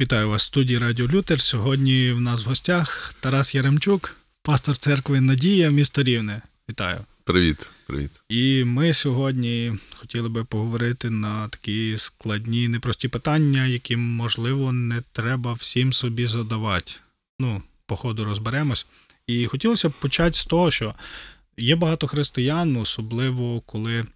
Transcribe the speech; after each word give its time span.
Вітаю 0.00 0.28
вас 0.28 0.42
в 0.42 0.46
студії 0.46 0.78
Радіо 0.78 1.08
Лютер. 1.08 1.40
Сьогодні 1.40 2.12
в 2.12 2.20
нас 2.20 2.46
в 2.46 2.48
гостях 2.48 3.14
Тарас 3.20 3.54
Яремчук, 3.54 4.16
пастор 4.42 4.76
церкви 4.76 5.20
Надія, 5.20 5.70
місто 5.70 6.02
Рівне. 6.02 6.42
Вітаю. 6.70 6.98
Привіт, 7.24 7.70
привіт. 7.86 8.10
І 8.28 8.64
ми 8.64 8.92
сьогодні 8.92 9.78
хотіли 9.94 10.28
би 10.28 10.44
поговорити 10.44 11.10
на 11.10 11.48
такі 11.48 11.94
складні, 11.98 12.68
непрості 12.68 13.08
питання, 13.08 13.66
які, 13.66 13.96
можливо, 13.96 14.72
не 14.72 15.02
треба 15.12 15.52
всім 15.52 15.92
собі 15.92 16.26
задавати. 16.26 16.92
Ну, 17.38 17.62
по 17.86 17.96
ходу 17.96 18.24
розберемось. 18.24 18.86
І 19.26 19.46
хотілося 19.46 19.88
б 19.88 19.92
почати 19.92 20.32
з 20.32 20.44
того, 20.44 20.70
що 20.70 20.94
є 21.56 21.76
багато 21.76 22.06
християн, 22.06 22.76
особливо 22.76 23.60
коли 23.60 24.06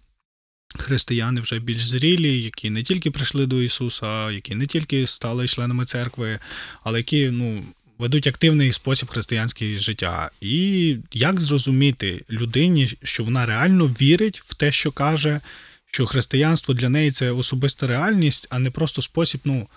християни 0.77 1.41
вже 1.41 1.59
більш 1.59 1.87
зрілі, 1.87 2.43
які 2.43 2.69
не 2.69 2.83
тільки 2.83 3.11
прийшли 3.11 3.45
до 3.45 3.61
Ісуса, 3.61 4.31
які 4.31 4.55
не 4.55 4.65
тільки 4.65 5.07
стали 5.07 5.47
членами 5.47 5.85
церкви, 5.85 6.39
але 6.83 6.99
які 6.99 7.29
ну, 7.29 7.63
ведуть 7.97 8.27
активний 8.27 8.71
спосіб 8.71 9.09
християнського 9.09 9.71
життя. 9.71 10.31
І 10.41 10.97
як 11.13 11.41
зрозуміти 11.41 12.25
людині, 12.29 12.87
що 13.03 13.23
вона 13.23 13.45
реально 13.45 13.87
вірить 13.87 14.41
в 14.45 14.53
те, 14.53 14.71
що 14.71 14.91
каже, 14.91 15.39
що 15.85 16.05
християнство 16.05 16.73
для 16.73 16.89
неї 16.89 17.11
це 17.11 17.31
особиста 17.31 17.87
реальність, 17.87 18.47
а 18.49 18.59
не 18.59 18.71
просто 18.71 19.01
спосіб, 19.01 19.41
ну. 19.45 19.67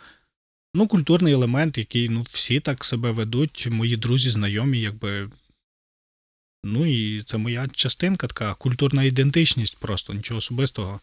Ну, 0.74 0.86
культурний 0.86 1.32
елемент, 1.32 1.78
який 1.78 2.08
ну, 2.08 2.26
всі 2.30 2.60
так 2.60 2.84
себе 2.84 3.10
ведуть, 3.10 3.68
мої 3.70 3.96
друзі, 3.96 4.30
знайомі, 4.30 4.80
якби. 4.80 5.30
Ну 6.64 6.86
і 6.86 7.22
це 7.22 7.38
моя 7.38 7.68
частинка, 7.68 8.26
така 8.26 8.54
культурна 8.54 9.04
ідентичність, 9.04 9.78
просто 9.78 10.14
нічого 10.14 10.38
особистого. 10.38 11.00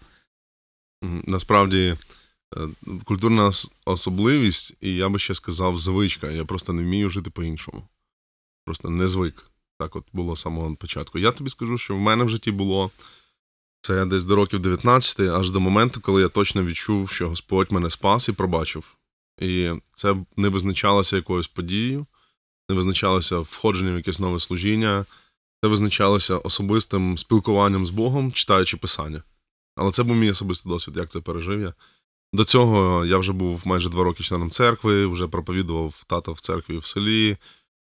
Насправді, 1.01 1.95
е, 2.57 2.67
культурна 3.03 3.51
особливість, 3.85 4.75
і 4.81 4.95
я 4.95 5.09
би 5.09 5.19
ще 5.19 5.35
сказав, 5.35 5.77
звичка. 5.77 6.31
Я 6.31 6.45
просто 6.45 6.73
не 6.73 6.83
вмію 6.83 7.09
жити 7.09 7.29
по-іншому. 7.29 7.83
Просто 8.65 8.89
не 8.89 9.07
звик. 9.07 9.49
Так 9.79 9.95
от 9.95 10.05
було 10.13 10.35
з 10.35 10.41
самого 10.41 10.75
початку. 10.75 11.19
Я 11.19 11.31
тобі 11.31 11.49
скажу, 11.49 11.77
що 11.77 11.95
в 11.95 11.99
мене 11.99 12.23
в 12.23 12.29
житті 12.29 12.51
було 12.51 12.91
це 13.81 14.05
десь 14.05 14.23
до 14.23 14.35
років 14.35 14.59
19, 14.59 15.19
аж 15.19 15.51
до 15.51 15.59
моменту, 15.59 16.01
коли 16.01 16.21
я 16.21 16.27
точно 16.29 16.65
відчув, 16.65 17.09
що 17.09 17.29
Господь 17.29 17.71
мене 17.71 17.89
спас 17.89 18.29
і 18.29 18.31
пробачив. 18.31 18.95
І 19.41 19.71
це 19.91 20.15
не 20.37 20.49
визначалося 20.49 21.15
якоюсь 21.15 21.47
подією, 21.47 22.05
не 22.69 22.75
визначалося 22.75 23.39
входженням 23.39 23.93
в 23.93 23.97
якесь 23.97 24.19
нове 24.19 24.39
служіння, 24.39 25.05
це 25.65 25.69
визначалося 25.69 26.37
особистим 26.37 27.17
спілкуванням 27.17 27.85
з 27.85 27.89
Богом, 27.89 28.31
читаючи 28.31 28.77
Писання. 28.77 29.23
Але 29.75 29.91
це 29.91 30.03
був 30.03 30.15
мій 30.15 30.29
особистий 30.29 30.71
досвід, 30.71 30.97
як 30.97 31.09
це 31.09 31.19
пережив 31.19 31.61
я. 31.61 31.73
До 32.33 32.43
цього 32.43 33.05
я 33.05 33.17
вже 33.17 33.33
був 33.33 33.61
майже 33.65 33.89
два 33.89 34.03
роки 34.03 34.23
членом 34.23 34.49
церкви, 34.49 35.07
вже 35.07 35.27
проповідував 35.27 36.03
тата 36.07 36.31
в 36.31 36.39
церкві 36.39 36.77
в 36.77 36.85
селі, 36.85 37.37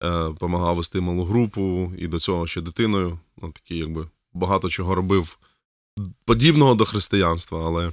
е, 0.04 0.30
помагав 0.38 0.76
вести 0.76 1.00
малу 1.00 1.24
групу, 1.24 1.92
і 1.98 2.06
до 2.06 2.18
цього 2.18 2.46
ще 2.46 2.60
дитиною. 2.60 3.18
Ну, 3.42 3.52
такі, 3.52 3.76
якби 3.76 4.08
багато 4.32 4.68
чого 4.68 4.94
робив 4.94 5.38
подібного 6.24 6.74
до 6.74 6.84
християнства, 6.84 7.66
але 7.66 7.92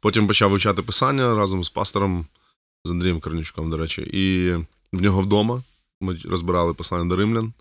потім 0.00 0.26
почав 0.26 0.50
вивчати 0.50 0.82
писання 0.82 1.34
разом 1.34 1.64
з 1.64 1.68
пастором, 1.68 2.26
з 2.84 2.90
Андрієм 2.90 3.20
Корнічуком, 3.20 3.70
до 3.70 3.76
речі, 3.76 4.02
і 4.02 4.52
в 4.92 5.02
нього 5.02 5.20
вдома 5.20 5.62
ми 6.00 6.18
розбирали 6.24 6.74
писання 6.74 7.04
до 7.04 7.16
римлян 7.16 7.52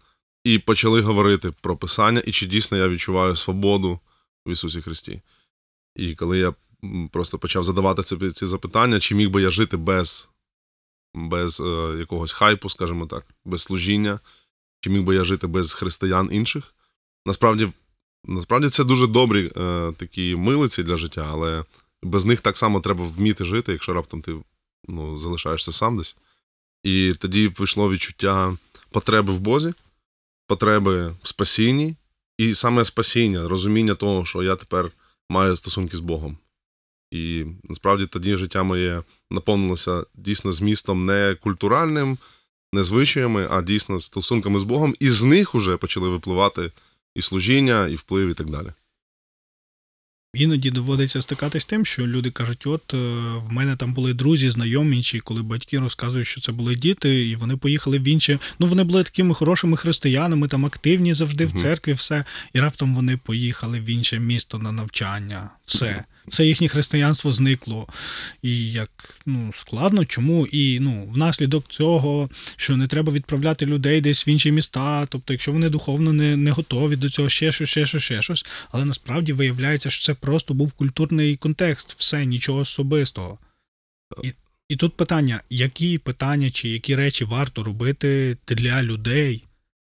і 0.46 0.60
почали 0.60 1.02
говорити 1.02 1.52
про 1.62 1.78
писання, 1.78 2.20
і 2.26 2.32
чи 2.32 2.46
дійсно 2.46 2.78
я 2.78 2.88
відчуваю 2.88 3.36
свободу 3.36 4.00
в 4.46 4.52
Ісусі 4.52 4.82
Христі. 4.82 5.22
І 5.96 6.16
коли 6.16 6.38
я 6.40 6.54
просто 7.12 7.40
почав 7.40 7.64
задавати 7.64 8.04
ці, 8.04 8.32
ці 8.32 8.46
запитання, 8.46 9.00
чи 9.00 9.16
міг 9.16 9.30
би 9.30 9.42
я 9.42 9.50
жити 9.50 9.78
без, 9.78 10.30
без 11.14 11.60
е, 11.60 11.96
якогось 12.00 12.34
хайпу, 12.34 12.70
скажімо 12.70 13.06
так, 13.06 13.26
без 13.46 13.62
служіння, 13.62 14.20
чи 14.82 14.90
міг 14.90 15.04
би 15.04 15.16
я 15.16 15.24
жити 15.24 15.48
без 15.48 15.74
християн 15.74 16.30
інших. 16.32 16.74
Насправді, 17.26 17.72
насправді 18.24 18.70
це 18.70 18.84
дуже 18.84 19.08
добрі 19.08 19.52
е, 19.58 19.94
такі 19.98 20.36
милиці 20.36 20.84
для 20.84 20.98
життя, 20.98 21.28
але 21.32 21.64
без 22.04 22.26
них 22.26 22.42
так 22.42 22.58
само 22.58 22.80
треба 22.82 23.04
вміти 23.04 23.46
жити, 23.46 23.72
якщо 23.72 23.94
раптом 23.94 24.22
ти 24.22 24.36
ну, 24.88 25.18
залишаєшся 25.18 25.72
сам 25.72 25.98
десь. 25.98 26.16
І 26.84 27.14
тоді 27.14 27.50
прийшло 27.50 27.92
відчуття 27.92 28.58
потреби 28.92 29.34
в 29.34 29.40
Бозі, 29.40 29.74
потреби 30.48 31.08
в 31.22 31.28
спасінні, 31.28 31.96
і 32.38 32.56
саме 32.56 32.86
спасіння, 32.86 33.48
розуміння 33.48 33.96
того, 33.96 34.26
що 34.26 34.44
я 34.44 34.56
тепер 34.56 34.92
маю 35.30 35.56
стосунки 35.56 35.98
з 35.98 36.00
Богом. 36.00 36.38
І 37.12 37.46
насправді 37.64 38.08
тоді 38.08 38.36
життя 38.36 38.64
моє 38.64 39.04
наповнилося 39.32 40.06
дійсно 40.14 40.52
змістом 40.52 41.06
не 41.06 41.36
культуральним, 41.42 42.18
не 42.74 42.84
звичаями, 42.84 43.48
а 43.52 43.62
дійсно 43.62 44.02
стосунками 44.02 44.60
з 44.60 44.64
Богом, 44.64 44.96
і 45.00 45.10
з 45.10 45.24
них 45.24 45.56
уже 45.56 45.78
почали 45.78 46.10
випливати 46.10 46.72
і 47.16 47.22
служіння, 47.22 47.88
і 47.88 47.96
вплив, 47.96 48.30
і 48.30 48.34
так 48.34 48.50
далі. 48.50 48.68
Іноді 50.36 50.72
доводиться 50.72 51.22
стикатись 51.22 51.64
з 51.64 51.66
тим, 51.66 51.86
що 51.86 52.08
люди 52.08 52.32
кажуть: 52.32 52.68
от 52.68 52.94
е, 52.94 52.98
в 53.38 53.52
мене 53.52 53.76
там 53.76 53.94
були 53.94 54.14
друзі, 54.14 54.50
знайомі, 54.50 55.04
чи 55.04 55.20
коли 55.20 55.42
батьки 55.42 55.80
розказують, 55.80 56.28
що 56.28 56.42
це 56.42 56.52
були 56.52 56.76
діти, 56.76 57.28
і 57.28 57.36
вони 57.36 57.58
поїхали 57.58 58.00
в 58.00 58.08
інші. 58.08 58.40
Ну 58.60 58.68
вони 58.68 58.84
були 58.84 59.04
такими 59.04 59.34
хорошими 59.34 59.78
християнами, 59.78 60.48
там 60.48 60.66
активні 60.66 61.14
завжди 61.14 61.46
в 61.46 61.54
церкві, 61.54 61.94
все. 61.94 62.26
І 62.54 62.60
раптом 62.60 62.96
вони 62.96 63.18
поїхали 63.18 63.80
в 63.80 63.90
інше 63.90 64.20
місто 64.20 64.58
на 64.60 64.72
навчання. 64.72 65.50
Все. 65.66 66.04
Все 66.28 66.46
їхнє 66.46 66.68
християнство 66.68 67.32
зникло. 67.32 67.88
І 68.42 68.72
як 68.72 68.90
ну 69.26 69.52
складно, 69.54 70.06
чому? 70.06 70.48
І 70.48 70.80
ну, 70.80 71.10
внаслідок 71.14 71.68
цього, 71.68 72.30
що 72.56 72.78
не 72.78 72.88
треба 72.88 73.14
відправляти 73.14 73.66
людей 73.66 74.02
десь 74.02 74.28
в 74.28 74.30
інші 74.30 74.52
міста. 74.52 75.06
Тобто, 75.06 75.34
якщо 75.34 75.52
вони 75.52 75.70
духовно 75.70 76.14
не, 76.14 76.38
не 76.38 76.52
готові 76.52 76.96
до 76.96 77.10
цього, 77.10 77.30
ще 77.30 77.52
щось, 77.52 77.70
ще 77.70 77.86
щось, 77.86 78.04
ще 78.04 78.22
щось. 78.22 78.46
Але 78.72 78.86
насправді 78.86 79.34
виявляється, 79.34 79.90
що 79.90 80.04
це 80.04 80.14
просто 80.14 80.54
був 80.54 80.72
культурний 80.72 81.36
контекст, 81.36 81.96
все, 82.00 82.26
нічого 82.26 82.60
особистого. 82.60 83.40
І, 84.24 84.34
і 84.70 84.76
тут 84.76 84.98
питання: 84.98 85.42
які 85.50 85.98
питання 85.98 86.50
чи 86.50 86.70
які 86.70 86.96
речі 86.96 87.26
варто 87.26 87.64
робити 87.64 88.38
для 88.48 88.84
людей? 88.84 89.44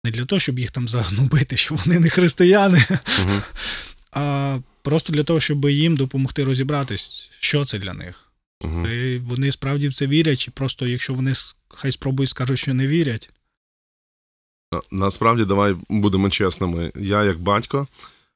Не 0.05 0.11
для 0.11 0.25
того, 0.25 0.41
щоб 0.41 0.59
їх 0.59 0.71
там 0.71 0.89
загнобити, 0.89 1.57
що 1.57 1.75
вони 1.75 1.99
не 1.99 2.11
християни, 2.11 2.87
Угу. 2.91 3.43
а 4.13 4.59
просто 4.85 5.13
для 5.13 5.25
того, 5.25 5.41
щоб 5.41 5.71
їм 5.71 5.97
допомогти 5.97 6.45
розібратись, 6.45 7.31
що 7.39 7.65
це 7.65 7.79
для 7.79 7.95
них. 7.95 8.29
Угу. 8.65 8.83
Це, 8.83 9.19
вони 9.19 9.53
справді 9.53 9.89
в 9.89 9.95
це 9.95 10.07
вірять, 10.07 10.39
чи 10.39 10.51
просто 10.51 10.87
якщо 10.87 11.15
вони 11.15 11.33
хай 11.69 11.93
спробують 11.93 12.31
скажуть, 12.31 12.59
що 12.59 12.75
не 12.75 12.87
вірять. 12.87 13.31
Насправді, 14.91 15.45
давай 15.45 15.77
будемо 15.89 16.31
чесними. 16.31 16.93
Я, 16.97 17.25
як 17.25 17.39
батько, 17.39 17.87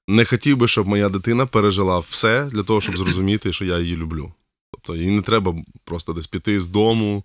не 0.08 0.24
хотів 0.24 0.56
би, 0.56 0.68
щоб 0.68 0.88
моя 0.88 1.08
дитина 1.08 1.46
пережила 1.46 1.98
все 1.98 2.44
для 2.44 2.62
того, 2.62 2.80
щоб 2.80 2.98
зрозуміти, 2.98 3.52
що 3.52 3.64
я 3.64 3.78
її 3.78 3.96
люблю. 3.96 4.32
Тобто 4.72 4.96
їй 4.96 5.10
не 5.10 5.22
треба 5.22 5.54
просто 5.84 6.12
десь 6.12 6.26
піти 6.26 6.60
з 6.60 6.68
дому 6.68 7.24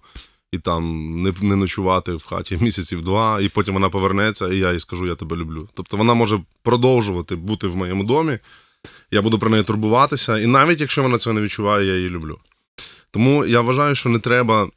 і 0.51 0.57
там 0.57 1.13
не, 1.21 1.33
не 1.41 1.55
ночувати 1.55 2.13
в 2.13 2.25
хаті 2.25 2.57
місяців 2.61 3.03
два, 3.03 3.41
і 3.41 3.49
потім 3.49 3.73
вона 3.73 3.89
повернеться, 3.89 4.53
і 4.53 4.57
я 4.57 4.73
їй 4.73 4.79
скажу, 4.79 5.07
я 5.07 5.15
тебе 5.15 5.35
люблю. 5.35 5.69
Тобто 5.73 5.97
вона 5.97 6.13
може 6.13 6.39
продовжувати 6.63 7.35
бути 7.35 7.67
в 7.67 7.75
моєму 7.75 8.03
домі, 8.03 8.39
я 9.11 9.21
буду 9.21 9.39
про 9.39 9.49
неї 9.49 9.63
турбуватися, 9.63 10.39
і 10.39 10.45
навіть 10.47 10.81
якщо 10.81 11.03
вона 11.03 11.17
цього 11.17 11.33
не 11.33 11.41
відчуває, 11.41 11.87
я 11.87 11.95
її 11.95 12.09
люблю. 12.09 12.39
Тому 13.11 13.45
я 13.45 13.61
вважаю, 13.61 13.95
що 13.95 14.09
не 14.09 14.19
треба 14.19 14.63
е, 14.63 14.69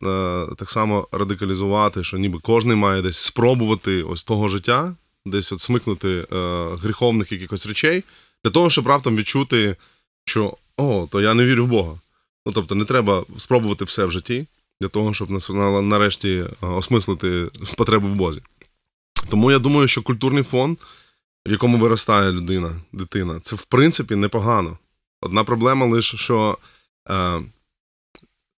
так 0.57 0.71
само 0.71 1.09
радикалізувати, 1.13 2.05
що 2.05 2.19
ніби 2.19 2.39
кожен 2.43 2.75
має 2.75 3.03
десь 3.03 3.17
спробувати 3.19 4.03
ось 4.03 4.25
того 4.25 4.49
життя, 4.49 4.95
десь 5.27 5.53
от 5.53 5.61
смикнути 5.61 6.09
е, 6.09 6.27
гріховних 6.83 7.33
якихось 7.33 7.67
речей, 7.67 8.05
для 8.45 8.51
того, 8.51 8.71
щоб 8.71 8.87
раптом 8.87 9.17
відчути, 9.17 9.77
що 10.25 10.57
о, 10.77 11.09
то 11.11 11.21
я 11.21 11.35
не 11.35 11.47
вірю 11.47 11.65
в 11.65 11.69
Бога. 11.69 11.95
Ну 12.47 12.53
тобто 12.53 12.75
не 12.75 12.85
треба 12.85 13.25
спробувати 13.37 13.85
все 13.85 14.05
в 14.05 14.11
житті 14.11 14.47
для 14.81 14.89
того, 14.89 15.15
щоб 15.15 15.31
на- 15.31 15.83
нарешті 15.83 16.45
е, 16.63 16.67
осмислити 16.67 17.47
потребу 17.77 18.09
в 18.09 18.15
Бозі. 18.15 18.41
Тому 19.29 19.51
я 19.51 19.59
думаю, 19.59 19.89
що 19.89 20.03
культурний 20.03 20.43
фон, 20.43 20.77
в 21.47 21.51
якому 21.51 21.79
виростає 21.79 22.33
людина, 22.33 22.73
дитина, 22.93 23.41
це 23.41 23.57
в 23.57 23.65
принципі 23.65 24.17
непогано. 24.17 24.79
Одна 25.21 25.45
проблема 25.45 25.87
лише, 25.87 26.17
що 26.17 26.59
е, 27.11 27.41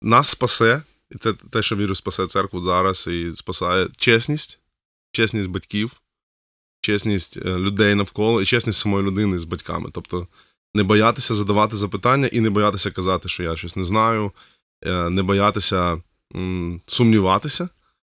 нас 0.02 0.28
спасе, 0.28 0.82
і 1.10 1.18
це 1.18 1.32
те, 1.32 1.62
що 1.62 1.76
вірю, 1.76 1.94
спасе 1.94 2.26
церкву 2.26 2.60
зараз 2.60 3.06
і 3.06 3.32
спасає 3.36 3.88
чесність, 3.96 4.58
чесність 5.10 5.48
батьків, 5.48 6.00
чесність 6.80 7.36
е, 7.36 7.56
людей 7.56 7.94
навколо 7.94 8.42
і 8.42 8.44
чесність 8.44 8.80
самої 8.80 9.06
людини 9.06 9.38
з 9.38 9.44
батьками. 9.44 9.90
Тобто 9.92 10.26
не 10.74 10.82
боятися 10.82 11.34
задавати 11.34 11.76
запитання 11.76 12.26
і 12.26 12.40
не 12.40 12.50
боятися 12.50 12.90
казати, 12.90 13.28
що 13.28 13.42
я 13.42 13.56
щось 13.56 13.76
не 13.76 13.82
знаю, 13.82 14.32
е, 14.82 15.10
не 15.10 15.22
боятися 15.22 16.02
м, 16.34 16.80
сумніватися, 16.86 17.68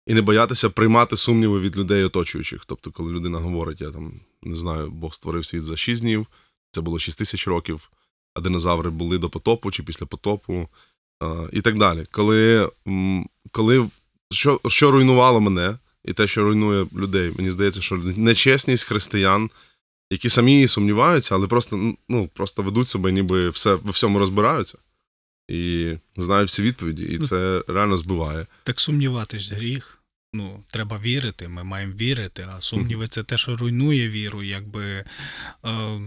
і 0.07 0.15
не 0.15 0.23
боятися 0.23 0.71
приймати 0.71 1.17
сумніви 1.17 1.59
від 1.59 1.77
людей 1.77 2.05
оточуючих. 2.05 2.65
Тобто, 2.67 2.91
коли 2.91 3.13
людина 3.13 3.39
говорить, 3.39 3.81
я 3.81 3.91
там 3.91 4.21
не 4.43 4.55
знаю, 4.55 4.91
Бог 4.91 5.15
створив 5.15 5.47
світ 5.47 5.63
за 5.63 5.77
6 5.77 6.01
днів, 6.01 6.27
це 6.71 6.81
було 6.81 6.99
6 6.99 7.19
тисяч 7.19 7.49
років, 7.49 7.91
а 8.35 8.41
динозаври 8.41 8.91
були 8.91 9.19
до 9.19 9.31
потопу 9.31 9.71
чи 9.71 9.83
після 9.83 10.07
потопу, 10.07 10.69
і 11.53 11.61
так 11.61 11.79
далі. 11.79 12.05
Коли, 12.11 12.71
коли 13.51 13.89
що, 14.31 14.61
що 14.67 14.91
руйнувало 14.91 15.41
мене, 15.41 15.79
і 16.05 16.13
те, 16.13 16.27
що 16.27 16.43
руйнує 16.45 16.87
людей. 16.97 17.33
Мені 17.39 17.51
здається, 17.51 17.81
що 17.81 17.97
нечесність 17.97 18.85
християн, 18.85 19.51
які 20.11 20.29
самі 20.29 20.67
сумніваються, 20.67 21.35
але 21.35 21.47
просто, 21.47 21.95
ну, 22.09 22.29
просто 22.35 22.63
ведуть 22.63 22.89
себе, 22.89 23.13
ніби 23.13 23.49
все, 23.49 23.75
во 23.75 23.91
всьому 23.91 24.19
розбираються. 24.19 24.79
І 25.49 25.93
знають 26.17 26.49
всі 26.49 26.63
відповіді, 26.63 27.03
і 27.03 27.19
Ну, 27.19 27.27
це 27.27 27.65
реально 27.69 27.97
збиває. 27.97 28.47
Так 28.63 28.81
сумніватись 28.81 29.53
гріх. 29.53 30.00
Ну, 30.33 30.65
треба 30.71 30.99
вірити, 30.99 31.49
ми 31.49 31.65
маємо 31.65 31.95
вірити, 31.95 32.47
а 32.51 32.61
сумніви 32.61 33.09
це 33.09 33.23
те, 33.23 33.37
що 33.39 33.57
руйнує 33.57 34.09
віру. 34.09 34.43
Якби, 34.43 35.05
е, 35.65 36.01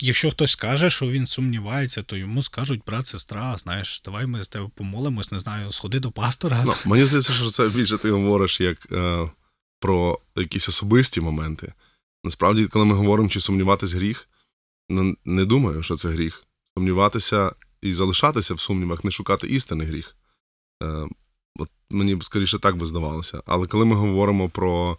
якщо 0.00 0.30
хтось 0.30 0.50
скаже, 0.50 0.90
що 0.90 1.06
він 1.06 1.26
сумнівається, 1.26 2.02
то 2.02 2.16
йому 2.16 2.42
скажуть, 2.42 2.82
брат, 2.86 3.06
сестра, 3.06 3.56
знаєш, 3.56 4.02
давай 4.04 4.26
ми 4.26 4.44
з 4.44 4.48
тебе 4.48 4.70
помолимось, 4.74 5.32
не 5.32 5.38
знаю, 5.38 5.70
сходи 5.70 6.00
до 6.00 6.10
пастора. 6.10 6.62
Ну, 6.66 6.72
мені 6.84 7.04
здається, 7.04 7.32
що 7.32 7.50
це 7.50 7.68
більше 7.68 7.98
ти 7.98 8.10
говориш 8.10 8.60
як 8.60 8.92
е, 8.92 9.30
про 9.80 10.18
якісь 10.36 10.68
особисті 10.68 11.20
моменти. 11.20 11.72
Насправді, 12.24 12.66
коли 12.66 12.84
ми 12.84 12.94
говоримо, 12.94 13.28
чи 13.28 13.40
сумніватись 13.40 13.92
гріх, 13.92 14.28
ну, 14.88 15.16
не 15.24 15.44
думаю, 15.44 15.82
що 15.82 15.96
це 15.96 16.08
гріх. 16.08 16.44
Сумніватися 16.76 17.52
і 17.82 17.92
залишатися 17.92 18.54
в 18.54 18.60
сумнівах, 18.60 19.04
не 19.04 19.10
шукати 19.10 19.46
істини 19.46 19.84
гріх. 19.84 20.16
Е, 20.82 21.06
от 21.58 21.68
мені 21.90 22.14
б 22.14 22.24
скоріше 22.24 22.58
так 22.58 22.76
би 22.76 22.86
здавалося. 22.86 23.42
Але 23.46 23.66
коли 23.66 23.84
ми 23.84 23.96
говоримо 23.96 24.48
про 24.48 24.98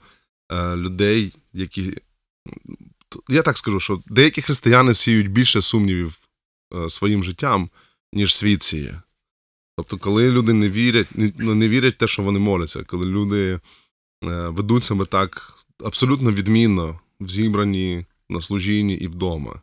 е, 0.52 0.76
людей, 0.76 1.34
які. 1.54 1.98
Я 3.30 3.42
так 3.42 3.58
скажу, 3.58 3.80
що 3.80 4.02
деякі 4.08 4.42
християни 4.42 4.94
сіють 4.94 5.32
більше 5.32 5.62
сумнівів 5.62 6.28
е, 6.76 6.90
своїм 6.90 7.24
життям, 7.24 7.70
ніж 8.14 8.36
світ 8.36 8.64
сіє. 8.64 9.02
Тобто, 9.78 9.98
коли 9.98 10.32
люди 10.32 10.54
не 10.54 10.70
вірять, 10.70 11.18
не, 11.18 11.34
ну, 11.38 11.56
не 11.56 11.70
вірять 11.70 11.96
в 11.96 11.98
те, 11.98 12.08
що 12.08 12.24
вони 12.24 12.40
моляться, 12.40 12.84
коли 12.84 13.06
люди 13.06 13.52
е, 13.54 13.60
ведуть 14.48 14.84
себе 14.84 15.06
так 15.06 15.58
абсолютно 15.84 16.32
відмінно 16.32 17.00
в 17.20 17.30
зібранні, 17.30 18.06
на 18.30 18.42
служінні 18.42 18.94
і 18.94 19.08
вдома. 19.08 19.62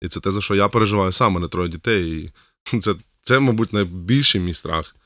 І 0.00 0.08
це 0.08 0.20
те, 0.20 0.30
за 0.30 0.40
що 0.40 0.54
я 0.54 0.68
переживаю 0.68 1.12
сам, 1.12 1.32
мене 1.32 1.48
троє 1.48 1.68
дітей. 1.68 2.32
І 2.72 2.78
це, 2.78 2.94
це, 3.22 3.40
мабуть, 3.40 3.72
найбільший 3.72 4.40
мій 4.40 4.54
страх 4.54 4.96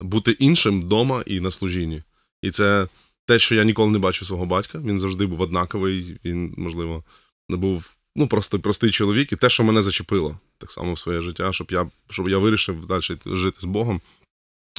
бути 0.00 0.30
іншим 0.30 0.80
вдома 0.80 1.22
і 1.26 1.40
на 1.40 1.50
служінні. 1.50 2.02
І 2.42 2.50
це 2.50 2.88
те, 3.26 3.38
що 3.38 3.54
я 3.54 3.64
ніколи 3.64 3.90
не 3.90 3.98
бачив 3.98 4.28
свого 4.28 4.46
батька. 4.46 4.78
Він 4.78 4.98
завжди 4.98 5.26
був 5.26 5.40
однаковий, 5.40 6.20
він, 6.24 6.54
можливо, 6.56 7.04
не 7.48 7.56
був 7.56 7.96
ну, 8.16 8.26
просто 8.26 8.60
простий 8.60 8.90
чоловік, 8.90 9.32
і 9.32 9.36
те, 9.36 9.50
що 9.50 9.64
мене 9.64 9.82
зачепило 9.82 10.38
так 10.58 10.72
само 10.72 10.92
в 10.92 10.98
своє 10.98 11.20
життя, 11.20 11.52
щоб 11.52 11.68
я, 11.70 11.90
щоб 12.10 12.28
я 12.28 12.38
вирішив 12.38 12.86
далі 12.86 13.02
жити 13.26 13.58
з 13.60 13.64
Богом. 13.64 14.00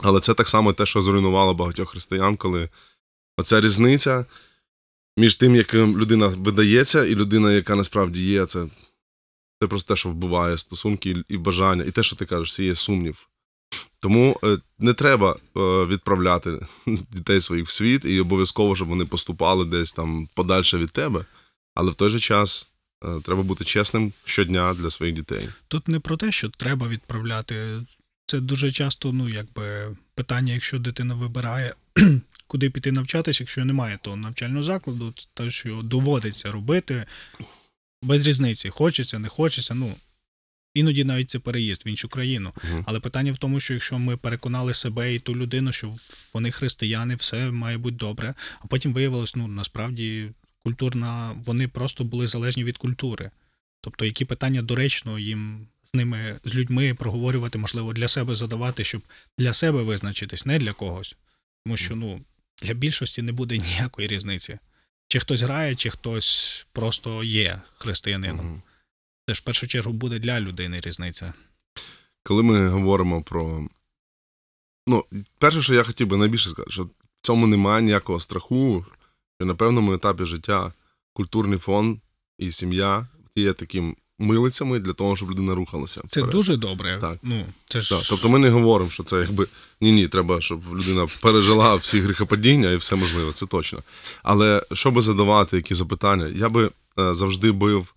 Але 0.03 0.19
це 0.19 0.33
так 0.33 0.47
само 0.47 0.73
те, 0.73 0.85
що 0.85 1.01
зруйнувало 1.01 1.53
багатьох 1.53 1.89
християн, 1.89 2.35
коли 2.35 2.69
оця 3.37 3.61
різниця 3.61 4.25
між 5.17 5.35
тим, 5.35 5.55
яким 5.55 5.97
людина 5.97 6.27
видається, 6.27 7.05
і 7.05 7.15
людина, 7.15 7.53
яка 7.53 7.75
насправді 7.75 8.25
є, 8.25 8.45
це, 8.45 8.67
це 9.61 9.67
просто 9.67 9.93
те, 9.93 9.97
що 9.97 10.09
вбиває 10.09 10.57
стосунки 10.57 11.23
і- 11.27 11.37
бажання, 11.37 11.83
і 11.83 11.91
те, 11.91 12.03
що 12.03 12.15
ти 12.15 12.25
кажеш, 12.25 12.59
є 12.59 12.75
сумнів. 12.75 13.29
Тому 13.99 14.39
е, 14.43 14.57
не 14.79 14.93
треба 14.93 15.31
е, 15.35 15.59
відправляти 15.85 16.59
дітей 17.11 17.41
своїх 17.41 17.67
в 17.67 17.71
світ 17.71 18.05
і 18.05 18.19
обов'язково, 18.19 18.75
щоб 18.75 18.87
вони 18.87 19.05
поступали 19.05 19.65
десь 19.65 19.93
там 19.93 20.29
подальше 20.33 20.77
від 20.77 20.91
тебе. 20.91 21.25
Але 21.75 21.91
в 21.91 21.95
той 21.95 22.09
же 22.09 22.19
час 22.19 22.67
е, 23.03 23.21
треба 23.23 23.43
бути 23.43 23.63
чесним 23.63 24.13
щодня 24.25 24.73
для 24.73 24.91
своїх 24.91 25.15
дітей. 25.15 25.49
Тут 25.67 25.87
не 25.87 25.99
про 25.99 26.17
те, 26.17 26.31
що 26.31 26.49
треба 26.49 26.87
відправляти. 26.87 27.81
Це 28.25 28.39
дуже 28.39 28.71
часто, 28.71 29.11
ну, 29.11 29.29
якби 29.29 29.95
питання, 30.15 30.53
якщо 30.53 30.79
дитина 30.79 31.13
вибирає, 31.15 31.73
куди 32.47 32.69
піти 32.69 32.91
навчатися, 32.91 33.43
якщо 33.43 33.65
немає 33.65 33.99
того 34.01 34.17
навчального 34.17 34.63
закладу, 34.63 35.13
то 35.33 35.49
що 35.49 35.81
доводиться 35.83 36.51
робити 36.51 37.05
без 38.03 38.27
різниці, 38.27 38.69
хочеться, 38.69 39.19
не 39.19 39.27
хочеться. 39.27 39.73
Ну, 39.73 39.95
іноді 40.79 41.03
навіть 41.03 41.29
це 41.29 41.39
переїзд 41.39 41.85
в 41.85 41.87
іншу 41.87 42.09
країну. 42.09 42.51
Мгм. 42.63 42.83
Але 42.87 42.99
питання 42.99 43.31
в 43.31 43.37
тому, 43.37 43.59
що 43.59 43.73
якщо 43.73 43.99
ми 43.99 44.17
переконали 44.17 44.73
себе 44.73 45.15
і 45.15 45.19
ту 45.19 45.35
людину, 45.35 45.71
що 45.71 45.95
вони 46.33 46.51
християни, 46.51 47.15
все 47.15 47.51
має 47.51 47.77
бути 47.77 47.97
добре, 47.97 48.33
а 48.59 48.67
потім 48.67 48.93
виявилось, 48.93 49.35
ну 49.35 49.47
насправді 49.47 50.29
культурна, 50.63 51.35
вони 51.45 51.67
просто 51.67 52.03
були 52.03 52.27
залежні 52.27 52.63
від 52.63 52.77
культури. 52.77 53.31
Тобто, 53.81 54.05
які 54.05 54.25
питання 54.25 54.61
доречно 54.61 55.19
їм 55.19 55.67
з 55.83 55.93
ними, 55.93 56.39
з 56.45 56.55
людьми 56.55 56.93
проговорювати, 56.93 57.57
можливо, 57.57 57.93
для 57.93 58.07
себе 58.07 58.35
задавати, 58.35 58.83
щоб 58.83 59.01
для 59.37 59.53
себе 59.53 59.81
визначитись, 59.81 60.45
не 60.45 60.59
для 60.59 60.73
когось. 60.73 61.15
Тому 61.65 61.77
що 61.77 61.95
ну, 61.95 62.21
для 62.63 62.73
більшості 62.73 63.21
не 63.21 63.31
буде 63.31 63.57
ніякої 63.67 64.07
різниці. 64.07 64.59
Чи 65.07 65.19
хтось 65.19 65.41
грає, 65.41 65.75
чи 65.75 65.89
хтось 65.89 66.67
просто 66.71 67.23
є 67.23 67.61
християнином. 67.77 68.61
Це 69.27 69.33
ж 69.33 69.39
в 69.39 69.43
першу 69.43 69.67
чергу 69.67 69.93
буде 69.93 70.19
для 70.19 70.39
людини 70.39 70.79
різниця. 70.83 71.33
Коли 72.23 72.43
ми 72.43 72.67
говоримо 72.67 73.21
про. 73.21 73.67
Ну, 74.87 75.05
перше, 75.37 75.61
що 75.61 75.73
я 75.73 75.83
хотів 75.83 76.07
би 76.07 76.17
найбільше 76.17 76.49
сказати, 76.49 76.71
що 76.71 76.83
в 76.83 77.21
цьому 77.21 77.47
немає 77.47 77.83
ніякого 77.83 78.19
страху, 78.19 78.85
що 79.39 79.45
на 79.45 79.55
певному 79.55 79.93
етапі 79.93 80.25
життя 80.25 80.73
культурний 81.13 81.59
фон 81.59 81.99
і 82.37 82.51
сім'я 82.51 83.07
є 83.35 83.53
таким 83.53 83.95
милицями 84.19 84.79
для 84.79 84.93
того, 84.93 85.15
щоб 85.15 85.31
людина 85.31 85.55
рухалася. 85.55 86.01
Це 86.07 86.19
вперед. 86.21 86.35
дуже 86.35 86.57
добре. 86.57 86.97
Так. 87.01 87.17
Ну, 87.23 87.45
це 87.67 87.81
ж 87.81 87.89
Так, 87.89 88.05
тобто 88.09 88.29
ми 88.29 88.39
не 88.39 88.49
говоримо, 88.49 88.89
що 88.89 89.03
це 89.03 89.17
якби 89.17 89.47
ні, 89.81 89.91
ні, 89.91 90.07
треба, 90.07 90.41
щоб 90.41 90.75
людина 90.77 91.07
пережила 91.21 91.75
всі 91.75 91.99
гріхопадіння 91.99 92.71
і 92.71 92.75
все 92.75 92.95
можливе, 92.95 93.31
це 93.31 93.45
точно. 93.45 93.79
Але 94.23 94.63
щоб 94.73 95.01
задавати 95.01 95.55
які 95.55 95.73
запитання, 95.73 96.27
я 96.35 96.49
би 96.49 96.71
е, 96.99 97.13
завжди 97.13 97.51
бив 97.51 97.93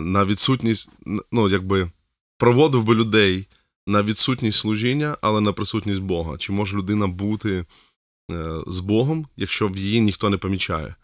на 0.00 0.24
відсутність, 0.24 0.90
ну 1.32 1.48
якби 1.48 1.90
проводив 2.38 2.84
би 2.84 2.94
людей 2.94 3.46
на 3.86 4.02
відсутність 4.02 4.58
служіння, 4.58 5.16
але 5.20 5.40
на 5.40 5.52
присутність 5.52 6.02
Бога. 6.02 6.38
Чи 6.38 6.52
може 6.52 6.76
людина 6.76 7.06
бути 7.06 7.64
е, 8.32 8.54
з 8.66 8.80
Богом, 8.80 9.26
якщо 9.36 9.68
в 9.68 9.76
її 9.76 10.00
ніхто 10.00 10.30
не 10.30 10.36
помічає? 10.36 10.94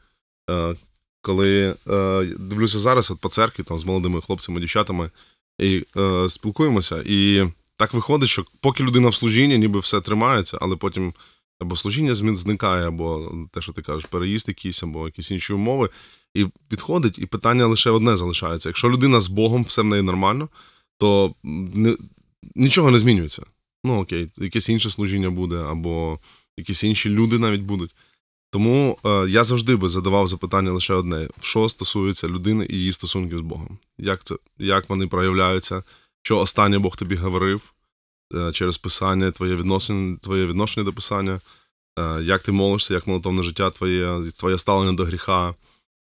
Е, 0.51 0.75
коли 1.23 1.77
е, 1.89 2.25
дивлюся 2.39 2.79
зараз 2.79 3.11
от 3.11 3.21
по 3.21 3.29
церкві 3.29 3.63
там 3.63 3.79
з 3.79 3.85
молодими 3.85 4.21
хлопцями, 4.21 4.61
дівчатами, 4.61 5.11
і 5.59 5.85
е, 5.97 6.29
спілкуємося, 6.29 7.03
і 7.07 7.45
так 7.77 7.95
виходить, 7.95 8.29
що 8.29 8.45
поки 8.61 8.85
людина 8.85 9.09
в 9.09 9.15
служінні, 9.15 9.59
ніби 9.59 9.81
все 9.81 10.01
тримається, 10.01 10.59
але 10.61 10.77
потім 10.77 11.13
або 11.61 11.77
служіння 11.77 12.15
змін 12.15 12.37
зникає, 12.37 12.89
або 12.89 13.33
те, 13.53 13.61
що 13.61 13.73
ти 13.73 13.83
кажеш, 13.83 14.05
переїзд 14.05 14.49
якийсь, 14.49 14.83
або 14.83 15.07
якісь 15.07 15.31
інші 15.31 15.53
умови. 15.53 15.91
І 16.35 16.47
відходить, 16.73 17.19
і 17.19 17.27
питання 17.27 17.67
лише 17.67 17.91
одне 17.91 18.17
залишається. 18.17 18.69
Якщо 18.69 18.91
людина 18.91 19.21
з 19.21 19.29
Богом, 19.29 19.65
все 19.65 19.83
в 19.83 19.85
неї 19.85 20.03
нормально, 20.03 20.49
то 20.99 21.35
не, 21.43 21.97
нічого 22.55 22.91
не 22.91 22.99
змінюється. 22.99 23.43
Ну 23.85 24.01
окей, 24.01 24.31
якесь 24.37 24.69
інше 24.69 24.91
служіння 24.91 25.31
буде, 25.31 25.57
або 25.57 26.19
якісь 26.57 26.85
інші 26.85 27.09
люди 27.09 27.39
навіть 27.39 27.63
будуть. 27.63 27.95
Тому 28.51 28.99
е, 29.05 29.27
я 29.29 29.45
завжди 29.45 29.77
би 29.77 29.89
задавав 29.89 30.27
запитання 30.27 30.73
лише 30.73 30.95
одне: 30.95 31.29
що 31.41 31.69
стосується 31.69 32.29
людини 32.29 32.67
і 32.71 32.77
її 32.77 32.93
стосунків 32.93 33.39
з 33.39 33.43
Богом. 33.43 33.79
Як 33.99 34.25
це, 34.25 34.35
як 34.59 34.89
вони 34.89 35.07
проявляються, 35.07 35.83
що 36.23 36.39
останнє 36.39 36.79
Бог 36.79 36.97
тобі 36.97 37.15
говорив 37.15 37.74
через 38.53 38.79
писання, 38.79 39.31
твоє 39.31 39.57
відношення, 39.57 40.19
твоє 40.23 40.47
відношення 40.47 40.85
до 40.85 40.93
писання, 40.93 41.41
е, 41.99 42.23
як 42.23 42.43
ти 42.43 42.53
молишся, 42.53 42.95
як 42.95 43.07
молитовне 43.07 43.43
життя 43.43 43.71
твоє, 43.71 44.33
твоє 44.39 44.59
ставлення 44.59 44.93
до 44.93 45.05
гріха. 45.05 45.55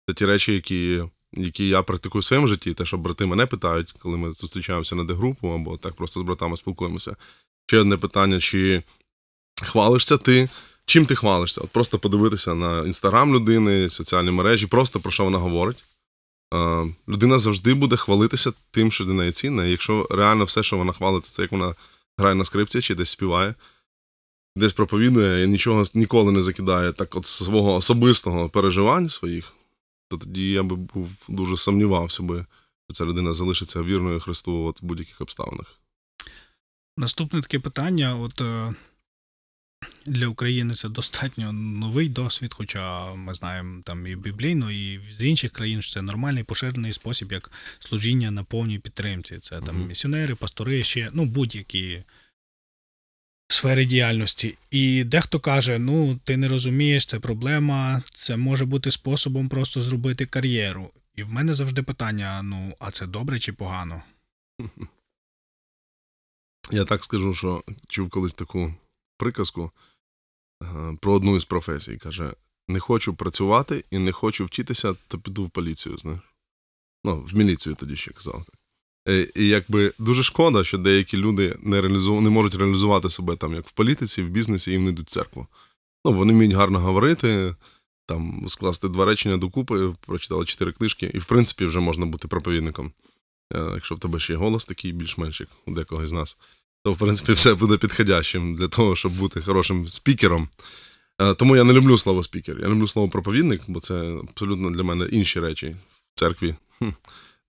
Це 0.07 0.13
ті 0.13 0.25
речі, 0.25 0.53
які, 0.53 1.03
які 1.33 1.67
я 1.67 1.83
практикую 1.83 2.19
в 2.19 2.25
своєму 2.25 2.47
житті, 2.47 2.73
те, 2.73 2.85
що 2.85 2.97
брати 2.97 3.25
мене 3.25 3.45
питають, 3.45 3.91
коли 3.99 4.17
ми 4.17 4.31
зустрічаємося 4.31 4.95
на 4.95 5.03
дегрупу 5.03 5.47
або 5.47 5.77
так 5.77 5.93
просто 5.93 6.19
з 6.19 6.23
братами 6.23 6.57
спілкуємося. 6.57 7.15
Ще 7.67 7.79
одне 7.79 7.97
питання: 7.97 8.39
чи 8.39 8.83
хвалишся 9.63 10.17
ти? 10.17 10.49
Чим 10.85 11.05
ти 11.05 11.15
хвалишся? 11.15 11.61
От 11.61 11.69
просто 11.69 11.99
подивитися 11.99 12.53
на 12.53 12.79
інстаграм 12.79 13.35
людини, 13.35 13.89
соціальні 13.89 14.31
мережі, 14.31 14.67
просто 14.67 14.99
про 14.99 15.11
що 15.11 15.23
вона 15.23 15.37
говорить. 15.37 15.83
Е, 16.53 16.87
людина 17.09 17.37
завжди 17.37 17.73
буде 17.73 17.95
хвалитися 17.95 18.53
тим, 18.71 18.91
що 18.91 19.05
для 19.05 19.13
неї 19.13 19.31
цінне. 19.31 19.71
Якщо 19.71 20.07
реально 20.11 20.43
все, 20.43 20.63
що 20.63 20.77
вона 20.77 20.93
хвалить, 20.93 21.25
це 21.25 21.41
як 21.41 21.51
вона 21.51 21.75
грає 22.19 22.35
на 22.35 22.43
скрипці 22.43 22.81
чи 22.81 22.95
десь 22.95 23.09
співає, 23.09 23.55
десь 24.55 24.73
проповідує 24.73 25.43
і 25.43 25.47
нічого 25.47 25.83
ніколи 25.93 26.31
не 26.31 26.41
закидає 26.41 26.93
так 26.93 27.15
от 27.15 27.25
свого 27.25 27.73
особистого 27.73 28.49
переживань 28.49 29.09
своїх, 29.09 29.53
то 30.07 30.17
тоді 30.17 30.51
я 30.51 30.63
би 30.63 30.75
був 30.75 31.25
дуже 31.27 31.57
сумнівався 31.57 32.23
би, 32.23 32.45
що 32.87 32.93
ця 32.93 33.05
людина 33.05 33.33
залишиться 33.33 33.81
вірною 33.83 34.19
Христу 34.19 34.65
от 34.65 34.81
в 34.81 34.85
будь-яких 34.85 35.21
обставинах. 35.21 35.79
Наступне 36.97 37.41
таке 37.41 37.59
питання: 37.59 38.15
от 38.15 38.41
е, 38.41 38.73
для 40.05 40.27
України 40.27 40.73
це 40.73 40.89
достатньо 40.89 41.51
новий 41.53 42.09
досвід, 42.09 42.53
хоча 42.53 43.13
ми 43.13 43.33
знаємо 43.33 43.81
там 43.83 44.07
і 44.07 44.15
біблійно, 44.15 44.71
і 44.71 44.99
з 45.11 45.21
інших 45.21 45.51
країн 45.51 45.81
що 45.81 45.93
це 45.93 46.01
нормальний 46.01 46.43
поширений 46.43 46.93
спосіб, 46.93 47.31
як 47.31 47.51
служіння 47.79 48.31
на 48.31 48.43
повній 48.43 48.79
підтримці. 48.79 49.39
Це 49.39 49.61
там 49.61 49.87
місіонери, 49.87 50.35
пастори, 50.35 50.83
ще 50.83 51.09
ну 51.13 51.25
будь-які 51.25 52.03
сфери 53.47 53.85
діяльності. 53.85 54.57
І 54.71 55.03
дехто 55.03 55.39
каже: 55.39 55.79
ну, 55.79 56.19
ти 56.23 56.37
не 56.37 56.47
розумієш, 56.47 57.05
це 57.05 57.19
проблема, 57.19 58.03
це 58.13 58.37
може 58.37 58.65
бути 58.65 58.91
способом 58.91 59.49
просто 59.49 59.81
зробити 59.81 60.25
кар'єру. 60.25 60.89
І 61.15 61.23
в 61.23 61.29
мене 61.29 61.53
завжди 61.53 61.83
питання: 61.83 62.41
ну, 62.43 62.75
а 62.79 62.91
це 62.91 63.07
добре 63.07 63.39
чи 63.39 63.53
погано? 63.53 64.03
Я 66.71 66.85
так 66.85 67.03
скажу, 67.03 67.33
що 67.33 67.63
чув 67.87 68.09
колись 68.09 68.33
таку 68.33 68.73
приказку 69.19 69.71
е, 70.63 70.97
про 71.01 71.13
одну 71.13 71.35
із 71.35 71.45
професій. 71.45 71.97
Каже: 71.97 72.33
не 72.67 72.79
хочу 72.79 73.13
працювати 73.13 73.83
і 73.91 73.97
не 73.97 74.11
хочу 74.11 74.45
вчитися, 74.45 74.95
то 75.07 75.19
піду 75.19 75.43
в 75.43 75.49
поліцію. 75.49 75.97
Знаєш. 75.97 76.21
Ну, 77.03 77.21
в 77.21 77.37
міліцію 77.37 77.75
тоді 77.75 77.95
ще 77.95 78.11
казав. 78.11 78.45
так. 78.45 78.55
Е, 79.07 79.31
І 79.35 79.47
якби 79.47 79.93
дуже 79.99 80.23
шкода, 80.23 80.63
що 80.63 80.77
деякі 80.77 81.17
люди 81.17 81.57
не, 81.59 81.81
реалізу... 81.81 82.21
не 82.21 82.29
можуть 82.29 82.55
реалізувати 82.55 83.09
себе 83.09 83.35
там 83.35 83.53
як 83.53 83.67
в 83.67 83.71
політиці, 83.71 84.21
в 84.21 84.29
бізнесі, 84.29 84.73
і 84.73 84.77
вони 84.77 84.89
йдуть 84.89 85.07
в 85.07 85.11
церкву. 85.11 85.47
Ну, 86.05 86.13
вони 86.13 86.33
вміють 86.33 86.53
гарно 86.53 86.79
говорити, 86.79 87.55
там 88.05 88.45
скласти 88.47 88.89
два 88.89 89.05
речення 89.05 89.37
докупи, 89.37 89.93
прочитали 90.01 90.45
чотири 90.45 90.71
книжки, 90.71 91.11
і 91.13 91.17
в 91.17 91.25
принципі 91.25 91.65
вже 91.65 91.79
можна 91.79 92.05
бути 92.05 92.27
проповідником. 92.27 92.91
Е, 93.53 93.71
Якщо 93.73 93.95
в 93.95 93.99
тебе 93.99 94.19
ще 94.19 94.33
є 94.33 94.37
голос 94.37 94.65
такий, 94.65 94.91
більш-менш 94.91 95.39
як 95.39 95.49
у 95.65 95.71
декого 95.71 96.07
з 96.07 96.11
нас, 96.11 96.37
то 96.83 96.93
в 96.93 96.97
принципі 96.97 97.33
все 97.33 97.53
буде 97.53 97.77
підходящим 97.77 98.55
для 98.55 98.67
того, 98.67 98.95
щоб 98.95 99.11
бути 99.11 99.41
хорошим 99.41 99.87
спікером. 99.87 100.49
Е, 101.21 101.33
Тому 101.33 101.55
я 101.55 101.63
не 101.63 101.73
люблю 101.73 101.97
слово 101.97 102.23
спікер. 102.23 102.59
Я 102.59 102.67
люблю 102.67 102.87
слово 102.87 103.09
проповідник, 103.09 103.61
бо 103.67 103.79
це 103.79 104.17
абсолютно 104.29 104.69
для 104.69 104.83
мене 104.83 105.05
інші 105.11 105.39
речі 105.39 105.75
в 105.89 106.19
церкві. 106.19 106.55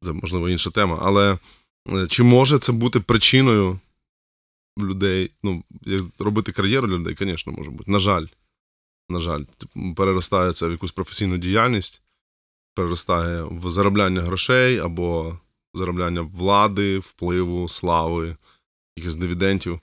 Це 0.03 0.13
можливо 0.13 0.49
інша 0.49 0.71
тема. 0.71 0.99
Але 1.03 1.39
е, 1.93 2.07
чи 2.07 2.23
може 2.23 2.59
це 2.59 2.73
бути 2.73 3.01
причиною 3.01 3.81
людей? 4.83 5.31
Ну, 5.43 5.65
робити 6.19 6.53
кар'єру 6.53 6.89
людей, 6.89 7.17
звісно, 7.19 7.53
може 7.53 7.71
бути. 7.71 7.91
На 7.91 7.99
жаль. 7.99 8.27
На 9.09 9.19
жаль, 9.19 9.43
переростає 9.97 10.53
це 10.53 10.69
в 10.69 10.71
якусь 10.71 10.93
професійну 10.93 11.39
діяльність, 11.39 12.03
переростає 12.75 13.43
в 13.43 13.71
заробляння 13.71 14.23
грошей 14.23 14.79
або 14.79 15.39
заробляння 15.75 16.21
влади, 16.21 16.99
впливу, 16.99 17.69
слави, 17.69 18.37
якихось 19.01 19.17
дивідентів. 19.17 19.81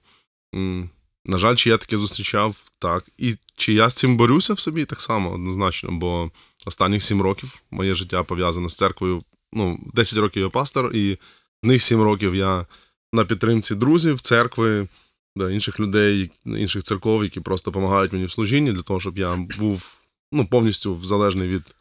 На 1.25 1.37
жаль, 1.37 1.55
чи 1.55 1.69
я 1.69 1.77
таке 1.77 1.97
зустрічав, 1.97 2.71
так. 2.79 3.05
І 3.17 3.35
чи 3.55 3.73
я 3.73 3.89
з 3.89 3.93
цим 3.93 4.17
борюся 4.17 4.53
в 4.53 4.59
собі, 4.59 4.85
так 4.85 5.01
само, 5.01 5.31
однозначно, 5.31 5.91
бо 5.91 6.31
останніх 6.65 7.03
сім 7.03 7.21
років 7.21 7.61
моє 7.71 7.93
життя 7.93 8.23
пов'язане 8.23 8.69
з 8.69 8.75
церквою. 8.75 9.21
Ну, 9.53 9.79
10 9.93 10.19
років 10.19 10.43
я 10.43 10.49
пастор, 10.49 10.95
і 10.95 11.17
в 11.63 11.67
них 11.67 11.81
7 11.81 12.01
років 12.01 12.35
я 12.35 12.65
на 13.13 13.25
підтримці 13.25 13.75
друзів, 13.75 14.21
церкви, 14.21 14.87
да, 15.35 15.51
інших 15.51 15.79
людей, 15.79 16.31
інших 16.45 16.83
церков, 16.83 17.23
які 17.23 17.39
просто 17.39 17.71
допомагають 17.71 18.13
мені 18.13 18.25
в 18.25 18.31
служінні 18.31 18.71
для 18.71 18.81
того, 18.81 18.99
щоб 18.99 19.17
я 19.17 19.35
був 19.35 19.95
ну, 20.31 20.47
повністю 20.47 20.99
залежний 21.03 21.47
від, 21.47 21.75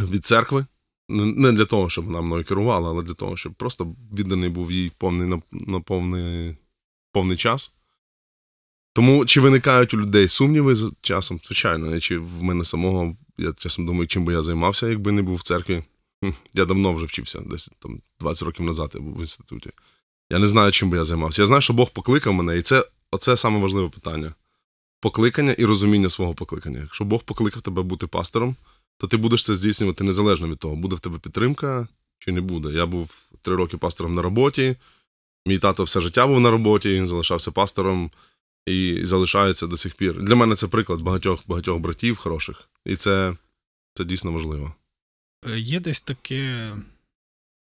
від 0.00 0.26
церкви. 0.26 0.66
Не 1.08 1.52
для 1.52 1.64
того, 1.64 1.90
щоб 1.90 2.04
вона 2.04 2.20
мною 2.20 2.44
керувала, 2.44 2.90
але 2.90 3.02
для 3.02 3.14
того, 3.14 3.36
щоб 3.36 3.54
просто 3.54 3.94
відданий 4.14 4.48
був 4.48 4.72
їй 4.72 4.92
повний 4.98 5.28
на, 5.28 5.42
на 5.52 5.80
повний, 5.80 6.56
повний 7.12 7.36
час. 7.36 7.72
Тому 8.92 9.26
чи 9.26 9.40
виникають 9.40 9.94
у 9.94 10.00
людей 10.00 10.28
сумніви 10.28 10.74
з 10.74 10.92
часом? 11.00 11.40
Звичайно, 11.44 12.00
чи 12.00 12.18
в 12.18 12.42
мене 12.42 12.64
самого, 12.64 13.16
я 13.38 13.52
часом 13.52 13.86
думаю, 13.86 14.06
чим 14.06 14.24
би 14.24 14.32
я 14.32 14.42
займався, 14.42 14.88
якби 14.88 15.12
не 15.12 15.22
був 15.22 15.36
в 15.36 15.42
церкві. 15.42 15.82
Я 16.54 16.64
давно 16.64 16.92
вже 16.92 17.06
вчився, 17.06 17.40
десь 17.40 17.70
там 17.78 18.00
20 18.20 18.42
років 18.42 18.66
назад 18.66 18.92
я 18.94 19.00
був 19.00 19.16
в 19.16 19.20
інституті. 19.20 19.70
Я 20.30 20.38
не 20.38 20.46
знаю, 20.46 20.72
чим 20.72 20.90
би 20.90 20.96
я 20.96 21.04
займався. 21.04 21.42
Я 21.42 21.46
знаю, 21.46 21.62
що 21.62 21.72
Бог 21.72 21.90
покликав 21.90 22.34
мене, 22.34 22.58
і 22.58 22.62
це 22.62 22.84
оце 23.10 23.36
саме 23.36 23.58
важливе 23.58 23.88
питання: 23.88 24.34
покликання 25.00 25.52
і 25.52 25.64
розуміння 25.64 26.08
свого 26.08 26.34
покликання. 26.34 26.80
Якщо 26.80 27.04
Бог 27.04 27.24
покликав 27.24 27.62
тебе 27.62 27.82
бути 27.82 28.06
пастором, 28.06 28.56
то 28.98 29.06
ти 29.06 29.16
будеш 29.16 29.44
це 29.44 29.54
здійснювати 29.54 30.04
незалежно 30.04 30.48
від 30.48 30.58
того, 30.58 30.76
буде 30.76 30.96
в 30.96 31.00
тебе 31.00 31.18
підтримка 31.18 31.88
чи 32.18 32.32
не 32.32 32.40
буде. 32.40 32.68
Я 32.68 32.86
був 32.86 33.28
три 33.42 33.56
роки 33.56 33.76
пастором 33.76 34.14
на 34.14 34.22
роботі. 34.22 34.76
Мій 35.46 35.58
тато 35.58 35.84
все 35.84 36.00
життя 36.00 36.26
був 36.26 36.40
на 36.40 36.50
роботі, 36.50 36.94
він 36.94 37.06
залишався 37.06 37.50
пастором 37.50 38.10
і 38.66 39.00
залишається 39.02 39.66
до 39.66 39.76
сих 39.76 39.94
пір. 39.94 40.22
Для 40.22 40.34
мене 40.34 40.54
це 40.56 40.68
приклад 40.68 41.00
багатьох 41.00 41.42
багатьох 41.46 41.78
братів 41.78 42.16
хороших, 42.16 42.68
і 42.84 42.96
це, 42.96 43.36
це 43.94 44.04
дійсно 44.04 44.32
важливо. 44.32 44.74
Е, 45.46 45.58
Є 45.58 45.80
десь 45.80 46.00
таке, 46.00 46.72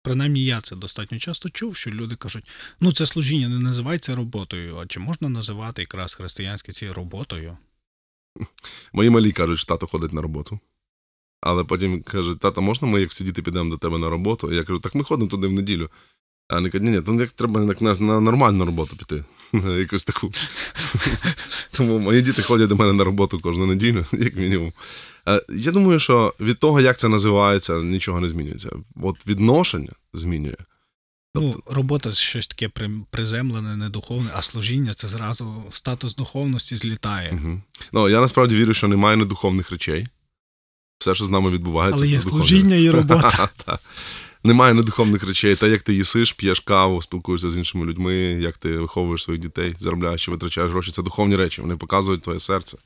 принаймні 0.03 0.43
я 0.43 0.61
це 0.61 0.75
достатньо 0.75 1.19
часто 1.19 1.49
чув, 1.49 1.75
що 1.75 1.91
люди 1.91 2.15
кажуть: 2.15 2.49
ну, 2.79 2.91
це 2.91 3.05
служіння 3.05 3.49
не 3.49 3.59
називається 3.59 4.15
роботою, 4.15 4.77
а 4.77 4.87
чи 4.87 4.99
можна 4.99 5.29
називати 5.29 5.81
якраз 5.81 6.13
християнське 6.13 6.71
ці 6.71 6.91
роботою? 6.91 7.57
Мої 8.93 9.09
малі 9.09 9.31
кажуть, 9.31 9.59
що 9.59 9.67
тато 9.67 9.87
ходить 9.87 10.13
на 10.13 10.21
роботу. 10.21 10.59
Але 11.41 11.63
потім 11.63 12.01
кажуть, 12.01 12.39
тато, 12.39 12.61
можна 12.61 12.87
ми 12.87 13.01
як 13.01 13.09
всі 13.09 13.23
діти 13.23 13.41
підемо 13.41 13.69
до 13.69 13.77
тебе 13.77 13.97
на 13.97 14.09
роботу? 14.09 14.51
І 14.51 14.55
я 14.55 14.63
кажу, 14.63 14.79
так 14.79 14.95
ми 14.95 15.03
ходимо 15.03 15.29
туди 15.29 15.47
в 15.47 15.51
неділю. 15.51 15.89
А 16.49 16.55
вони 16.55 16.69
кажуть, 16.69 16.87
ні, 16.87 16.91
ні, 16.91 17.01
то 17.01 17.13
як 17.13 17.31
треба 17.31 17.63
як 17.63 17.81
на, 17.81 17.93
на 17.93 18.19
нормальну 18.19 18.65
роботу 18.65 18.95
піти. 18.95 19.23
Якусь 19.79 20.03
таку. 20.03 20.31
Тому 21.71 21.99
мої 21.99 22.21
діти 22.21 22.41
ходять 22.41 22.69
до 22.69 22.75
мене 22.75 22.93
на 22.93 23.03
роботу 23.03 23.39
кожну 23.39 23.65
неділю, 23.65 24.05
як 24.11 24.35
мінімум. 24.35 24.73
Я 25.49 25.71
думаю, 25.71 25.99
що 25.99 26.33
від 26.39 26.59
того, 26.59 26.81
як 26.81 26.97
це 26.97 27.09
називається, 27.09 27.73
нічого 27.73 28.19
не 28.19 28.29
змінюється. 28.29 28.69
От 29.01 29.27
відношення 29.27 29.91
змінює. 30.13 30.55
Тобто, 31.33 31.61
Ну, 31.67 31.73
робота 31.75 32.11
щось 32.11 32.47
таке 32.47 32.69
приземлене, 33.09 33.75
недуховне, 33.75 34.29
а 34.33 34.41
служіння 34.41 34.93
це 34.93 35.07
зразу 35.07 35.63
статус 35.71 36.15
духовності 36.15 36.75
злітає. 36.75 37.39
Угу. 37.43 37.61
Ну, 37.93 38.09
я 38.09 38.21
насправді 38.21 38.55
вірю, 38.55 38.73
що 38.73 38.87
немає 38.87 39.17
недуховних 39.17 39.71
речей. 39.71 40.07
Все, 40.99 41.15
що 41.15 41.25
з 41.25 41.29
нами 41.29 41.49
відбувається, 41.51 41.97
Але 42.03 42.07
це 42.07 42.11
є 42.11 42.17
духовне. 42.23 42.39
служіння 42.47 42.75
і 42.75 42.89
робота. 42.89 43.49
Та. 43.65 43.79
Немає 44.43 44.73
недуховних 44.73 45.23
речей. 45.23 45.55
Та 45.55 45.67
як 45.67 45.81
ти 45.81 45.93
їсиш, 45.93 46.33
п'єш 46.33 46.59
каву, 46.59 47.01
спілкуєшся 47.01 47.49
з 47.49 47.57
іншими 47.57 47.85
людьми, 47.85 48.13
як 48.15 48.57
ти 48.57 48.77
виховуєш 48.77 49.23
своїх 49.23 49.41
дітей, 49.41 49.75
заробляєш 49.79 50.25
чи 50.25 50.31
витрачаєш 50.31 50.71
гроші, 50.71 50.91
це 50.91 51.03
духовні 51.03 51.35
речі, 51.35 51.61
вони 51.61 51.75
показують 51.75 52.21
твоє 52.21 52.39
серце. 52.39 52.77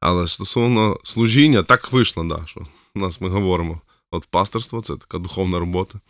Але 0.00 0.26
стосовно 0.26 0.98
служіння, 1.04 1.62
так 1.62 1.92
вийшло, 1.92 2.24
да, 2.24 2.42
що 2.46 2.60
у 2.94 2.98
нас 2.98 3.20
ми 3.20 3.28
говоримо. 3.28 3.80
От 4.10 4.24
пасторство 4.30 4.82
це 4.82 4.96
така 4.96 5.18
духовна 5.18 5.58
робота. 5.58 6.00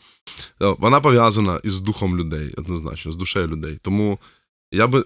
Е, 0.62 0.74
Вона 0.78 1.00
пов'язана 1.00 1.60
із 1.64 1.80
духом 1.80 2.16
людей, 2.18 2.54
однозначно, 2.56 3.12
з 3.12 3.16
душею 3.16 3.46
людей. 3.48 3.78
Тому 3.82 4.18
я 4.72 4.86
би. 4.86 5.04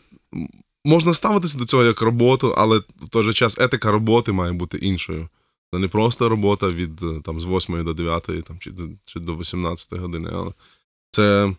Можна 0.84 1.14
ставитися 1.14 1.58
до 1.58 1.64
цього 1.66 1.84
як 1.84 2.00
роботу, 2.02 2.54
але 2.58 2.78
в 2.78 3.08
той 3.10 3.22
же 3.22 3.32
час 3.32 3.58
етика 3.58 3.90
роботи 3.90 4.32
має 4.32 4.52
бути 4.52 4.78
іншою. 4.78 5.28
Це 5.72 5.78
не 5.78 5.88
просто 5.88 6.28
робота 6.28 6.68
від 6.68 7.02
е, 7.02 7.20
там, 7.24 7.40
з 7.40 7.44
8 7.44 7.84
до 7.84 7.94
9 7.94 8.44
там, 8.44 8.58
чи, 8.58 8.70
до, 8.70 8.88
чи 9.04 9.20
до 9.20 9.36
18 9.36 9.92
години, 9.92 10.30
але 10.32 10.52
це 11.10 11.54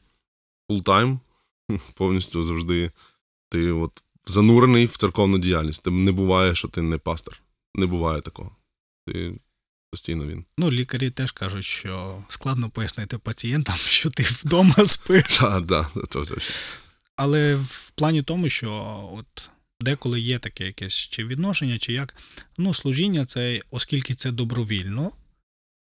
full-time, 0.68 1.20
повністю 1.94 2.44
завжди 2.44 2.92
ти 3.50 3.72
от 3.72 4.04
занурений 4.26 4.86
в 4.86 4.98
церковну 4.98 5.38
діяльність. 5.38 5.84
Ти 5.84 5.92
не 5.92 6.12
буває, 6.12 6.56
що 6.56 6.68
ти 6.68 6.82
не 6.82 6.98
пастор. 6.98 7.42
Не 7.76 7.86
буває 7.86 8.22
такого. 8.22 8.56
Ти 9.08 9.40
постійно 9.92 10.28
він. 10.28 10.46
Ну, 10.58 10.72
лікарі 10.72 11.10
теж 11.10 11.32
кажуть, 11.32 11.64
що 11.64 12.24
складно 12.28 12.70
пояснити 12.70 13.18
пацієнтам, 13.18 13.76
що 13.86 14.10
ти 14.10 14.24
вдома 14.24 14.86
спиш. 14.86 15.38
Так, 15.38 15.62
да, 15.66 15.88
точно. 16.10 16.38
Але 17.16 17.56
в 17.56 17.92
плані 17.92 18.24
тому, 18.24 18.50
що 18.50 18.72
от 19.14 19.50
деколи 19.82 20.20
є 20.20 20.40
таке 20.40 20.66
якесь 20.66 20.94
чи 20.96 21.26
відношення, 21.26 21.78
чи 21.78 21.94
як. 21.94 22.16
Ну, 22.58 22.74
служіння 22.74 23.26
це, 23.26 23.60
оскільки 23.72 24.14
це 24.14 24.32
добровільно, 24.32 25.12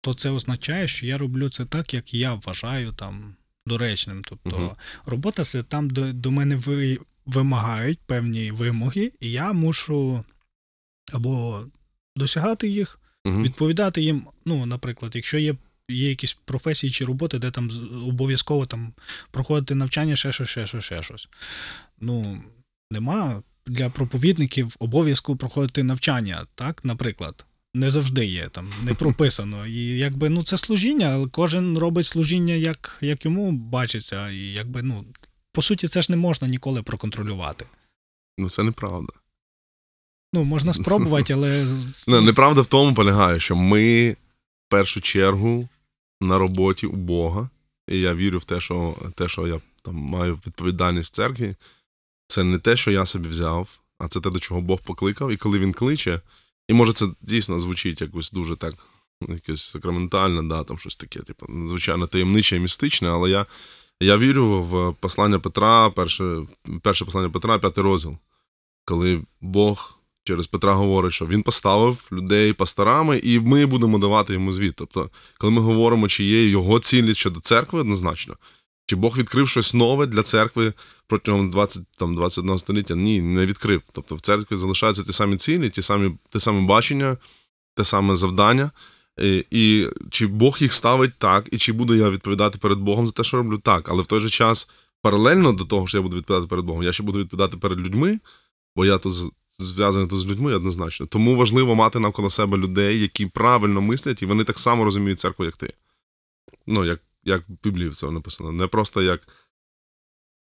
то 0.01 0.13
це 0.13 0.29
означає, 0.29 0.87
що 0.87 1.05
я 1.07 1.17
роблю 1.17 1.49
це 1.49 1.65
так, 1.65 1.93
як 1.93 2.13
я 2.13 2.33
вважаю 2.33 2.91
там 2.93 3.35
доречним. 3.65 4.21
Тобто 4.23 4.59
Мгм. 4.59 4.71
робота 5.05 5.43
це 5.43 5.63
там, 5.63 5.89
де 5.89 6.13
до 6.13 6.31
мене 6.31 6.55
ви, 6.55 6.99
вимагають 7.25 7.99
певні 7.99 8.51
вимоги, 8.51 9.11
і 9.19 9.31
я 9.31 9.53
мушу 9.53 10.23
або 11.13 11.65
досягати 12.15 12.69
їх, 12.69 12.99
Угу. 13.25 13.41
відповідати 13.41 14.01
їм. 14.01 14.27
Ну, 14.45 14.65
наприклад, 14.65 15.15
якщо 15.15 15.37
є, 15.37 15.55
є 15.89 16.09
якісь 16.09 16.33
професії 16.33 16.91
чи 16.91 17.05
роботи, 17.05 17.39
де 17.39 17.51
там 17.51 17.69
обов'язково 18.05 18.65
там 18.65 18.93
проходити 19.31 19.75
навчання, 19.75 20.15
ще 20.15 20.31
щось, 20.31 20.49
ще 20.49 20.67
щось, 20.67 20.83
ще 20.85 21.03
щось. 21.03 21.29
Ну, 21.99 22.43
нема 22.91 23.43
для 23.67 23.89
проповідників 23.89 24.75
обов'язку 24.79 25.35
проходити 25.35 25.83
навчання, 25.83 26.47
так, 26.55 26.85
наприклад. 26.85 27.45
Не 27.73 27.89
завжди 27.89 28.25
є 28.25 28.49
там, 28.49 28.69
не 28.83 28.93
прописано. 28.93 29.67
І 29.67 29.97
якби 29.97 30.29
ну 30.29 30.43
це 30.43 30.57
служіння, 30.57 31.05
але 31.05 31.27
кожен 31.27 31.77
робить 31.77 32.05
служіння, 32.05 32.53
як, 32.53 32.97
як 33.01 33.25
йому 33.25 33.51
бачиться. 33.51 34.29
І 34.29 34.39
якби, 34.39 34.83
ну, 34.83 35.05
по 35.51 35.61
суті, 35.61 35.87
це 35.87 36.01
ж 36.01 36.11
не 36.11 36.17
можна 36.17 36.47
ніколи 36.47 36.83
проконтролювати. 36.83 37.65
Ну, 38.37 38.49
це 38.49 38.63
неправда. 38.63 39.13
Ну, 40.33 40.43
можна 40.43 40.73
спробувати, 40.73 41.33
але 41.33 41.67
Не, 42.07 42.21
неправда 42.21 42.61
в 42.61 42.65
тому 42.65 42.93
полягає, 42.93 43.39
що 43.39 43.55
ми 43.55 44.11
в 44.11 44.69
першу 44.69 45.01
чергу 45.01 45.69
на 46.21 46.37
роботі 46.37 46.87
у 46.87 46.95
Бога, 46.95 47.49
і 47.87 47.99
я 47.99 48.15
вірю 48.15 48.37
в 48.37 48.45
те, 48.45 48.59
що 48.59 48.95
те, 49.15 49.27
що 49.27 49.47
я 49.47 49.59
там 49.81 49.95
маю 49.95 50.33
відповідальність 50.33 51.15
церкві, 51.15 51.55
це 52.27 52.43
не 52.43 52.59
те, 52.59 52.75
що 52.75 52.91
я 52.91 53.05
собі 53.05 53.29
взяв, 53.29 53.79
а 53.99 54.07
це 54.07 54.19
те, 54.21 54.29
до 54.29 54.39
чого 54.39 54.61
Бог 54.61 54.81
покликав. 54.81 55.31
І 55.31 55.37
коли 55.37 55.59
він 55.59 55.73
кличе, 55.73 56.21
і 56.67 56.73
може 56.73 56.93
це 56.93 57.07
дійсно 57.21 57.59
звучить 57.59 58.01
якось 58.01 58.31
дуже 58.31 58.55
так, 58.55 58.73
якесь 59.29 59.63
сакраментально, 59.63 60.43
да, 60.43 60.63
там 60.63 60.77
щось 60.77 60.95
таке, 60.95 61.19
типу, 61.19 61.45
надзвичайно 61.49 62.07
таємниче 62.07 62.55
і 62.55 62.59
містичне, 62.59 63.09
але 63.09 63.29
я, 63.29 63.45
я 64.01 64.17
вірю 64.17 64.63
в 64.63 64.93
послання 64.99 65.39
Петра, 65.39 65.89
перше, 65.89 66.45
перше 66.81 67.05
послання 67.05 67.29
Петра, 67.29 67.59
п'ятий 67.59 67.83
розділ, 67.83 68.17
коли 68.85 69.21
Бог 69.41 69.97
через 70.23 70.47
Петра 70.47 70.73
говорить, 70.73 71.13
що 71.13 71.25
він 71.25 71.43
поставив 71.43 72.07
людей 72.11 72.53
пасторами, 72.53 73.17
і 73.17 73.39
ми 73.39 73.65
будемо 73.65 73.97
давати 73.97 74.33
йому 74.33 74.51
звіт. 74.51 74.73
Тобто, 74.75 75.09
коли 75.37 75.53
ми 75.53 75.61
говоримо, 75.61 76.07
чи 76.07 76.23
є 76.23 76.49
його 76.49 76.79
цілі 76.79 77.15
щодо 77.15 77.39
церкви, 77.39 77.79
однозначно. 77.79 78.35
Чи 78.89 78.95
Бог 78.95 79.17
відкрив 79.17 79.49
щось 79.49 79.73
нове 79.73 80.05
для 80.05 80.23
церкви 80.23 80.73
протягом 81.07 81.51
20, 81.51 81.83
там, 81.97 82.15
21 82.15 82.57
століття? 82.57 82.95
Ні, 82.95 83.21
не 83.21 83.45
відкрив. 83.45 83.81
Тобто 83.91 84.15
в 84.15 84.21
церкві 84.21 84.55
залишаються 84.55 85.03
ті 85.03 85.13
самі 85.13 85.37
цілі, 85.37 85.69
ті 85.69 85.81
самі, 85.81 86.17
те 86.29 86.39
саме 86.39 86.67
бачення, 86.67 87.17
те 87.75 87.83
саме 87.83 88.15
завдання. 88.15 88.71
І, 89.21 89.45
і 89.51 89.87
чи 90.09 90.27
Бог 90.27 90.57
їх 90.59 90.73
ставить 90.73 91.13
так, 91.17 91.49
і 91.51 91.57
чи 91.57 91.73
буду 91.73 91.95
я 91.95 92.09
відповідати 92.09 92.57
перед 92.57 92.79
Богом 92.79 93.07
за 93.07 93.13
те, 93.13 93.23
що 93.23 93.37
роблю 93.37 93.57
так. 93.57 93.89
Але 93.89 94.01
в 94.01 94.05
той 94.05 94.19
же 94.19 94.29
час, 94.29 94.69
паралельно 95.01 95.53
до 95.53 95.65
того, 95.65 95.87
що 95.87 95.97
я 95.97 96.01
буду 96.01 96.17
відповідати 96.17 96.47
перед 96.47 96.65
Богом, 96.65 96.83
я 96.83 96.91
ще 96.91 97.03
буду 97.03 97.19
відповідати 97.19 97.57
перед 97.57 97.79
людьми, 97.79 98.19
бо 98.75 98.85
я 98.85 98.97
тут 98.97 99.13
зв'язаний 99.59 100.09
тут 100.09 100.19
з 100.19 100.27
людьми 100.27 100.53
однозначно. 100.53 101.05
Тому 101.05 101.35
важливо 101.35 101.75
мати 101.75 101.99
навколо 101.99 102.29
себе 102.29 102.57
людей, 102.57 102.99
які 102.99 103.25
правильно 103.25 103.81
мислять, 103.81 104.21
і 104.21 104.25
вони 104.25 104.43
так 104.43 104.59
само 104.59 104.83
розуміють 104.83 105.19
церкву, 105.19 105.45
як 105.45 105.57
ти. 105.57 105.73
Ну, 106.67 106.85
як, 106.85 106.99
як 107.27 107.49
в 107.49 107.63
Біблії 107.63 107.91
цього 107.91 108.11
написано. 108.11 108.51
Не 108.51 108.67
просто 108.67 109.01
як, 109.01 109.27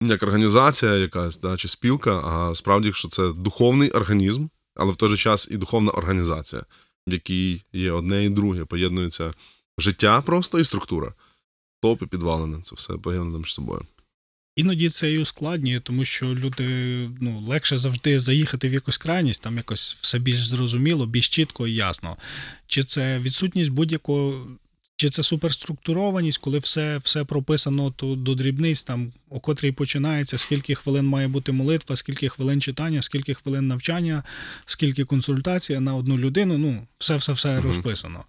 як 0.02 0.22
організація 0.22 0.96
якась, 0.96 1.40
да, 1.40 1.56
чи 1.56 1.68
спілка, 1.68 2.18
а 2.18 2.54
справді, 2.54 2.92
що 2.92 3.08
це 3.08 3.32
духовний 3.32 3.90
організм, 3.90 4.46
але 4.74 4.92
в 4.92 4.96
той 4.96 5.08
же 5.08 5.16
час 5.16 5.48
і 5.50 5.56
духовна 5.56 5.90
організація, 5.90 6.62
в 7.06 7.12
якій 7.12 7.62
є 7.72 7.92
одне 7.92 8.24
і 8.24 8.28
друге, 8.28 8.64
поєднується 8.64 9.34
життя 9.78 10.22
просто 10.22 10.58
і 10.58 10.64
структура. 10.64 11.14
Топ 11.82 12.02
і 12.02 12.06
підвалини. 12.06 12.62
Це 12.62 12.76
все 12.76 12.94
поєднано 12.94 13.38
між 13.38 13.54
собою. 13.54 13.82
Іноді 14.56 14.88
це 14.88 15.12
і 15.12 15.18
ускладнює, 15.18 15.80
тому 15.80 16.04
що 16.04 16.26
люди 16.26 16.64
ну, 17.20 17.40
легше 17.40 17.78
завжди 17.78 18.18
заїхати 18.18 18.68
в 18.68 18.72
якусь 18.72 18.98
крайність, 18.98 19.42
там 19.42 19.56
якось 19.56 19.98
все 20.00 20.18
більш 20.18 20.46
зрозуміло, 20.46 21.06
більш 21.06 21.28
чітко 21.28 21.66
і 21.66 21.74
ясно. 21.74 22.16
Чи 22.66 22.82
це 22.82 23.18
відсутність 23.18 23.70
будь-якого, 23.70 24.46
чи 25.00 25.08
це 25.08 25.22
суперструктурованість, 25.22 26.38
коли 26.38 26.58
все, 26.58 26.98
все 26.98 27.24
прописано 27.24 27.90
то 27.90 28.14
до 28.14 28.34
дрібниць, 28.34 28.82
там 28.82 29.12
о 29.30 29.40
котрій 29.40 29.72
починається, 29.72 30.38
скільки 30.38 30.74
хвилин 30.74 31.06
має 31.06 31.28
бути 31.28 31.52
молитва, 31.52 31.96
скільки 31.96 32.28
хвилин 32.28 32.60
читання, 32.60 33.02
скільки 33.02 33.34
хвилин 33.34 33.66
навчання, 33.66 34.22
скільки 34.66 35.04
консультацій 35.04 35.78
на 35.78 35.94
одну 35.94 36.18
людину. 36.18 36.58
Ну, 36.58 36.86
все, 36.98 37.16
все, 37.16 37.32
все 37.32 37.54
Мгм. 37.54 37.62
розписано. 37.62 38.24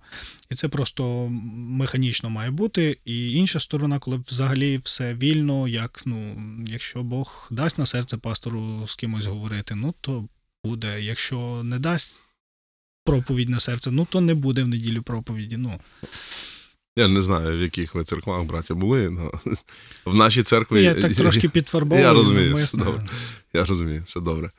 І 0.51 0.55
це 0.55 0.67
просто 0.67 1.27
механічно 1.53 2.29
має 2.29 2.51
бути. 2.51 2.97
І 3.05 3.31
інша 3.31 3.59
сторона, 3.59 3.99
коли 3.99 4.17
взагалі 4.17 4.77
все 4.83 5.13
вільно, 5.13 5.67
як 5.67 6.01
ну, 6.05 6.41
якщо 6.67 7.03
Бог 7.03 7.47
дасть 7.51 7.77
на 7.77 7.85
серце 7.85 8.17
пастору 8.17 8.87
з 8.87 8.95
кимось 8.95 9.25
говорити, 9.25 9.75
ну 9.75 9.93
то 10.01 10.27
буде. 10.63 11.01
Якщо 11.01 11.61
не 11.63 11.79
дасть 11.79 12.25
проповідь 13.05 13.49
на 13.49 13.59
серце, 13.59 13.91
ну 13.91 14.07
то 14.09 14.21
не 14.21 14.33
буде 14.33 14.63
в 14.63 14.67
неділю 14.67 15.01
проповіді. 15.01 15.57
Ну 15.57 15.79
Я 17.01 17.07
не 17.07 17.21
знаю, 17.21 17.57
в 17.57 17.61
яких 17.61 17.95
ви 17.95 18.03
церквах, 18.03 18.43
браття, 18.43 18.73
були. 18.73 19.09
но 19.09 19.31
В 20.05 20.15
нашій 20.15 20.43
церкві. 20.43 20.83
я 20.83 20.93
так 20.93 21.15
трошки 21.15 21.49
підфарбовую. 21.49 22.07
Я 22.07 22.13
розумію, 22.13 22.55
все 22.55 22.77
добре. 22.77 23.07
Я 23.53 23.65
розумію, 23.65 24.03
все 24.05 24.19
добре. 24.19 24.49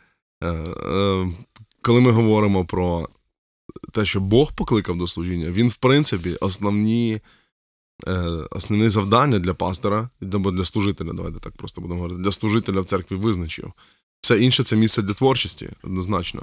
Е, 0.43 0.49
е, 0.49 1.33
коли 1.81 2.01
ми 2.01 2.11
говоримо 2.11 2.65
про 2.65 3.09
те, 3.93 4.05
що 4.05 4.21
Бог 4.21 4.53
покликав 4.53 4.97
до 4.97 5.07
служіння, 5.07 5.51
він, 5.51 5.69
в 5.69 5.77
принципі, 5.77 6.37
основні, 6.41 7.21
е, 8.07 8.13
основні 8.51 8.89
завдання 8.89 9.39
для 9.39 9.55
пастора, 9.55 10.09
або 10.33 10.51
для 10.51 10.65
служителя, 10.65 11.13
давайте 11.13 11.39
так 11.39 11.53
просто 11.53 11.81
будемо 11.81 12.01
говорити, 12.01 12.23
для 12.23 12.33
служителя 12.33 12.81
в 12.81 12.85
церкві 12.85 13.17
визначив. 13.17 13.73
Все 14.21 14.39
інше 14.39 14.65
це 14.65 14.77
місце 14.77 15.03
для 15.03 15.15
творчості, 15.15 15.71
однозначно. 15.83 16.43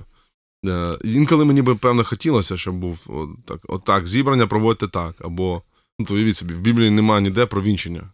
Інколи 1.04 1.46
мені 1.46 1.62
би, 1.62 1.76
певно, 1.76 2.04
хотілося, 2.04 2.58
щоб 2.58 2.76
був 2.76 3.28
так, 3.46 3.60
от 3.68 3.84
так, 3.84 4.08
зібрання 4.08 4.48
проводьте 4.48 4.88
так, 4.88 5.16
або, 5.20 5.62
ну, 6.00 6.06
то 6.06 6.16
уявіть 6.16 6.36
собі, 6.36 6.54
в 6.54 6.62
Біблії 6.62 6.90
немає 6.90 7.22
ніде 7.22 7.46
про 7.46 7.62
вінчення. 7.62 8.10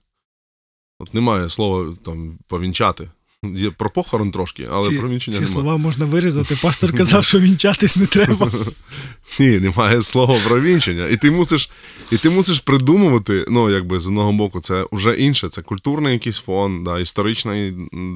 От 0.99 1.13
немає 1.13 1.49
слова 1.49 1.93
там 2.05 2.37
повінчати. 2.47 3.09
Є 3.55 3.71
про 3.71 3.89
похорон 3.89 4.31
трошки, 4.31 4.67
але 4.71 4.89
ці, 4.89 4.97
про 4.97 5.09
вінчення 5.09 5.37
ці 5.37 5.43
немає. 5.43 5.53
слова 5.53 5.77
можна 5.77 6.05
вирізати. 6.05 6.57
Пастор 6.61 6.93
казав, 6.97 7.23
що 7.23 7.39
вінчатись 7.39 7.97
не 7.97 8.05
треба. 8.05 8.51
Ні, 9.39 9.59
немає 9.59 10.01
слова 10.01 10.39
про 10.47 10.61
вінчення. 10.61 11.07
І 11.07 11.17
ти 11.17 11.31
мусиш, 11.31 11.69
і 12.11 12.17
ти 12.17 12.29
мусиш 12.29 12.59
придумувати, 12.59 13.45
ну, 13.49 13.69
якби 13.69 13.99
з 13.99 14.07
одного 14.07 14.33
боку, 14.33 14.61
це 14.61 14.85
вже 14.91 15.15
інше, 15.15 15.49
це 15.49 15.61
культурний 15.61 16.13
якийсь 16.13 16.37
фон, 16.37 16.83
да, 16.83 16.99
історичне 16.99 17.73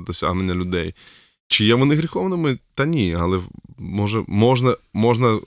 досягнення 0.08 0.54
людей. 0.54 0.94
Чи 1.48 1.66
є 1.66 1.76
вони 1.76 1.96
гріховними? 1.96 2.58
Та 2.76 2.86
ні, 2.86 3.16
але 3.20 3.40
може, 3.78 4.24
можна, 4.28 4.76
можна 4.94 5.40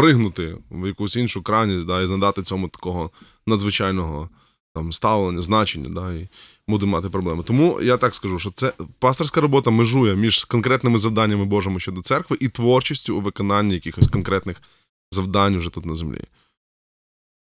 пригнути 0.00 0.56
в 0.70 0.86
якусь 0.86 1.16
іншу 1.16 1.42
крайність, 1.42 1.86
да, 1.86 2.02
і 2.02 2.08
надати 2.08 2.42
цьому 2.42 2.68
такого 2.68 3.10
надзвичайного 3.46 4.28
там, 4.74 4.92
ставлення, 4.92 5.42
значення, 5.42 5.88
да, 5.88 6.12
і 6.12 6.28
буде 6.68 6.86
мати 6.86 7.08
проблеми. 7.08 7.42
Тому 7.42 7.80
я 7.82 7.96
так 7.96 8.14
скажу, 8.14 8.38
що 8.38 8.50
це 8.50 8.72
пасторська 8.98 9.40
робота 9.40 9.70
межує 9.70 10.14
між 10.16 10.44
конкретними 10.44 10.98
завданнями 10.98 11.44
Божими 11.44 11.80
щодо 11.80 12.02
церкви 12.02 12.36
і 12.40 12.48
творчістю 12.48 13.16
у 13.16 13.20
виконанні 13.20 13.74
якихось 13.74 14.08
конкретних 14.08 14.62
завдань 15.10 15.54
уже 15.54 15.70
тут 15.70 15.86
на 15.86 15.94
землі. 15.94 16.20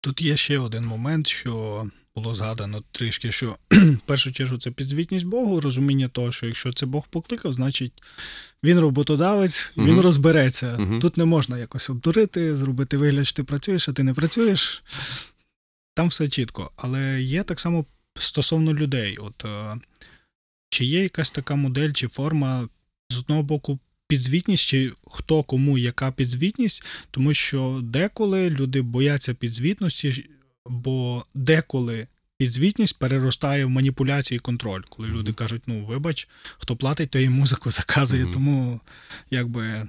Тут 0.01 0.21
є 0.21 0.37
ще 0.37 0.59
один 0.59 0.85
момент, 0.85 1.27
що 1.27 1.85
було 2.15 2.35
згадано 2.35 2.83
трішки, 2.91 3.31
що 3.31 3.57
в 3.71 3.97
першу 4.05 4.31
чергу 4.31 4.57
це 4.57 4.71
підзвітність 4.71 5.25
Богу, 5.25 5.61
розуміння 5.61 6.07
того, 6.07 6.31
що 6.31 6.45
якщо 6.47 6.73
це 6.73 6.85
Бог 6.85 7.07
покликав, 7.07 7.53
значить 7.53 8.03
він 8.63 8.79
роботодавець, 8.79 9.71
він 9.77 9.85
Мгм. 9.85 9.99
розбереться. 9.99 10.77
Мгм. 10.77 10.99
Тут 10.99 11.17
не 11.17 11.25
можна 11.25 11.57
якось 11.57 11.89
обдурити, 11.89 12.55
зробити 12.55 12.97
вигляд, 12.97 13.27
що 13.27 13.35
ти 13.35 13.43
працюєш, 13.43 13.89
а 13.89 13.93
ти 13.93 14.03
не 14.03 14.13
працюєш. 14.13 14.83
Там 15.93 16.07
все 16.07 16.27
чітко. 16.27 16.71
Але 16.75 17.21
є 17.21 17.43
так 17.43 17.59
само 17.59 17.85
стосовно 18.19 18.73
людей. 18.73 19.17
От 19.17 19.45
е, 19.45 19.75
чи 20.69 20.85
є 20.85 21.01
якась 21.01 21.31
така 21.31 21.55
модель 21.55 21.91
чи 21.91 22.07
форма 22.07 22.69
з 23.09 23.17
одного 23.17 23.43
боку 23.43 23.79
підзвітність, 24.07 24.65
чи 24.65 24.91
хто 25.11 25.43
кому 25.43 25.77
яка 25.77 26.11
підзвітність, 26.11 26.83
тому 27.11 27.33
що 27.33 27.79
деколи 27.83 28.49
люди 28.49 28.81
бояться 28.81 29.33
підзвітності, 29.33 30.29
бо 30.65 31.25
деколи 31.33 32.07
підзвітність 32.37 32.99
переростає 32.99 33.65
в 33.65 33.69
маніпуляції 33.69 34.35
і 34.35 34.39
контроль, 34.39 34.81
коли 34.89 35.07
Мгм. 35.07 35.17
люди 35.17 35.33
кажуть: 35.33 35.61
ну 35.67 35.85
вибач, 35.85 36.27
хто 36.57 36.75
платить, 36.75 37.09
то 37.09 37.19
і 37.19 37.29
музику 37.29 37.71
заказує, 37.71 38.23
Мгм. 38.23 38.31
тому 38.33 38.79
якби 39.31 39.87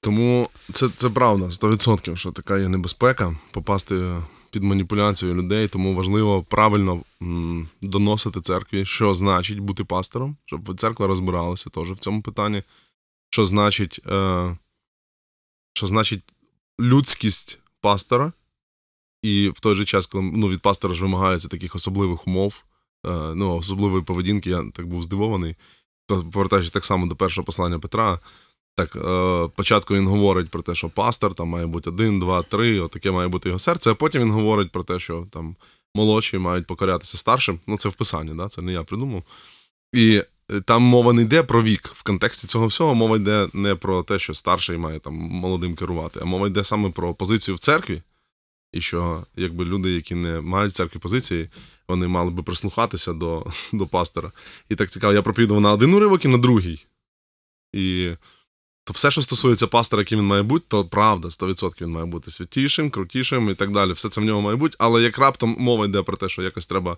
Тому 0.00 0.50
це, 0.72 0.88
це 0.88 1.10
правда, 1.10 1.50
100%, 1.50 2.16
що 2.16 2.30
така 2.30 2.58
є 2.58 2.68
небезпека 2.68 3.36
попасти 3.52 4.22
під 4.50 4.62
маніпуляцію 4.62 5.34
людей, 5.34 5.68
тому 5.68 5.94
важливо 5.94 6.42
правильно 6.42 7.02
м, 7.22 7.68
доносити 7.82 8.40
церкві, 8.40 8.84
що 8.84 9.14
значить 9.14 9.58
бути 9.58 9.84
пастором, 9.84 10.36
щоб 10.46 10.80
церква 10.80 11.06
розбиралася 11.06 11.70
теж 11.70 11.90
в 11.90 11.96
цьому 11.98 12.22
питанні, 12.22 12.62
що 13.30 13.44
значить, 13.44 14.00
е, 14.06 14.56
що 15.74 15.86
значить 15.86 16.22
людськість 16.80 17.58
пастора, 17.80 18.32
і 19.24 19.48
в 19.48 19.60
той 19.60 19.74
же 19.74 19.84
час, 19.84 20.06
коли 20.06 20.24
ну, 20.24 20.48
від 20.48 20.60
пастора 20.60 20.94
ж 20.94 21.02
вимагається 21.02 21.48
таких 21.48 21.74
особливих 21.74 22.26
умов, 22.26 22.64
е, 23.06 23.10
ну, 23.34 23.56
особливої 23.56 24.02
поведінки, 24.02 24.50
я 24.50 24.64
так 24.74 24.86
був 24.86 25.02
здивований. 25.02 25.56
То 26.06 26.24
повертаючись 26.32 26.70
так 26.70 26.84
само 26.84 27.06
до 27.06 27.16
першого 27.16 27.44
послання 27.44 27.78
Петра, 27.78 28.18
так, 28.76 28.96
е, 28.96 29.48
спочатку 29.54 29.94
він 29.94 30.06
говорить 30.06 30.50
про 30.50 30.62
те, 30.62 30.74
що 30.74 30.88
пастор 30.88 31.34
там 31.34 31.48
має 31.48 31.66
бути 31.66 31.90
один, 31.90 32.20
два, 32.20 32.42
три, 32.42 32.80
отаке 32.80 33.10
має 33.10 33.28
бути 33.28 33.48
його 33.48 33.58
серце, 33.58 33.90
а 33.90 33.94
потім 33.94 34.22
він 34.22 34.30
говорить 34.30 34.72
про 34.72 34.82
те, 34.82 34.98
що 34.98 35.26
там 35.30 35.56
молодші 35.94 36.38
мають 36.38 36.66
покорятися 36.66 37.18
старшим. 37.18 37.60
Ну, 37.66 37.76
це 37.76 37.88
в 37.88 37.94
писанні, 37.94 38.34
да? 38.34 38.48
це 38.48 38.62
не 38.62 38.72
я 38.72 38.82
придумав. 38.82 39.22
І 39.92 40.22
е, 40.50 40.60
там 40.60 40.82
мова 40.82 41.12
не 41.12 41.22
йде 41.22 41.42
про 41.42 41.62
вік. 41.62 41.90
В 41.94 42.02
контексті 42.02 42.46
цього 42.46 42.66
всього 42.66 42.94
мова 42.94 43.16
йде 43.16 43.48
не 43.52 43.74
про 43.74 44.02
те, 44.02 44.18
що 44.18 44.34
старший 44.34 44.78
має 44.78 44.98
там 44.98 45.14
молодим 45.14 45.74
керувати, 45.74 46.20
а 46.22 46.24
мова 46.24 46.46
йде 46.46 46.64
саме 46.64 46.90
про 46.90 47.14
позицію 47.14 47.54
в 47.54 47.58
церкві. 47.58 48.02
І 48.74 48.80
що 48.80 49.26
якби 49.36 49.64
люди, 49.64 49.92
які 49.92 50.14
не 50.14 50.40
мають 50.40 50.74
церкві 50.74 50.98
позиції, 51.00 51.48
вони 51.88 52.08
мали 52.08 52.30
би 52.30 52.42
прислухатися 52.42 53.12
до, 53.12 53.46
до 53.72 53.86
пастора. 53.86 54.32
І 54.68 54.74
так 54.74 54.90
цікаво, 54.90 55.12
я 55.12 55.22
проповідував 55.22 55.62
на 55.62 55.72
один 55.72 55.94
уривок 55.94 56.24
і 56.24 56.28
на 56.28 56.38
другий. 56.38 56.86
І 57.72 58.10
то 58.84 58.92
все, 58.92 59.10
що 59.10 59.22
стосується 59.22 59.66
пастора, 59.66 60.00
яким 60.00 60.18
він 60.18 60.26
має 60.26 60.42
бути, 60.42 60.64
то 60.68 60.84
правда, 60.84 61.28
100% 61.28 61.82
він 61.82 61.90
має 61.90 62.06
бути 62.06 62.30
святішим, 62.30 62.90
крутішим 62.90 63.50
і 63.50 63.54
так 63.54 63.72
далі. 63.72 63.92
Все 63.92 64.08
це 64.08 64.20
в 64.20 64.24
нього 64.24 64.40
має 64.40 64.56
бути. 64.56 64.76
Але 64.78 65.02
як 65.02 65.18
раптом 65.18 65.56
мова 65.58 65.86
йде 65.86 66.02
про 66.02 66.16
те, 66.16 66.28
що 66.28 66.42
якось 66.42 66.66
треба 66.66 66.96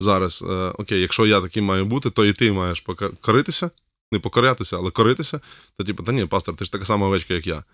зараз, 0.00 0.44
е, 0.48 0.54
окей, 0.78 1.00
якщо 1.00 1.26
я 1.26 1.40
таким 1.40 1.64
маю 1.64 1.84
бути, 1.84 2.10
то 2.10 2.24
і 2.24 2.32
ти 2.32 2.52
маєш 2.52 2.80
покоритися 2.80 3.70
не 4.12 4.18
покорятися, 4.18 4.76
але 4.76 4.90
коритися, 4.90 5.40
то 5.78 5.84
типу, 5.84 6.02
та 6.02 6.12
ні, 6.12 6.26
пастор, 6.26 6.56
ти 6.56 6.64
ж 6.64 6.72
така 6.72 6.84
сама 6.84 7.06
овечка, 7.06 7.34
як 7.34 7.46
я. 7.46 7.64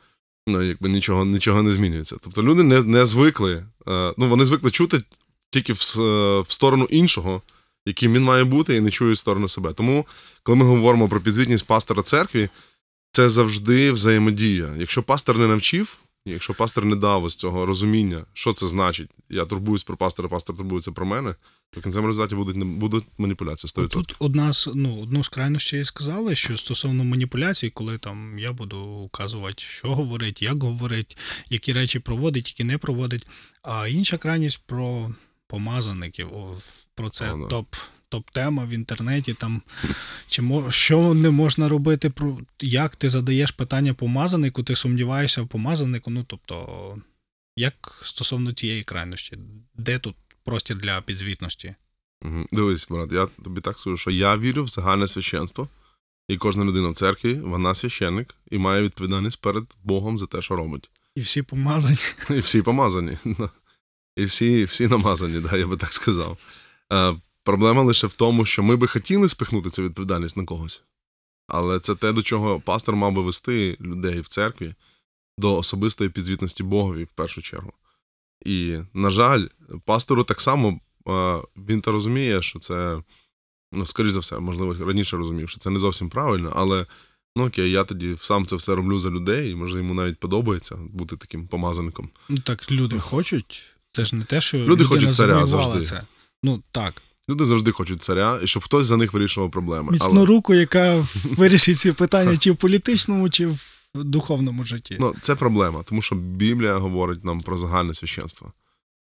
Ну, 0.47 0.63
якби 0.63 0.89
нічого, 0.89 1.25
нічого 1.25 1.63
не 1.63 1.73
змінюється. 1.73 2.17
Тобто 2.21 2.43
люди 2.43 2.63
не, 2.63 2.83
не 2.83 3.07
звикли, 3.07 3.67
е, 3.89 4.15
ну 4.19 4.29
вони 4.29 4.45
звикли 4.45 4.71
чути 4.71 5.01
тільки 5.51 5.73
в, 5.73 6.01
е, 6.01 6.41
в 6.41 6.53
сторону 6.53 6.85
іншого, 6.91 7.43
яким 7.87 8.13
він 8.13 8.23
має 8.23 8.45
бути, 8.45 8.77
і 8.77 8.81
не 8.81 8.91
чують 8.91 9.17
в 9.17 9.21
сторону 9.21 9.49
себе. 9.49 9.73
Тому, 9.73 10.07
коли 10.43 10.59
ми 10.59 10.65
говоримо 10.65 11.09
про 11.09 11.21
підзвітність 11.21 11.67
пастора 11.67 12.03
церкві, 12.03 12.49
це 13.13 13.29
завжди 13.29 13.93
взаємодія. 13.93 14.75
Якщо 14.79 15.03
пастор 15.03 15.39
не 15.39 15.47
навчив, 15.47 15.99
якщо 16.25 16.55
пастор 16.55 16.85
не 16.85 16.97
дав 16.97 17.25
ось 17.25 17.37
цього 17.37 17.67
розуміння, 17.67 18.25
що 18.33 18.53
це 18.53 18.67
значить, 18.67 19.11
я 19.29 19.45
турбуюсь 19.45 19.85
про 19.85 19.97
пастора, 19.97 20.29
пастор 20.29 20.57
турбується 20.57 20.93
про 20.93 21.07
мене, 21.07 21.35
то 21.71 21.81
в 21.81 21.83
кінцевому 21.83 22.07
результаті 22.07 22.35
будуть, 22.35 22.57
будуть 22.57 23.05
маніпуляції 23.19 23.85
100%. 23.87 23.89
Тут 23.89 24.17
одна 24.19 24.53
з 24.53 24.71
ну, 24.75 25.03
одну 25.03 25.25
з 25.25 25.29
крайностей 25.29 25.85
сказали, 25.85 26.35
що 26.35 26.57
стосовно 26.57 27.05
маніпуляцій, 27.05 27.71
коли 27.71 27.99
там 27.99 28.39
я 28.39 28.53
буду 28.53 28.79
указувати, 28.81 29.63
що 29.63 29.95
говорить, 29.95 30.43
як 30.43 30.63
говорить, 30.63 31.19
які 31.51 31.73
речі 31.73 31.99
проводить, 31.99 32.49
які 32.49 32.65
не 32.65 32.79
проводить. 32.79 33.27
А 33.63 33.89
інша 33.89 34.19
крайність 34.19 34.63
про 34.67 35.15
помазаників. 35.47 36.31
Про 36.95 37.11
це 37.11 37.27
да. 37.27 37.47
топ. 37.47 37.67
Топ-тема 38.11 38.65
в 38.65 38.71
інтернеті, 38.71 39.35
там 39.35 39.63
чи 40.29 40.43
мо, 40.43 40.71
що 40.71 41.15
не 41.15 41.31
можна 41.31 41.69
робити, 41.69 42.11
про 42.11 42.39
як 42.61 42.97
ти 42.97 43.09
задаєш 43.09 43.51
питання 43.51 43.95
помазанику, 43.95 44.63
ти 44.63 44.75
сумніваєшся 44.75 45.43
в 45.43 45.49
помазанику. 45.49 46.11
Ну 46.11 46.25
тобто, 46.29 46.97
як 47.57 48.01
стосовно 48.03 48.53
цієї 48.53 48.83
крайності, 48.83 49.39
де 49.75 49.99
тут 49.99 50.17
простір 50.45 50.77
для 50.77 51.01
підзвітності? 51.01 51.75
Дивись, 52.53 52.87
брат, 52.91 53.13
я 53.13 53.27
тобі 53.27 53.61
так 53.61 53.79
скажу, 53.79 53.97
що 53.97 54.11
я 54.11 54.37
вірю 54.37 54.65
в 54.65 54.69
загальне 54.69 55.07
священство, 55.07 55.69
і 56.29 56.37
кожна 56.37 56.65
людина 56.65 56.89
в 56.89 56.95
церкві, 56.95 57.35
вона 57.35 57.75
священник 57.75 58.35
і 58.51 58.59
має 58.59 58.83
відповідальність 58.83 59.41
перед 59.41 59.65
Богом 59.85 60.19
за 60.19 60.27
те, 60.27 60.43
що 60.43 60.57
робить. 60.57 60.91
І 61.15 61.21
всі 61.21 61.43
помазані. 61.43 61.99
І 62.31 62.41
всі 62.41 62.63
помазані. 62.63 63.19
І 64.17 64.25
всі, 64.25 64.65
всі 64.65 64.89
намазані, 64.89 65.41
да, 65.41 65.57
я 65.57 65.67
би 65.67 65.77
так 65.77 65.93
сказав. 65.93 66.39
Проблема 67.45 67.83
лише 67.83 68.07
в 68.07 68.13
тому, 68.13 68.45
що 68.45 68.63
ми 68.63 68.77
би 68.77 68.87
хотіли 68.87 69.29
спихнути 69.29 69.71
цю 69.71 69.83
відповідальність 69.83 70.37
на 70.37 70.45
когось. 70.45 70.83
Але 71.47 71.81
це 71.81 71.95
те, 71.95 72.13
до 72.13 72.23
чого 72.23 72.61
пастор 72.61 72.97
мав 72.97 73.13
би 73.13 73.23
вести 73.23 73.77
людей 73.81 74.21
в 74.21 74.29
церкві 74.29 74.75
до 75.39 75.57
особистої 75.57 76.11
підзвітності 76.11 76.63
Богові 76.63 77.05
в 77.05 77.13
першу 77.13 77.43
чергу. 77.43 77.73
І, 78.45 78.79
на 78.95 79.11
жаль, 79.11 79.47
пастору 79.85 80.25
так 80.25 80.41
само 80.41 80.81
е, 81.09 81.39
він 81.57 81.81
то 81.81 81.93
розуміє, 81.93 82.43
що 82.43 82.59
це, 82.59 83.03
ну, 83.73 83.87
скоріш 83.87 84.13
за 84.13 84.21
все, 84.21 84.39
можливо, 84.39 84.75
раніше 84.87 85.17
розумів, 85.17 85.49
що 85.49 85.59
це 85.59 85.71
не 85.71 85.79
зовсім 85.79 86.09
правильно, 86.09 86.53
але 86.57 86.87
ну 87.37 87.47
окей, 87.47 87.71
я 87.71 87.85
тоді 87.85 88.17
сам 88.19 88.47
це 88.47 88.57
все 88.57 88.75
роблю 88.75 88.99
за 88.99 89.11
людей, 89.11 89.51
і 89.51 89.55
може 89.55 89.79
йому 89.79 89.95
навіть 89.95 90.21
подобається 90.21 90.77
бути 90.77 91.17
таким 91.17 91.49
помазаником. 91.49 92.11
Ну 92.29 92.39
так 92.39 92.71
люди 92.71 92.99
хочуть. 92.99 93.63
Це 93.93 94.05
ж 94.05 94.17
не 94.17 94.25
те, 94.25 94.41
що 94.41 94.59
Люди 94.59 94.85
хочуть 94.85 95.15
царя 95.15 95.47
завжди. 95.47 95.81
це. 95.81 96.03
Ну 96.43 96.63
так. 96.73 97.03
Люди 97.31 97.45
завжди 97.45 97.73
хочуть 97.73 98.03
царя, 98.03 98.41
і 98.43 98.47
щоб 98.47 98.65
хтось 98.65 98.87
за 98.87 98.97
них 98.97 99.13
вирішував 99.13 99.51
проблеми. 99.51 99.93
Міцну 99.93 100.11
Але 100.11 100.27
руку, 100.27 100.55
яка 100.55 101.05
вирішить 101.25 101.79
ці 101.79 101.93
питання 101.93 102.37
чи 102.37 102.51
в 102.53 102.57
політичному, 102.57 103.29
чи 103.29 103.47
в 103.47 103.59
духовному 103.95 104.65
житті. 104.65 104.97
ну, 105.01 105.15
це 105.21 105.35
проблема, 105.35 105.83
тому 105.83 106.03
що 106.03 106.15
Біблія 106.15 106.79
говорить 106.79 107.25
нам 107.25 107.41
про 107.41 107.57
загальне 107.57 107.95
священство. 107.95 108.53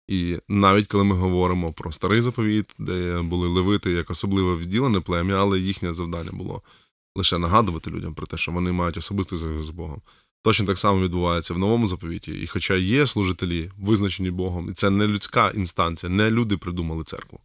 І 0.09 0.39
навіть 0.49 0.87
коли 0.87 1.05
ми 1.05 1.17
говоримо 1.17 1.73
про 1.73 1.93
старий 1.93 2.21
заповіт, 2.21 2.67
де 2.79 3.23
були 3.23 3.49
левити 3.49 3.91
як 3.91 4.11
особливо 4.11 4.59
відділене 4.59 5.01
плем'я, 5.01 5.37
але 5.37 5.59
їхнє 5.59 5.95
завдання 5.95 6.31
було 6.33 6.63
лише 7.17 7.39
нагадувати 7.39 7.91
людям 7.91 8.15
про 8.15 8.27
те, 8.27 8.37
що 8.37 8.53
вони 8.53 8.73
мають 8.73 8.97
особистий 8.97 9.39
зв'язок 9.39 9.65
з 9.65 9.71
Богом. 9.71 10.03
Точно 10.43 10.67
так 10.67 10.79
само 10.79 11.01
відбувається 11.01 11.55
в 11.55 11.59
новому 11.59 11.87
заповіті. 11.87 12.33
І 12.33 12.47
хоча 12.47 12.75
є 12.75 13.07
служителі, 13.07 13.71
визначені 13.79 14.31
Богом, 14.31 14.71
і 14.71 14.73
це 14.73 14.91
не 14.91 15.07
людська 15.07 15.51
інстанція, 15.51 16.13
не 16.13 16.31
люди 16.31 16.57
придумали 16.57 17.05
церкву, 17.05 17.41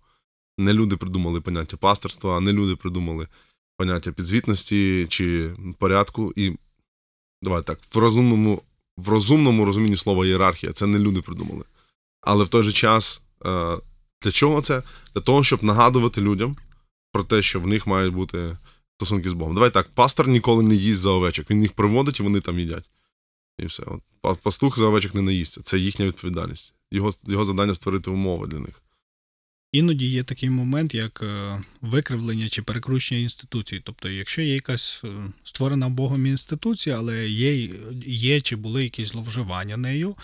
не 0.61 0.73
люди 0.73 0.97
придумали 0.97 1.41
поняття 1.41 1.77
пасторства, 1.77 2.39
не 2.39 2.53
люди 2.53 2.75
придумали 2.75 3.27
поняття 3.77 4.11
підзвітності 4.11 5.05
чи 5.09 5.55
порядку. 5.77 6.33
І 6.35 6.57
давай 7.41 7.63
так, 7.63 7.79
в 7.93 7.97
розумному, 7.97 8.61
в 8.97 9.09
розумному 9.09 9.65
розумінні 9.65 9.95
слова 9.95 10.25
ієрархія, 10.25 10.73
це 10.73 10.87
не 10.87 10.99
люди 10.99 11.21
придумали. 11.21 11.63
Але 12.21 12.43
в 12.43 12.49
той 12.49 12.63
же 12.63 12.71
час, 12.71 13.23
е, 13.45 13.77
для 14.21 14.31
чого 14.31 14.61
це? 14.61 14.83
Для 15.13 15.21
того, 15.21 15.43
щоб 15.43 15.63
нагадувати 15.63 16.21
людям 16.21 16.57
про 17.11 17.23
те, 17.23 17.41
що 17.41 17.59
в 17.59 17.67
них 17.67 17.87
мають 17.87 18.13
бути 18.13 18.57
стосунки 18.97 19.29
з 19.29 19.33
Богом. 19.33 19.53
Давай 19.53 19.71
так, 19.71 19.89
пастор 19.89 20.27
ніколи 20.27 20.63
не 20.63 20.75
їсть 20.75 20.99
за 20.99 21.09
овечок, 21.09 21.49
він 21.49 21.61
їх 21.61 21.73
приводить 21.73 22.19
і 22.19 22.23
вони 22.23 22.41
там 22.41 22.59
їдять. 22.59 22.89
І 23.59 23.65
все. 23.65 23.83
От, 24.21 24.39
пастух 24.39 24.77
за 24.77 24.85
овечок 24.85 25.15
не 25.15 25.21
наїсться. 25.21 25.61
Це 25.61 25.77
їхня 25.77 26.05
відповідальність. 26.05 26.73
Його, 26.91 27.11
його 27.27 27.45
завдання 27.45 27.73
створити 27.73 28.11
умови 28.11 28.47
для 28.47 28.59
них. 28.59 28.81
Іноді 29.71 30.07
є 30.07 30.23
такий 30.23 30.49
момент, 30.49 30.93
як 30.95 31.23
е, 31.23 31.61
викривлення 31.81 32.49
чи 32.49 32.61
перекручення 32.61 33.21
інституцій. 33.21 33.81
Тобто, 33.83 34.09
якщо 34.09 34.41
є 34.41 34.53
якась 34.53 35.01
е, 35.03 35.07
створена 35.43 35.89
Богом 35.89 36.25
інституція, 36.25 36.97
але 36.97 37.29
є, 37.29 37.69
є 38.05 38.41
чи 38.41 38.55
були 38.55 38.83
якісь 38.83 39.07
зловживання 39.07 39.77
нею. 39.77 40.15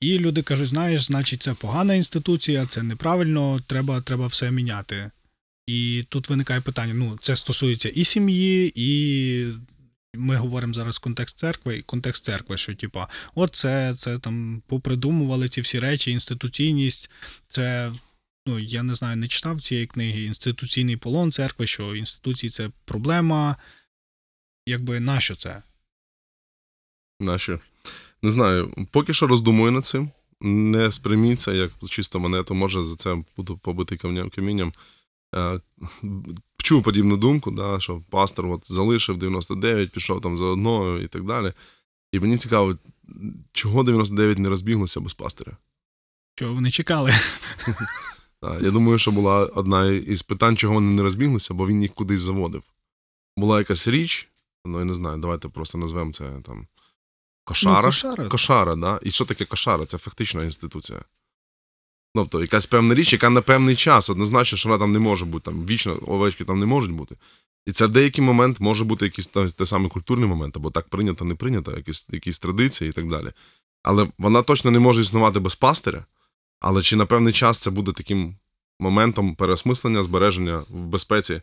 І 0.00 0.18
люди 0.18 0.42
кажуть, 0.42 0.68
знаєш, 0.68 1.02
значить, 1.02 1.42
це 1.42 1.54
погана 1.54 1.94
інституція, 1.94 2.66
це 2.66 2.82
неправильно, 2.82 3.60
треба, 3.66 4.00
треба 4.00 4.26
все 4.26 4.50
міняти. 4.50 5.10
І 5.66 6.04
тут 6.08 6.28
виникає 6.28 6.60
питання: 6.60 6.94
ну, 6.94 7.18
це 7.20 7.36
стосується 7.36 7.88
і 7.88 8.04
сім'ї, 8.04 8.72
і 8.74 9.52
ми 10.14 10.36
говоримо 10.36 10.74
зараз 10.74 10.98
контекст 10.98 11.38
церкви, 11.38 11.78
і 11.78 11.82
контекст 11.82 12.24
церкви, 12.24 12.56
що 12.56 12.74
типа, 12.74 13.08
от 13.34 13.54
це, 13.54 13.94
це 13.96 14.18
там 14.18 14.62
попридумували 14.66 15.48
ці 15.48 15.60
всі 15.60 15.78
речі, 15.78 16.10
інституційність, 16.10 17.10
це 17.48 17.92
ну, 18.48 18.58
я 18.58 18.82
не 18.82 18.94
знаю, 18.94 19.16
не 19.16 19.28
читав 19.28 19.60
цієї 19.60 19.86
книги 19.86 20.22
інституційний 20.22 20.96
полон 20.96 21.32
церкви, 21.32 21.66
що 21.66 21.96
інституції 21.96 22.50
це 22.50 22.70
проблема. 22.84 23.56
Якби 24.66 25.00
нащо 25.00 25.34
це? 25.34 25.62
Наші. 27.20 27.58
Не 28.22 28.30
знаю, 28.30 28.86
поки 28.90 29.14
що 29.14 29.26
роздумую 29.26 29.72
над 29.72 29.86
цим. 29.86 30.10
Не 30.40 30.92
сприйміть 30.92 31.40
це 31.40 31.56
як 31.56 31.72
чисто 31.88 32.20
монету, 32.20 32.54
може 32.54 32.84
за 32.84 32.96
це 32.96 33.24
буду 33.36 33.58
побитий 33.58 33.98
камня- 33.98 34.30
камінням. 34.34 34.72
Е, 35.34 35.60
Чув 36.56 36.82
подібну 36.82 37.16
думку, 37.16 37.50
да, 37.50 37.80
що 37.80 38.02
пастор 38.10 38.46
от 38.46 38.72
залишив 38.72 39.18
99, 39.18 39.90
пішов 39.92 40.20
там 40.20 40.36
за 40.36 40.44
одною 40.44 41.02
і 41.02 41.08
так 41.08 41.24
далі. 41.24 41.52
І 42.12 42.20
мені 42.20 42.36
цікаво, 42.38 42.78
чого 43.52 43.82
99 43.82 44.38
не 44.38 44.48
розбіглося 44.48 45.00
без 45.00 45.14
пастиря. 45.14 45.56
Що 46.34 46.54
вони 46.54 46.70
чекали? 46.70 47.14
Я 48.42 48.70
думаю, 48.70 48.98
що 48.98 49.10
була 49.10 49.46
одна 49.46 49.86
із 49.86 50.22
питань, 50.22 50.56
чого 50.56 50.74
вони 50.74 50.90
не 50.90 51.02
розбіглися, 51.02 51.54
бо 51.54 51.66
він 51.66 51.82
їх 51.82 51.94
кудись 51.94 52.20
заводив. 52.20 52.62
Була 53.36 53.58
якась 53.58 53.88
річ, 53.88 54.28
ну 54.64 54.78
я 54.78 54.84
не 54.84 54.94
знаю, 54.94 55.18
давайте 55.18 55.48
просто 55.48 55.78
назвемо 55.78 56.12
це 56.12 56.30
там 56.44 56.66
кошара. 57.44 57.76
Ну, 57.76 57.82
кошара. 57.82 58.28
Кошара, 58.28 58.74
да? 58.76 59.00
І 59.02 59.10
що 59.10 59.24
таке 59.24 59.44
кошара? 59.44 59.84
Це 59.86 59.98
фактична 59.98 60.44
інституція. 60.44 61.02
Тобто, 62.14 62.40
якась 62.40 62.66
певна 62.66 62.94
річ, 62.94 63.12
яка 63.12 63.30
на 63.30 63.40
певний 63.42 63.76
час, 63.76 64.10
однозначно, 64.10 64.58
що 64.58 64.68
вона 64.68 64.78
там 64.78 64.92
не 64.92 64.98
може 64.98 65.24
бути, 65.24 65.44
там 65.44 65.66
вічно 65.66 65.98
овечки 66.06 66.44
там 66.44 66.58
не 66.58 66.66
можуть 66.66 66.92
бути. 66.92 67.16
І 67.66 67.72
це 67.72 67.86
в 67.86 67.90
деякий 67.90 68.24
момент 68.24 68.60
може 68.60 68.84
бути 68.84 69.04
якийсь 69.04 69.26
та- 69.26 69.48
той 69.48 69.66
самий 69.66 69.90
культурний 69.90 70.28
момент, 70.28 70.56
або 70.56 70.70
так 70.70 70.88
прийнято, 70.88 71.24
не 71.24 71.34
прийнято, 71.34 71.76
якісь, 71.76 72.06
якісь 72.10 72.38
традиції 72.38 72.90
і 72.90 72.92
так 72.92 73.08
далі. 73.08 73.32
Але 73.82 74.08
вона 74.18 74.42
точно 74.42 74.70
не 74.70 74.78
може 74.78 75.00
існувати 75.00 75.38
без 75.40 75.54
пастиря. 75.54 76.04
Але 76.60 76.82
чи 76.82 76.96
на 76.96 77.06
певний 77.06 77.32
час 77.32 77.58
це 77.58 77.70
буде 77.70 77.92
таким 77.92 78.34
моментом 78.80 79.34
переосмислення, 79.34 80.02
збереження 80.02 80.64
в 80.68 80.86
безпеці 80.86 81.40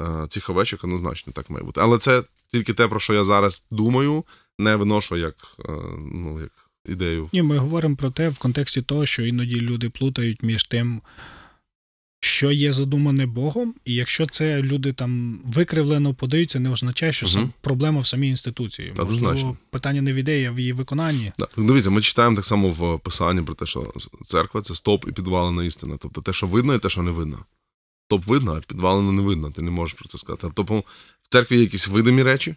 е, 0.00 0.26
цих 0.28 0.50
овечок, 0.50 0.84
однозначно 0.84 1.32
так 1.32 1.50
має 1.50 1.64
бути. 1.64 1.80
Але 1.80 1.98
це 1.98 2.22
тільки 2.46 2.72
те, 2.72 2.88
про 2.88 3.00
що 3.00 3.14
я 3.14 3.24
зараз 3.24 3.64
думаю, 3.70 4.24
не 4.58 4.76
виношу 4.76 5.16
як, 5.16 5.34
е, 5.58 5.72
ну, 6.12 6.40
як 6.40 6.50
ідею. 6.88 7.30
Ні, 7.32 7.42
ми 7.42 7.58
говоримо 7.58 7.96
про 7.96 8.10
те 8.10 8.28
в 8.28 8.38
контексті 8.38 8.82
того, 8.82 9.06
що 9.06 9.22
іноді 9.22 9.60
люди 9.60 9.90
плутають 9.90 10.42
між 10.42 10.64
тим, 10.64 11.02
що 12.26 12.52
є 12.52 12.72
задумане 12.72 13.26
Богом, 13.26 13.74
і 13.84 13.94
якщо 13.94 14.26
це 14.26 14.62
люди 14.62 14.92
там 14.92 15.40
викривлено 15.44 16.14
подаються, 16.14 16.60
не 16.60 16.70
означає, 16.70 17.12
що 17.12 17.26
сам 17.26 17.52
проблема 17.60 18.00
в 18.00 18.06
самій 18.06 18.28
інституції. 18.28 18.94
Можливо, 18.96 19.56
питання 19.70 20.02
не 20.02 20.12
в 20.12 20.14
ідеї, 20.14 20.46
а 20.46 20.50
в 20.50 20.60
її 20.60 20.72
виконанні. 20.72 21.32
Да. 21.38 21.46
Дивіться, 21.56 21.90
ми 21.90 22.00
читаємо 22.00 22.36
так 22.36 22.44
само 22.44 22.70
в 22.70 23.00
писанні 23.00 23.42
про 23.42 23.54
те, 23.54 23.66
що 23.66 23.92
церква 24.24 24.60
це 24.60 24.74
стоп 24.74 25.08
і 25.08 25.12
підвалена 25.12 25.64
істина. 25.64 25.96
Тобто 26.00 26.20
те, 26.20 26.32
що 26.32 26.46
видно, 26.46 26.74
і 26.74 26.78
те, 26.78 26.88
що 26.88 27.02
не 27.02 27.10
видно. 27.10 27.38
Топ 28.08 28.26
видно, 28.26 28.56
а 28.56 28.60
підвалено 28.60 29.12
не 29.12 29.22
видно. 29.22 29.50
Ти 29.50 29.62
не 29.62 29.70
можеш 29.70 29.94
про 29.94 30.08
це 30.08 30.18
сказати. 30.18 30.48
Тобто 30.54 30.78
в 31.22 31.28
церкві 31.28 31.56
є 31.56 31.62
якісь 31.62 31.88
видимі 31.88 32.22
речі, 32.22 32.54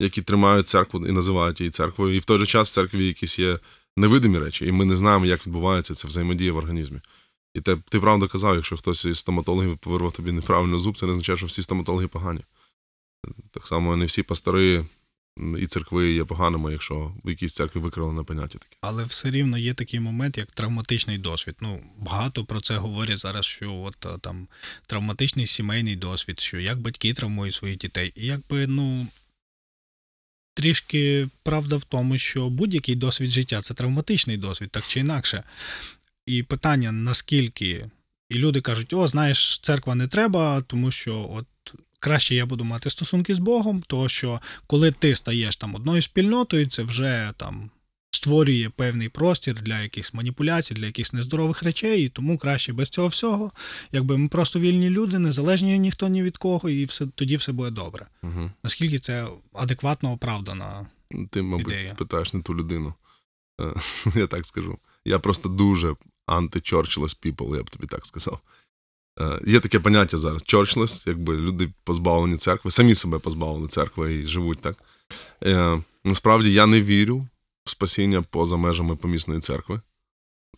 які 0.00 0.22
тримають 0.22 0.68
церкву 0.68 1.06
і 1.06 1.12
називають 1.12 1.60
її 1.60 1.70
церквою. 1.70 2.16
І 2.16 2.18
в 2.18 2.24
той 2.24 2.38
же 2.38 2.46
час 2.46 2.70
в 2.70 2.74
церкві 2.74 3.06
якісь 3.06 3.38
є 3.38 3.58
невидимі 3.96 4.38
речі, 4.38 4.66
і 4.66 4.72
ми 4.72 4.84
не 4.84 4.96
знаємо, 4.96 5.26
як 5.26 5.46
відбувається 5.46 5.94
ця 5.94 6.08
взаємодія 6.08 6.52
в 6.52 6.56
організмі. 6.56 7.00
І 7.54 7.60
те, 7.60 7.76
ти 7.76 8.00
правда 8.00 8.28
казав, 8.28 8.54
якщо 8.54 8.76
хтось 8.76 9.04
із 9.04 9.18
стоматологів 9.18 9.78
вирвав 9.84 10.12
тобі 10.12 10.32
неправильно 10.32 10.78
зуб, 10.78 10.98
це 10.98 11.06
не 11.06 11.12
означає, 11.12 11.36
що 11.36 11.46
всі 11.46 11.62
стоматологи 11.62 12.08
погані. 12.08 12.40
Так 13.50 13.66
само 13.66 13.96
не 13.96 14.04
всі 14.04 14.22
пастори 14.22 14.84
і 15.58 15.66
церкви 15.66 16.12
є 16.12 16.24
поганими, 16.24 16.72
якщо 16.72 17.14
в 17.24 17.30
якійсь 17.30 17.54
церкві 17.54 17.80
викривлене 17.80 18.22
поняття 18.22 18.58
таке. 18.58 18.76
Але 18.80 19.04
все 19.04 19.30
рівно 19.30 19.58
є 19.58 19.74
такий 19.74 20.00
момент, 20.00 20.38
як 20.38 20.50
травматичний 20.50 21.18
досвід. 21.18 21.56
Ну, 21.60 21.82
багато 21.98 22.44
про 22.44 22.60
це 22.60 22.76
говорять 22.76 23.18
зараз, 23.18 23.44
що 23.44 23.74
от 23.74 24.20
там 24.20 24.48
травматичний 24.86 25.46
сімейний 25.46 25.96
досвід, 25.96 26.40
що 26.40 26.58
як 26.58 26.80
батьки 26.80 27.14
травмують 27.14 27.54
своїх 27.54 27.78
дітей. 27.78 28.12
І 28.16 28.26
якби, 28.26 28.66
ну. 28.66 29.06
Трішки 30.54 31.28
правда 31.42 31.76
в 31.76 31.84
тому, 31.84 32.18
що 32.18 32.48
будь-який 32.48 32.94
досвід 32.94 33.30
життя 33.30 33.60
це 33.60 33.74
травматичний 33.74 34.36
досвід, 34.36 34.70
так 34.70 34.86
чи 34.86 35.00
інакше. 35.00 35.44
І 36.26 36.42
питання, 36.42 36.92
наскільки. 36.92 37.90
І 38.28 38.34
люди 38.34 38.60
кажуть: 38.60 38.92
о, 38.92 39.06
знаєш, 39.06 39.58
церква 39.58 39.94
не 39.94 40.06
треба, 40.06 40.60
тому 40.60 40.90
що 40.90 41.30
от 41.32 41.46
краще 41.98 42.34
я 42.34 42.46
буду 42.46 42.64
мати 42.64 42.90
стосунки 42.90 43.34
з 43.34 43.38
Богом, 43.38 43.82
тому 43.86 44.08
що 44.08 44.40
коли 44.66 44.92
ти 44.92 45.14
стаєш 45.14 45.56
там 45.56 45.74
одною 45.74 46.02
спільнотою, 46.02 46.66
це 46.66 46.82
вже 46.82 47.32
там 47.36 47.70
створює 48.10 48.70
певний 48.76 49.08
простір 49.08 49.54
для 49.54 49.80
якихось 49.80 50.14
маніпуляцій, 50.14 50.74
для 50.74 50.86
якихось 50.86 51.12
нездорових 51.12 51.62
речей, 51.62 52.04
і 52.04 52.08
тому 52.08 52.38
краще 52.38 52.72
без 52.72 52.88
цього 52.88 53.08
всього. 53.08 53.52
Якби 53.92 54.18
ми 54.18 54.28
просто 54.28 54.58
вільні 54.58 54.90
люди, 54.90 55.18
незалежні 55.18 55.78
ніхто 55.78 56.08
ні 56.08 56.22
від 56.22 56.36
кого, 56.36 56.68
і 56.68 56.84
все 56.84 57.06
тоді 57.06 57.36
все 57.36 57.52
буде 57.52 57.70
добре. 57.70 58.06
Угу. 58.22 58.50
Наскільки 58.62 58.98
це 58.98 59.28
адекватно 59.52 60.12
оправдано? 60.12 60.86
Ти, 61.30 61.42
мабуть, 61.42 61.66
Ідея. 61.66 61.94
питаєш 61.94 62.34
не 62.34 62.42
ту 62.42 62.54
людину. 62.54 62.94
Е, 63.60 63.74
Я 64.14 64.26
так 64.26 64.46
скажу. 64.46 64.78
Я 65.04 65.18
просто 65.18 65.48
дуже 65.48 65.96
anti-churchless 66.26 67.26
people, 67.26 67.56
я 67.56 67.62
б 67.62 67.70
тобі 67.70 67.86
так 67.86 68.06
сказав. 68.06 68.40
Е, 69.20 69.40
Є 69.46 69.60
таке 69.60 69.80
поняття 69.80 70.18
зараз 70.18 70.42
churchless, 70.42 71.02
якби 71.06 71.36
люди 71.36 71.72
позбавлені 71.84 72.36
церкви, 72.36 72.70
самі 72.70 72.94
себе 72.94 73.18
позбавили 73.18 73.68
церкви 73.68 74.14
і 74.14 74.24
живуть 74.24 74.60
так. 74.60 74.76
Е, 75.44 75.82
Насправді 76.04 76.52
я 76.52 76.66
не 76.66 76.82
вірю 76.82 77.26
в 77.64 77.70
спасіння 77.70 78.22
поза 78.22 78.56
межами 78.56 78.96
помісної 78.96 79.40
церкви. 79.40 79.80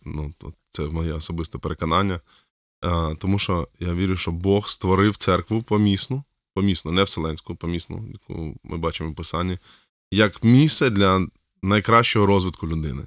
Ну, 0.05 0.33
це 0.71 0.83
моє 0.83 1.13
особисте 1.13 1.57
переконання. 1.57 2.19
Е, 2.85 3.15
Тому 3.15 3.39
що 3.39 3.67
я 3.79 3.93
вірю, 3.93 4.15
що 4.15 4.31
Бог 4.31 4.69
створив 4.69 5.17
церкву 5.17 5.61
помісну, 5.61 6.23
помісну, 6.53 6.91
не 6.91 7.03
вселенську, 7.03 7.55
помісну, 7.55 8.05
яку 8.13 8.55
ми 8.63 8.77
бачимо 8.77 9.11
в 9.11 9.15
Писанні, 9.15 9.57
як 10.11 10.43
місце 10.43 10.89
для 10.89 11.27
найкращого 11.63 12.25
розвитку 12.25 12.67
людини. 12.67 13.03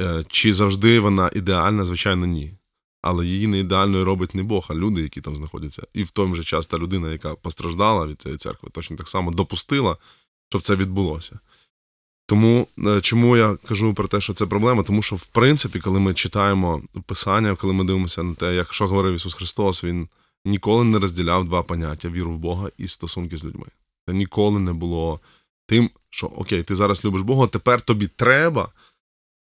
Е, 0.00 0.24
Чи 0.28 0.52
завжди 0.52 1.00
вона 1.00 1.30
ідеальна? 1.34 1.84
Звичайно, 1.84 2.26
ні. 2.26 2.54
Але 3.02 3.26
її 3.26 3.46
не 3.46 3.58
ідеальною 3.58 4.04
робить 4.04 4.34
не 4.34 4.42
Бог, 4.42 4.66
а 4.70 4.74
люди, 4.74 5.02
які 5.02 5.20
там 5.20 5.36
знаходяться. 5.36 5.82
І 5.94 6.02
в 6.02 6.10
той 6.10 6.34
же 6.34 6.42
час 6.42 6.66
та 6.66 6.78
людина, 6.78 7.12
яка 7.12 7.34
постраждала 7.34 8.06
від 8.06 8.22
цієї 8.22 8.38
церкви, 8.38 8.68
точно 8.72 8.96
так 8.96 9.08
само 9.08 9.30
допустила, 9.30 9.96
щоб 10.48 10.62
це 10.62 10.76
відбулося. 10.76 11.38
Тому 12.26 12.66
е, 12.86 13.00
чому 13.00 13.36
я 13.36 13.56
кажу 13.68 13.94
про 13.94 14.08
те, 14.08 14.20
що 14.20 14.32
це 14.32 14.46
проблема? 14.46 14.82
Тому 14.82 15.02
що, 15.02 15.16
в 15.16 15.26
принципі, 15.26 15.80
коли 15.80 16.00
ми 16.00 16.14
читаємо 16.14 16.82
Писання, 17.06 17.54
коли 17.56 17.72
ми 17.72 17.84
дивимося 17.84 18.22
на 18.22 18.34
те, 18.34 18.54
як 18.54 18.74
що 18.74 18.86
говорив 18.86 19.14
Ісус 19.14 19.34
Христос, 19.34 19.84
Він 19.84 20.08
ніколи 20.44 20.84
не 20.84 20.98
розділяв 20.98 21.44
два 21.44 21.62
поняття 21.62 22.08
віру 22.08 22.32
в 22.32 22.38
Бога 22.38 22.70
і 22.78 22.88
стосунки 22.88 23.36
з 23.36 23.44
людьми. 23.44 23.66
Це 24.06 24.14
ніколи 24.14 24.60
не 24.60 24.72
було 24.72 25.20
тим, 25.66 25.90
що 26.10 26.26
окей, 26.26 26.62
ти 26.62 26.74
зараз 26.74 27.04
любиш 27.04 27.22
Бога, 27.22 27.46
тепер 27.46 27.80
тобі 27.80 28.06
треба 28.06 28.68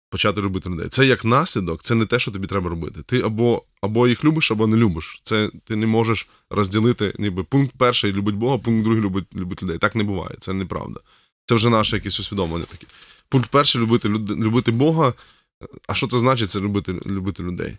почати 0.09 0.41
любити 0.41 0.69
людей. 0.69 0.89
Це 0.89 1.05
як 1.05 1.25
наслідок, 1.25 1.83
це 1.83 1.95
не 1.95 2.05
те, 2.05 2.19
що 2.19 2.31
тобі 2.31 2.47
треба 2.47 2.69
робити. 2.69 3.01
Ти 3.05 3.21
або, 3.21 3.63
або 3.81 4.07
їх 4.07 4.23
любиш, 4.23 4.51
або 4.51 4.67
не 4.67 4.77
любиш. 4.77 5.21
Це 5.23 5.51
ти 5.63 5.75
не 5.75 5.87
можеш 5.87 6.27
розділити, 6.49 7.13
ніби 7.19 7.43
пункт 7.43 7.75
перший 7.77 8.13
любить 8.13 8.35
Бога, 8.35 8.57
пункт 8.57 8.83
другий 8.83 9.01
любить, 9.01 9.25
любить 9.35 9.63
людей. 9.63 9.77
Так 9.77 9.95
не 9.95 10.03
буває, 10.03 10.35
це 10.39 10.53
неправда. 10.53 10.99
Це 11.45 11.55
вже 11.55 11.69
наше 11.69 11.95
якесь 11.95 12.19
усвідомлення 12.19 12.65
таке. 12.65 12.87
Пункт 13.29 13.49
перший 13.49 13.81
любити, 13.81 14.09
любити 14.09 14.71
Бога. 14.71 15.13
А 15.87 15.93
що 15.95 16.07
це 16.07 16.17
значить? 16.17 16.49
Це 16.49 16.59
любити, 16.59 16.93
любити 17.05 17.43
людей. 17.43 17.77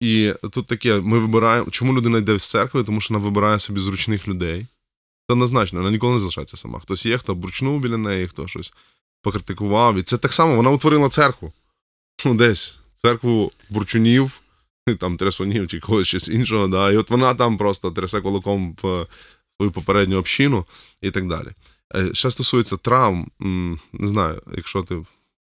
І 0.00 0.32
тут 0.50 0.66
таке: 0.66 1.00
ми 1.00 1.18
вибираємо, 1.18 1.70
чому 1.70 1.94
людина 1.94 2.18
йде 2.18 2.38
з 2.38 2.50
церкви, 2.50 2.84
тому 2.84 3.00
що 3.00 3.14
вона 3.14 3.24
вибирає 3.24 3.58
собі 3.58 3.80
зручних 3.80 4.28
людей. 4.28 4.66
Це 5.28 5.32
однозначно, 5.32 5.78
вона 5.78 5.90
ніколи 5.90 6.12
не 6.12 6.18
залишається 6.18 6.56
сама. 6.56 6.80
Хтось 6.80 7.06
є, 7.06 7.18
хто 7.18 7.34
бурчнув 7.34 7.80
біля 7.80 7.96
неї, 7.96 8.28
хто 8.28 8.48
щось 8.48 8.74
покритикував. 9.22 9.96
І 9.96 10.02
це 10.02 10.18
так 10.18 10.32
само, 10.32 10.56
вона 10.56 10.70
утворила 10.70 11.08
церкву. 11.08 11.52
Ну, 12.24 12.34
десь 12.34 12.78
церкву 12.94 13.50
бурчунів, 13.70 14.40
там 14.98 15.16
трясунів 15.16 15.68
чи 15.68 15.80
когось 15.80 16.06
щось 16.06 16.28
іншого. 16.28 16.68
Да? 16.68 16.92
І 16.92 16.96
от 16.96 17.10
вона 17.10 17.34
там 17.34 17.56
просто 17.56 17.90
трясе 17.90 18.20
кулаком 18.20 18.76
в 18.82 19.06
свою 19.56 19.72
попередню 19.72 20.18
общину 20.18 20.66
і 21.02 21.10
так 21.10 21.28
далі. 21.28 21.48
Е, 21.94 22.14
Що 22.14 22.30
стосується 22.30 22.76
травм, 22.76 23.30
не 23.92 24.06
знаю, 24.06 24.42
якщо 24.56 24.82
ти 24.82 25.02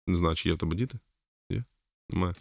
не 0.06 0.16
знаю, 0.16 0.34
чи 0.34 0.48
є 0.48 0.54
в 0.54 0.58
тебе 0.58 0.76
діти? 0.76 0.98
Є? 1.50 1.64
Немає. 2.10 2.34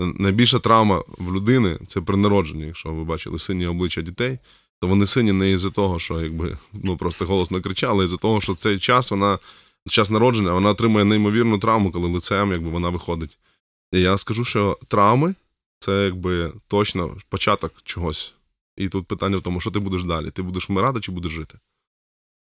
Е, 0.00 0.12
Найбільша 0.18 0.58
травма 0.58 1.04
в 1.18 1.34
людини 1.34 1.78
це 1.86 2.00
при 2.00 2.16
народженні. 2.16 2.66
Якщо 2.66 2.88
ви 2.88 3.04
бачили 3.04 3.38
сині 3.38 3.66
обличчя 3.66 4.02
дітей, 4.02 4.38
то 4.80 4.86
вони 4.86 5.06
сині 5.06 5.32
не 5.32 5.50
із-за 5.50 5.70
того, 5.70 5.98
що 5.98 6.20
якби 6.20 6.58
ну 6.72 6.96
просто 6.96 7.26
голосно 7.26 7.60
кричали, 7.62 8.02
а 8.02 8.04
із-за 8.04 8.16
того, 8.16 8.40
що 8.40 8.54
цей 8.54 8.78
час 8.78 9.10
вона 9.10 9.38
час 9.88 10.10
народження, 10.10 10.52
вона 10.52 10.70
отримує 10.70 11.04
неймовірну 11.04 11.58
травму, 11.58 11.90
коли 11.90 12.08
лицем 12.08 12.52
якби 12.52 12.70
вона 12.70 12.88
виходить. 12.88 13.38
І 13.92 14.00
я 14.00 14.18
скажу, 14.18 14.44
що 14.44 14.78
травми 14.88 15.34
це 15.78 16.04
якби 16.04 16.52
точно 16.68 17.16
початок 17.28 17.72
чогось. 17.84 18.34
І 18.76 18.88
тут 18.88 19.06
питання 19.06 19.36
в 19.36 19.40
тому, 19.42 19.60
що 19.60 19.70
ти 19.70 19.78
будеш 19.78 20.04
далі. 20.04 20.30
Ти 20.30 20.42
будеш 20.42 20.68
вмирати 20.68 21.00
чи 21.00 21.12
будеш 21.12 21.32
жити? 21.32 21.58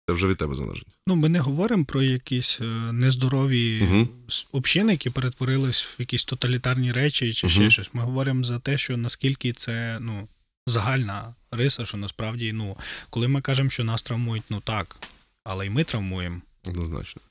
Це 0.08 0.14
вже 0.14 0.26
від 0.26 0.36
тебе 0.36 0.54
залежить. 0.54 0.86
Ну, 1.06 1.16
ми 1.16 1.28
не 1.28 1.38
говоримо 1.38 1.84
про 1.84 2.02
якісь 2.02 2.60
е, 2.60 2.64
нездорові 2.92 3.88
с- 4.28 4.46
общини, 4.52 4.92
які 4.92 5.10
перетворились 5.10 5.84
в 5.84 5.96
якісь 5.98 6.24
тоталітарні 6.24 6.92
речі 6.92 7.32
чи 7.32 7.48
ще 7.48 7.70
щось. 7.70 7.90
Ми 7.94 8.02
говоримо 8.02 8.44
за 8.44 8.58
те, 8.58 8.78
що 8.78 8.96
наскільки 8.96 9.52
це 9.52 9.98
ну, 10.00 10.28
загальна 10.66 11.34
риса, 11.50 11.84
що 11.84 11.96
насправді, 11.96 12.52
ну, 12.52 12.76
коли 13.10 13.28
ми 13.28 13.40
кажемо, 13.40 13.70
що 13.70 13.84
нас 13.84 14.02
травмують, 14.02 14.42
ну 14.50 14.60
так, 14.60 14.96
але 15.44 15.66
й 15.66 15.70
ми 15.70 15.84
травмуємо. 15.84 16.40
Однозначно. 16.68 17.22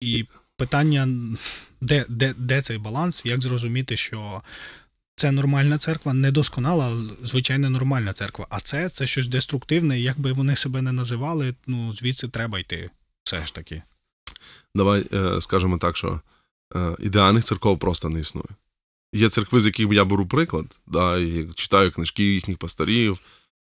І 0.00 0.24
питання, 0.58 1.08
де, 1.80 2.04
де, 2.08 2.34
де 2.38 2.62
цей 2.62 2.78
баланс, 2.78 3.22
як 3.26 3.42
зрозуміти, 3.42 3.96
що 3.96 4.42
це 5.14 5.32
нормальна 5.32 5.78
церква, 5.78 6.14
недосконала, 6.14 6.86
але 6.86 7.10
звичайно 7.22 7.70
нормальна 7.70 8.12
церква. 8.12 8.46
А 8.50 8.60
це, 8.60 8.88
це 8.88 9.06
щось 9.06 9.28
деструктивне, 9.28 10.00
як 10.00 10.20
би 10.20 10.32
вони 10.32 10.56
себе 10.56 10.82
не 10.82 10.92
називали, 10.92 11.54
ну 11.66 11.92
звідси 11.92 12.28
треба 12.28 12.58
йти. 12.58 12.90
Все 13.24 13.46
ж 13.46 13.54
таки. 13.54 13.82
Давай 14.74 15.04
е, 15.12 15.40
скажемо 15.40 15.78
так, 15.78 15.96
що 15.96 16.20
е, 16.76 16.96
ідеальних 16.98 17.44
церков 17.44 17.78
просто 17.78 18.08
не 18.08 18.20
існує. 18.20 18.48
Є 19.12 19.28
церкви, 19.28 19.60
з 19.60 19.66
яких 19.66 19.92
я 19.92 20.04
беру 20.04 20.26
приклад, 20.26 20.66
да, 20.86 21.18
і 21.18 21.48
читаю 21.54 21.90
книжки 21.90 22.24
їхніх 22.24 22.58
пасторів, 22.58 23.20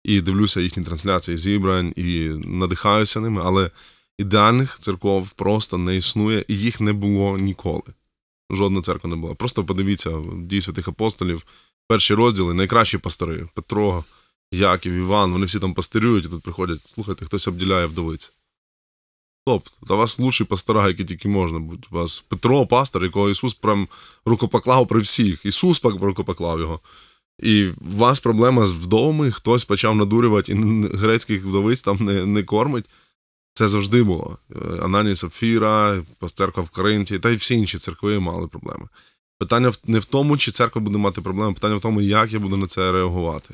і 0.03 0.21
дивлюся 0.21 0.61
їхні 0.61 0.83
трансляції 0.83 1.37
зібрань, 1.37 1.93
і 1.95 2.29
надихаюся 2.43 3.19
ними, 3.19 3.41
але 3.45 3.71
ідеальних 4.19 4.77
церков 4.79 5.31
просто 5.31 5.77
не 5.77 5.95
існує, 5.95 6.45
і 6.47 6.57
їх 6.57 6.81
не 6.81 6.93
було 6.93 7.37
ніколи. 7.37 7.93
Жодна 8.51 8.81
церква 8.81 9.09
не 9.09 9.15
була. 9.15 9.35
Просто 9.35 9.65
подивіться 9.65 10.09
в 10.09 10.41
дії 10.41 10.61
святих 10.61 10.87
апостолів, 10.87 11.45
перші 11.87 12.13
розділи, 12.13 12.53
найкращі 12.53 12.97
пастори 12.97 13.47
Петро, 13.53 14.03
Яків, 14.51 14.93
Іван, 14.93 15.31
вони 15.31 15.45
всі 15.45 15.59
там 15.59 15.73
пастирюють, 15.73 16.25
і 16.25 16.27
тут 16.27 16.43
приходять, 16.43 16.87
слухайте, 16.87 17.25
хтось 17.25 17.47
обділяє 17.47 17.85
вдовиць. 17.85 18.33
Стоп, 19.41 19.67
та 19.87 19.93
у 19.93 19.97
вас 19.97 20.19
лучші 20.19 20.43
пастора, 20.43 20.87
які 20.87 21.05
тільки 21.05 21.27
можна 21.27 21.59
бути. 21.59 21.87
У 21.91 21.95
вас 21.95 22.25
Петро, 22.29 22.67
пастор, 22.67 23.03
якого 23.03 23.29
Ісус 23.29 23.53
прям 23.53 23.87
рукопоклав 24.25 24.87
при 24.87 24.99
всіх. 24.99 25.45
Ісус 25.45 25.83
рукопоклав 25.83 26.59
його. 26.59 26.79
І 27.39 27.67
у 27.67 27.73
вас 27.79 28.19
проблема 28.19 28.65
з 28.65 28.71
вдовами, 28.71 29.31
хтось 29.31 29.65
почав 29.65 29.95
надурювати 29.95 30.51
і 30.51 30.55
грецьких 30.97 31.45
вдовиць 31.45 31.81
там 31.81 31.97
не, 32.01 32.25
не 32.25 32.43
кормить. 32.43 32.85
Це 33.59 33.67
завжди 33.67 34.03
було. 34.03 34.37
Е, 34.51 34.79
Ананія 34.81 35.15
церква 36.33 36.63
в 36.63 36.69
Коринті, 36.69 37.19
та 37.19 37.29
й 37.29 37.35
всі 37.35 37.55
інші 37.55 37.77
церкви 37.77 38.19
мали 38.19 38.47
проблеми. 38.47 38.87
Питання 39.39 39.71
не 39.85 39.99
в 39.99 40.05
тому, 40.05 40.37
чи 40.37 40.51
церква 40.51 40.81
буде 40.81 40.97
мати 40.97 41.21
проблеми, 41.21 41.53
питання 41.53 41.75
в 41.75 41.81
тому, 41.81 42.01
як 42.01 42.33
я 42.33 42.39
буду 42.39 42.57
на 42.57 42.67
це 42.67 42.91
реагувати. 42.91 43.53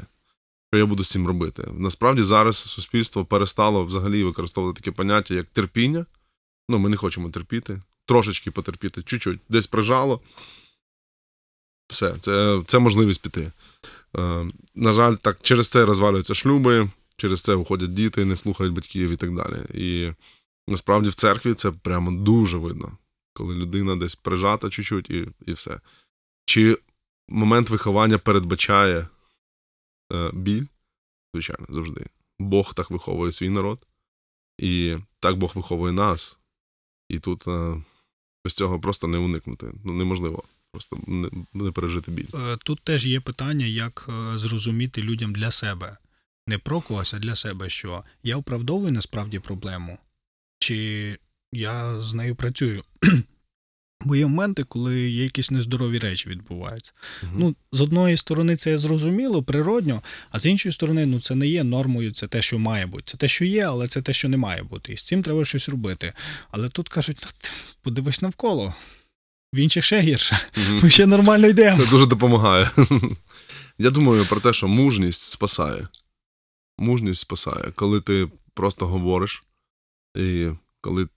Що 0.74 0.78
я 0.78 0.86
буду 0.86 1.04
з 1.04 1.10
цим 1.10 1.28
робити. 1.28 1.68
Насправді 1.78 2.24
зараз 2.24 2.58
суспільство 2.58 3.26
перестало 3.26 3.86
взагалі 3.86 4.24
використовувати 4.24 4.82
таке 4.82 4.92
поняття, 4.92 5.34
як 5.34 5.46
терпіння. 5.46 6.06
Ну, 6.70 6.80
ми 6.80 6.90
не 6.90 6.98
хочемо 6.98 7.30
терпіти, 7.30 7.82
трошечки 8.06 8.52
потерпіти, 8.52 9.04
чуть-чуть, 9.04 9.40
десь 9.50 9.68
прижало. 9.68 10.22
Все, 11.88 12.16
це, 12.22 12.62
це 12.66 12.80
можливість 12.80 13.22
піти. 13.22 13.52
Е, 14.18 14.46
на 14.76 14.94
жаль, 14.94 15.14
так, 15.14 15.38
через 15.42 15.70
це 15.70 15.86
розвалюються 15.86 16.34
шлюби, 16.34 16.90
через 17.18 17.42
це 17.42 17.56
виходять 17.56 17.94
діти, 17.94 18.26
не 18.26 18.36
слухають 18.36 18.74
батьків 18.74 19.12
і 19.12 19.16
так 19.16 19.36
далі. 19.36 19.58
І 19.74 20.14
насправді 20.68 21.10
в 21.10 21.16
церкві 21.16 21.54
це 21.54 21.72
прямо 21.72 22.12
дуже 22.12 22.58
видно, 22.58 22.98
коли 23.34 23.56
людина 23.56 23.96
десь 23.96 24.16
прижата 24.16 24.70
чуть-чуть 24.70 25.10
і, 25.10 25.28
і 25.46 25.54
все. 25.54 25.80
Чи 26.46 26.78
момент 27.30 27.70
виховання 27.70 28.18
передбачає 28.18 29.08
е, 30.14 30.32
біль? 30.34 30.66
Звичайно, 31.34 31.66
завжди. 31.70 32.06
Бог 32.40 32.74
так 32.74 32.92
виховує 32.92 33.32
свій 33.32 33.50
народ. 33.50 33.86
І 34.58 34.98
так 35.20 35.38
Бог 35.38 35.52
виховує 35.56 35.94
нас. 35.94 36.40
І 37.10 37.20
тут 37.20 37.48
е, 37.48 37.84
без 38.46 38.54
цього 38.54 38.80
просто 38.80 39.08
не 39.08 39.18
уникнути. 39.18 39.74
Ну, 39.84 39.94
неможливо 39.94 40.44
просто 40.72 40.98
не, 41.54 41.72
пережити 41.72 42.12
біль. 42.12 42.26
Е, 42.34 42.58
Тут 42.64 42.80
теж 42.80 43.08
є 43.08 43.20
питання, 43.20 43.66
як 43.66 44.10
е, 44.10 44.38
зрозуміти 44.38 45.02
людям 45.02 45.34
для 45.34 45.52
себе. 45.52 45.98
Не 46.48 46.58
про 46.58 46.82
когось, 46.82 47.14
а 47.14 47.20
для 47.20 47.36
себе, 47.36 47.70
що 47.70 48.04
я 48.24 48.38
оправдовую 48.38 48.92
насправді 48.92 49.40
проблему, 49.40 49.98
чи 50.60 51.18
я 51.52 52.02
з 52.02 52.14
нею 52.14 52.36
працюю. 52.36 52.84
Бо 54.02 54.16
є 54.16 54.28
моменти, 54.28 54.64
коли 54.64 55.10
є 55.10 55.24
якісь 55.24 55.52
нездорові 55.52 55.98
речі 55.98 56.30
відбуваються. 56.30 56.94
Мгм. 57.24 57.34
Ну, 57.38 57.56
з 57.72 57.82
одної 57.82 58.18
сторони, 58.18 58.56
це 58.56 58.78
зрозуміло, 58.78 59.44
природньо, 59.44 60.02
а 60.30 60.40
з 60.40 60.46
іншої 60.46 60.74
сторони, 60.74 61.06
ну 61.06 61.20
це 61.20 61.36
не 61.36 61.48
є 61.48 61.64
нормою, 61.64 62.12
це 62.12 62.28
те, 62.28 62.42
що 62.42 62.60
має 62.60 62.86
бути. 62.86 63.04
Це 63.06 63.18
те, 63.18 63.28
що 63.28 63.46
є, 63.46 63.66
але 63.66 63.88
це 63.88 64.02
те, 64.02 64.14
що 64.14 64.30
не 64.30 64.38
має 64.38 64.64
бути. 64.64 64.94
І 64.94 64.98
з 64.98 65.04
цим 65.04 65.24
треба 65.24 65.46
щось 65.46 65.70
робити. 65.70 66.14
Але 66.52 66.70
тут 66.70 66.90
кажуть, 66.90 67.18
«Ну, 67.24 67.30
подивись 67.82 68.22
навколо. 68.22 68.74
В 69.54 69.60
інших 69.60 69.84
ще 69.84 70.02
гірше. 70.02 70.40
Мгм. 70.58 70.80
Ми 70.84 70.90
ще 70.90 71.06
нормально 71.06 71.48
йдемо. 71.48 71.78
Це 71.78 71.86
дуже 71.86 72.06
допомагає. 72.06 72.72
Я 73.78 73.90
думаю 73.92 74.26
про 74.26 74.40
те, 74.40 74.54
що 74.54 74.68
мужність 74.68 75.22
спасає. 75.22 75.88
Мужність 76.78 77.22
спасає, 77.22 77.72
коли 77.76 78.02
ти 78.02 78.28
просто 78.54 78.88
говориш, 78.88 79.44
і 80.16 80.48
коли 80.82 81.08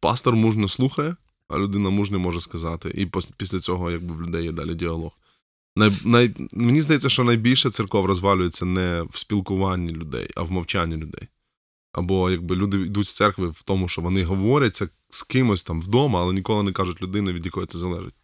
пастор 0.00 0.36
мужньо 0.36 0.68
слухає, 0.68 1.16
а 1.48 1.58
людина 1.58 1.90
мужньо 1.90 2.18
може 2.18 2.40
сказати, 2.40 2.92
і 2.94 3.06
після 3.36 3.58
цього 3.58 3.90
якби 3.90 4.14
в 4.14 4.22
людей 4.22 4.44
є 4.44 4.52
далі 4.52 4.74
діалог. 4.74 5.18
Най, 5.76 5.92
най, 6.04 6.34
мені 6.52 6.80
здається, 6.80 7.08
що 7.08 7.24
найбільше 7.24 7.70
церков 7.70 8.06
розвалюється 8.06 8.64
не 8.64 9.02
в 9.02 9.18
спілкуванні 9.18 9.92
людей, 9.92 10.28
а 10.36 10.42
в 10.42 10.52
мовчанні 10.52 10.96
людей. 10.96 11.28
Або 11.92 12.30
якби 12.30 12.56
люди 12.56 12.80
йдуть 12.80 13.06
з 13.06 13.14
церкви 13.14 13.48
в 13.48 13.62
тому, 13.62 13.88
що 13.88 14.02
вони 14.02 14.24
говорять 14.24 14.76
це 14.76 14.88
з 15.10 15.22
кимось 15.22 15.62
там 15.62 15.80
вдома, 15.80 16.20
але 16.20 16.34
ніколи 16.34 16.62
не 16.62 16.72
кажуть 16.72 17.02
людині, 17.02 17.32
від 17.32 17.44
якої 17.44 17.66
це 17.66 17.78
залежить. 17.78 18.14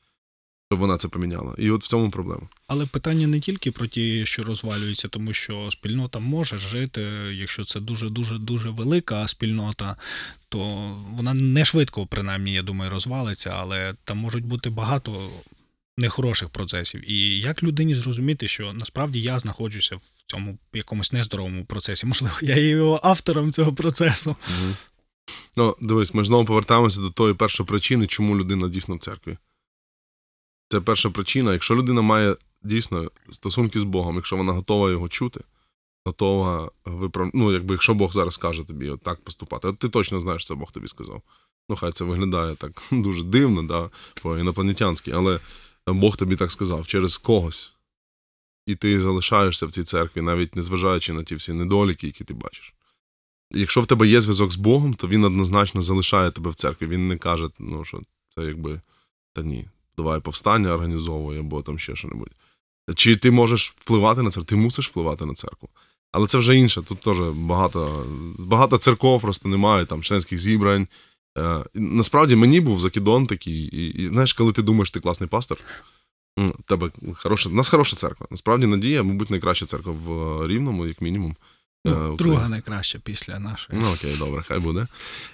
Щоб 0.73 0.81
вона 0.81 0.97
це 0.97 1.09
поміняла. 1.09 1.55
І 1.59 1.71
от 1.71 1.85
в 1.85 1.89
цьому 1.89 2.11
проблема. 2.11 2.43
Але 2.67 2.87
питання 2.87 3.27
не 3.27 3.41
тільки 3.41 3.71
про 3.71 3.87
ті, 3.87 4.27
що 4.27 4.43
розвалюються, 4.43 5.09
тому 5.09 5.33
що 5.33 5.71
спільнота 5.71 6.19
може 6.19 6.59
жити, 6.59 7.03
якщо 7.33 7.65
це 7.65 7.81
дуже 7.81 8.09
дуже 8.09 8.39
дуже 8.39 8.71
велика 8.71 9.27
спільнота, 9.27 9.97
то 10.49 10.59
вона 11.11 11.35
не 11.35 11.65
швидко, 11.65 12.07
принаймні, 12.07 12.53
я 12.53 12.63
думаю, 12.63 12.91
розвалиться, 12.91 13.55
але 13.57 13.95
там 14.05 14.19
можуть 14.19 14.45
бути 14.45 14.71
багато 14.71 15.31
нехороших 15.97 16.49
процесів. 16.49 17.11
І 17.11 17.41
як 17.41 17.63
людині 17.63 17.95
зрозуміти, 17.95 18.49
що 18.49 18.73
насправді 18.73 19.21
я 19.21 19.39
знаходжуся 19.39 19.97
в 19.97 20.03
цьому 20.27 20.59
якомусь 20.75 21.13
нездоровому 21.13 21.65
процесі? 21.65 22.07
Можливо, 22.07 22.35
я 22.43 22.57
є 22.57 22.69
його 22.69 23.01
автором 23.03 23.53
цього 23.53 23.73
процесу. 23.73 24.31
Угу. 24.31 24.75
Ну, 25.57 25.77
дивись, 25.81 26.15
ми 26.15 26.25
знову 26.25 26.45
повертаємося 26.45 27.01
до 27.01 27.11
тої 27.11 27.35
першої 27.35 27.67
причини, 27.67 28.07
чому 28.07 28.37
людина 28.37 28.69
дійсно 28.69 28.97
в 28.97 28.99
церкві. 28.99 29.37
Це 30.69 30.81
перша 30.81 31.11
причина. 31.11 31.53
Якщо 31.53 31.77
людина 31.77 32.03
має 32.03 32.37
дійсно 32.63 33.11
стосунки 33.31 33.81
з 33.81 33.85
Богом, 33.85 34.17
якщо 34.17 34.37
вона 34.37 34.53
готова 34.53 34.91
його 34.91 35.09
чути, 35.09 35.41
готова 36.05 36.71
виправ... 36.85 37.31
Ну, 37.35 37.53
якби 37.53 37.75
якщо 37.75 37.95
Бог 37.95 38.13
зараз 38.13 38.37
каже 38.37 38.65
тобі 38.65 38.91
от 38.91 39.03
так 39.03 39.21
поступати, 39.21 39.69
от 39.69 39.79
ти 39.79 39.89
точно 39.89 40.21
знаєш, 40.21 40.47
це 40.47 40.55
Бог 40.55 40.73
тобі 40.73 40.89
сказав. 40.89 41.23
Ну, 41.69 41.77
хай 41.77 41.93
це 41.93 42.05
виглядає 42.05 42.55
так 42.55 42.83
дуже 42.91 43.23
дивно, 43.23 43.63
да, 43.63 43.91
по-інопланетянськи, 44.23 45.11
але 45.11 45.41
Бог 45.87 46.17
тобі 46.17 46.37
так 46.37 46.53
сказав 46.53 46.87
через 46.87 47.19
когось. 47.19 47.73
І 48.67 48.75
ти 48.75 49.01
залишаєшся 49.01 49.67
в 49.67 49.73
цій 49.73 49.85
церкві, 49.85 50.21
навіть 50.23 50.57
незважаючи 50.57 51.13
на 51.13 51.23
ті 51.23 51.35
всі 51.35 51.53
недоліки, 51.53 52.07
які 52.07 52.25
ти 52.25 52.35
бачиш. 52.35 52.75
Якщо 53.51 53.81
в 53.81 53.87
тебе 53.87 54.09
є 54.09 54.21
зв'язок 54.21 54.53
з 54.53 54.57
Богом, 54.57 54.95
то 54.95 55.09
він 55.09 55.25
однозначно 55.25 55.83
залишає 55.83 56.31
тебе 56.31 56.51
в 56.51 56.55
церкві. 56.55 56.87
Він 56.87 57.09
не 57.09 57.19
каже, 57.19 57.49
ну 57.59 57.85
що 57.85 58.03
це 58.29 58.45
якби 58.45 58.81
та 59.33 59.43
ні, 59.43 59.69
давай 59.99 60.21
повстання 60.21 60.75
організовуй 60.75 61.39
або 61.39 61.63
там 61.63 61.79
ще 61.79 61.97
що 61.97 62.09
небудь. 62.09 62.31
Чи 62.95 63.17
ти 63.17 63.31
можеш 63.31 63.71
впливати 63.77 64.23
на 64.23 64.31
церкву? 64.31 64.47
Ти 64.47 64.57
мусиш 64.57 64.89
впливати 64.89 65.27
на 65.27 65.35
церкву. 65.35 65.69
Але 66.13 66.27
це 66.27 66.39
вже 66.39 66.57
інше. 66.57 66.83
Тут 66.83 67.01
теж 67.01 67.17
багато, 67.33 68.07
багато 68.39 68.79
церков 68.79 69.21
просто 69.21 69.49
немає, 69.49 69.85
там 69.85 70.03
членських 70.03 70.39
зібрань. 70.39 70.89
Е, 71.39 71.65
насправді 71.75 72.37
мені 72.37 72.61
був 72.61 72.81
закидон 72.81 73.27
такий, 73.27 73.63
і, 73.63 73.87
і 73.89 74.09
знаєш, 74.09 74.33
коли 74.33 74.53
ти 74.53 74.63
думаєш, 74.63 74.91
ти 74.91 75.01
класний 75.01 75.29
пастор, 75.29 75.59
тебе 76.65 76.91
хороша, 77.15 77.49
у 77.49 77.53
нас 77.53 77.69
хороша 77.69 77.97
церква. 77.97 78.27
Насправді 78.31 78.67
надія, 78.67 79.03
мабуть, 79.03 79.31
найкраща 79.31 79.67
церква 79.67 79.93
в 79.93 80.13
е, 80.43 80.49
Рівному, 80.49 80.87
як 80.87 81.01
мінімум. 81.01 81.37
Е, 81.87 81.91
Ну, 81.91 82.17
друга 82.17 82.49
найкраща 82.49 82.99
після 82.99 83.39
нашої. 83.39 83.81
Ну, 83.83 83.93
окей, 83.93 84.17
добре, 84.17 84.45
хай 84.49 84.59
буде. 84.59 84.87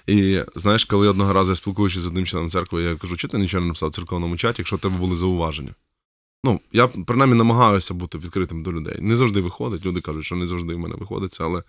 І 0.07 0.41
знаєш, 0.55 0.85
коли 0.85 1.07
одного 1.07 1.33
разу 1.33 1.51
я 1.51 1.55
спілкуючись 1.55 2.01
з 2.01 2.07
одним 2.07 2.25
членом 2.25 2.49
церкви, 2.49 2.83
я 2.83 2.95
кажу, 2.95 3.17
чи 3.17 3.27
ти 3.27 3.37
нічого 3.37 3.61
не 3.61 3.67
написав 3.67 3.89
в 3.89 3.93
церковному 3.93 4.37
чаті, 4.37 4.55
якщо 4.61 4.75
в 4.75 4.79
тебе 4.79 4.97
були 4.97 5.15
зауваження. 5.15 5.75
Ну, 6.43 6.61
я 6.71 6.87
принаймні 6.87 7.35
намагаюся 7.35 7.93
бути 7.93 8.17
відкритим 8.17 8.63
до 8.63 8.73
людей. 8.73 8.97
Не 8.99 9.15
завжди 9.15 9.41
виходить. 9.41 9.85
Люди 9.85 10.01
кажуть, 10.01 10.25
що 10.25 10.35
не 10.35 10.47
завжди 10.47 10.75
в 10.75 10.79
мене 10.79 10.95
виходить 10.95 11.37
але. 11.41 11.63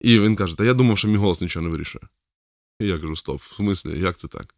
І 0.00 0.20
він 0.20 0.36
каже: 0.36 0.56
Та 0.56 0.64
я 0.64 0.74
думав, 0.74 0.98
що 0.98 1.08
мій 1.08 1.16
голос 1.16 1.40
нічого 1.40 1.64
не 1.64 1.70
вирішує. 1.70 2.02
І 2.80 2.86
я 2.86 2.98
кажу: 2.98 3.16
стоп, 3.16 3.40
в 3.40 3.54
смислі, 3.54 4.00
як 4.00 4.16
це 4.16 4.28
так? 4.28 4.54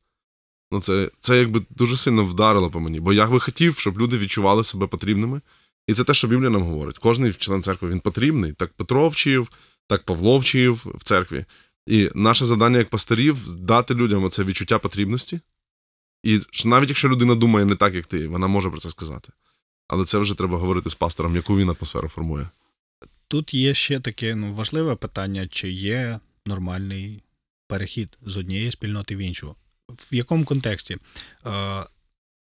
Ну, 0.70 0.80
це, 0.80 1.10
це 1.20 1.38
якби 1.38 1.62
дуже 1.70 1.96
сильно 1.96 2.24
вдарило 2.24 2.70
по 2.70 2.80
мені, 2.80 3.00
бо 3.00 3.12
я 3.12 3.28
би 3.28 3.40
хотів, 3.40 3.78
щоб 3.78 3.98
люди 3.98 4.18
відчували 4.18 4.64
себе 4.64 4.86
потрібними. 4.86 5.40
І 5.86 5.94
це 5.94 6.04
те, 6.04 6.14
що 6.14 6.28
Біблія 6.28 6.50
нам 6.50 6.62
говорить. 6.62 6.98
Кожний 6.98 7.32
член 7.32 7.62
церкви 7.62 7.88
він 7.88 8.00
потрібний. 8.00 8.52
Так 8.52 8.72
Петро 8.72 9.08
вчив, 9.08 9.50
так 9.86 10.04
Павло 10.04 10.38
вчив 10.38 10.92
в 10.94 11.02
церкві. 11.02 11.44
І 11.86 12.10
наше 12.14 12.44
завдання 12.44 12.78
як 12.78 12.88
пастирів 12.88 13.56
дати 13.56 13.94
людям 13.94 14.24
оце 14.24 14.44
відчуття 14.44 14.78
потрібності. 14.78 15.40
І 16.22 16.40
навіть 16.64 16.88
якщо 16.88 17.08
людина 17.08 17.34
думає 17.34 17.66
не 17.66 17.76
так, 17.76 17.94
як 17.94 18.06
ти, 18.06 18.28
вона 18.28 18.46
може 18.46 18.70
про 18.70 18.78
це 18.78 18.90
сказати. 18.90 19.32
Але 19.88 20.04
це 20.04 20.18
вже 20.18 20.34
треба 20.34 20.58
говорити 20.58 20.90
з 20.90 20.94
пастором, 20.94 21.36
яку 21.36 21.56
він 21.56 21.70
атмосферу 21.70 22.08
формує. 22.08 22.48
Тут 23.28 23.54
є 23.54 23.74
ще 23.74 24.00
таке 24.00 24.34
ну, 24.34 24.54
важливе 24.54 24.96
питання, 24.96 25.48
чи 25.48 25.70
є 25.70 26.20
нормальний 26.46 27.22
перехід 27.68 28.18
з 28.26 28.36
однієї 28.36 28.70
спільноти 28.70 29.16
в 29.16 29.18
іншу. 29.18 29.54
В 29.88 30.14
якому 30.14 30.44
контексті? 30.44 30.96
Е, 31.46 31.86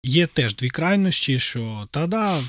є 0.03 0.27
теж 0.27 0.55
дві 0.55 0.69
крайності, 0.69 1.39
що 1.39 1.87
та-да, 1.91 2.41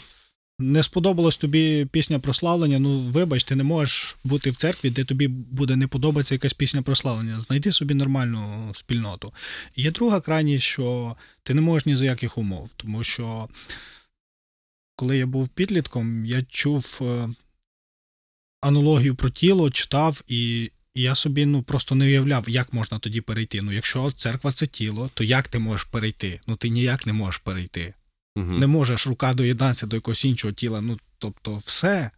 не 0.59 0.83
сподобалась 0.83 1.37
тобі 1.37 1.87
пісня 1.93 2.19
прославлення. 2.19 2.79
Ну, 2.79 2.99
вибач, 2.99 3.45
ти 3.45 3.57
не 3.57 3.63
можеш 3.65 4.17
бути 4.25 4.51
в 4.51 4.57
церкві, 4.57 4.91
де 4.91 5.05
тобі 5.05 5.29
буде 5.29 5.77
не 5.77 5.87
подобатися 5.87 6.35
якась 6.35 6.53
пісня 6.53 6.83
прославлення. 6.83 7.41
Знайди 7.41 7.73
собі 7.73 7.95
нормальну 7.95 8.71
спільноту. 8.75 9.33
Є 9.77 9.91
друга 9.91 10.21
крайність, 10.21 10.65
що 10.65 11.17
ти 11.43 11.55
не 11.55 11.61
можеш 11.61 11.87
ні 11.87 11.97
за 11.97 12.05
яких 12.05 12.39
умов, 12.39 12.71
тому 12.77 13.05
що 13.05 13.49
коли 14.97 15.19
я 15.19 15.27
був 15.27 15.49
підлітком, 15.49 16.27
я 16.27 16.43
чув 16.43 16.99
е, 17.03 17.29
аналогію 18.61 19.15
про 19.15 19.31
тіло, 19.31 19.71
читав, 19.71 20.23
і, 20.29 20.71
і 20.95 21.03
я 21.03 21.15
собі 21.15 21.47
ну, 21.47 21.63
просто 21.63 21.95
не 21.95 22.05
уявляв, 22.05 22.49
як 22.49 22.73
можна 22.73 22.99
тоді 22.99 23.21
перейти. 23.21 23.63
Ну, 23.63 23.73
якщо 23.73 24.13
церква 24.13 24.53
це 24.53 24.67
тіло, 24.67 25.11
то 25.15 25.25
як 25.25 25.49
ти 25.49 25.59
можеш 25.59 25.85
перейти? 25.85 26.41
Ну, 26.47 26.57
ти 26.57 26.69
ніяк 26.69 27.07
не 27.07 27.13
можеш 27.13 27.39
перейти. 27.39 27.95
Угу. 28.37 28.53
Не 28.53 28.67
можеш 28.67 29.07
рука 29.07 29.35
доєднатися 29.35 29.87
до 29.87 29.97
якогось 29.97 30.25
іншого 30.25 30.53
тіла. 30.53 30.81
Ну, 30.81 30.99
тобто, 31.19 31.57
все. 31.57 32.11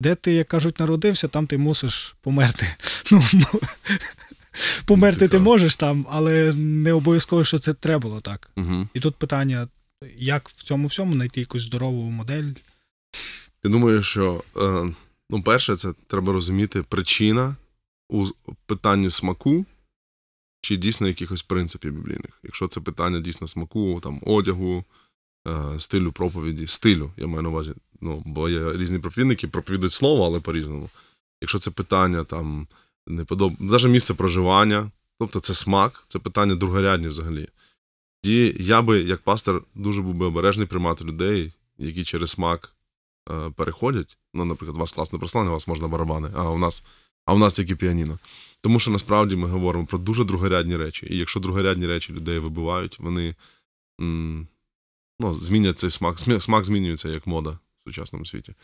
Де 0.00 0.14
ти, 0.14 0.32
як 0.32 0.48
кажуть, 0.48 0.80
народився, 0.80 1.28
там 1.28 1.46
ти 1.46 1.58
мусиш 1.58 2.16
померти. 2.20 2.74
Ну, 3.12 3.22
померти 4.84 5.28
ти 5.28 5.38
можеш 5.38 5.76
там, 5.76 6.06
але 6.10 6.52
не 6.54 6.92
обов'язково, 6.92 7.44
що 7.44 7.58
це 7.58 7.74
треба 7.74 7.98
було 7.98 8.20
так. 8.20 8.50
Угу. 8.56 8.88
І 8.94 9.00
тут 9.00 9.16
питання, 9.16 9.68
як 10.16 10.48
в 10.48 10.62
цьому 10.62 10.86
всьому 10.86 11.12
знайти 11.12 11.40
якусь 11.40 11.62
здорову 11.62 12.10
модель. 12.10 12.52
Ти 13.62 13.68
думаєш, 13.68 14.06
що 14.06 14.42
е, 14.56 14.92
ну, 15.30 15.42
перше, 15.42 15.76
це 15.76 15.92
треба 16.06 16.32
розуміти 16.32 16.82
причина 16.82 17.56
у 18.08 18.26
питанні 18.66 19.10
смаку 19.10 19.66
чи 20.60 20.76
дійсно 20.76 21.08
якихось 21.08 21.42
принципів 21.42 21.92
біблійних. 21.92 22.40
Якщо 22.42 22.68
це 22.68 22.80
питання 22.80 23.20
дійсно 23.20 23.48
смаку, 23.48 24.00
там, 24.02 24.20
одягу, 24.26 24.84
е, 25.48 25.80
стилю 25.80 26.12
проповіді, 26.12 26.66
стилю, 26.66 27.10
я 27.16 27.26
маю 27.26 27.42
на 27.42 27.48
увазі. 27.48 27.72
Ну, 28.00 28.22
бо 28.26 28.48
є 28.48 28.72
різні 28.72 28.98
проповідники, 28.98 29.48
проповідують 29.48 29.92
слово, 29.92 30.24
але 30.24 30.40
по-різному. 30.40 30.90
Якщо 31.40 31.58
це 31.58 31.70
питання 31.70 32.24
там 32.24 32.66
не 33.06 33.24
подоб... 33.24 33.52
навіть 33.58 33.86
місце 33.86 34.14
проживання, 34.14 34.90
тобто 35.18 35.40
це 35.40 35.54
смак, 35.54 36.04
це 36.08 36.18
питання 36.18 36.54
другорядні 36.54 37.08
взагалі. 37.08 37.48
І 38.22 38.56
я 38.58 38.82
би, 38.82 39.00
як 39.00 39.20
пастор, 39.22 39.62
дуже 39.74 40.02
був 40.02 40.14
би 40.14 40.26
обережний 40.26 40.66
приймати 40.66 41.04
людей, 41.04 41.52
які 41.78 42.04
через 42.04 42.30
смак 42.30 42.72
е, 43.30 43.50
переходять. 43.56 44.18
Ну, 44.34 44.44
наприклад, 44.44 44.76
у 44.76 44.80
вас 44.80 44.92
класне 44.92 45.18
прослання, 45.18 45.50
у 45.50 45.52
вас 45.52 45.68
можна 45.68 45.88
барабани, 45.88 46.28
а 46.36 46.50
у 46.50 46.58
нас, 46.58 46.84
а 47.24 47.34
у 47.34 47.38
нас 47.38 47.54
тільки 47.54 47.76
піаніно. 47.76 48.18
Тому 48.60 48.78
що 48.78 48.90
насправді 48.90 49.36
ми 49.36 49.48
говоримо 49.48 49.86
про 49.86 49.98
дуже 49.98 50.24
другорядні 50.24 50.76
речі. 50.76 51.06
І 51.10 51.18
якщо 51.18 51.40
другорядні 51.40 51.86
речі 51.86 52.12
людей 52.12 52.38
вибивають, 52.38 52.98
вони 52.98 53.34
м, 54.00 54.48
ну, 55.20 55.34
змінять 55.34 55.78
цей 55.78 55.90
смак. 55.90 56.18
Смак 56.38 56.64
змінюється 56.64 57.08
як 57.08 57.26
мода 57.26 57.50
в 57.50 57.88
сучасному 57.88 58.26
світі. 58.26 58.54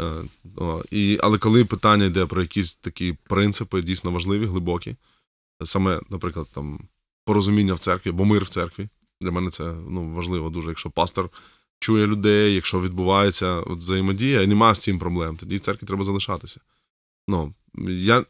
Е, 0.00 0.24
о, 0.56 0.82
і, 0.90 1.18
але 1.22 1.38
коли 1.38 1.64
питання 1.64 2.04
йде 2.04 2.26
про 2.26 2.42
якісь 2.42 2.74
такі 2.74 3.16
принципи 3.28 3.82
дійсно 3.82 4.10
важливі, 4.10 4.46
глибокі, 4.46 4.96
саме, 5.64 6.00
наприклад, 6.10 6.46
там 6.54 6.88
порозуміння 7.24 7.74
в 7.74 7.78
церкві, 7.78 8.10
бо 8.10 8.24
мир 8.24 8.44
в 8.44 8.48
церкві. 8.48 8.88
Для 9.20 9.30
мене 9.30 9.50
це 9.50 9.64
ну, 9.88 10.14
важливо 10.14 10.50
дуже. 10.50 10.68
Якщо 10.68 10.90
пастор 10.90 11.30
чує 11.80 12.06
людей, 12.06 12.54
якщо 12.54 12.80
відбувається 12.80 13.60
взаємодія, 13.60 14.42
і 14.42 14.46
немає 14.46 14.74
з 14.74 14.82
цим 14.82 14.98
проблем, 14.98 15.36
тоді 15.36 15.56
в 15.56 15.60
церкві 15.60 15.86
треба 15.86 16.04
залишатися. 16.04 16.60
Ну, 17.28 17.54
я, 17.88 18.24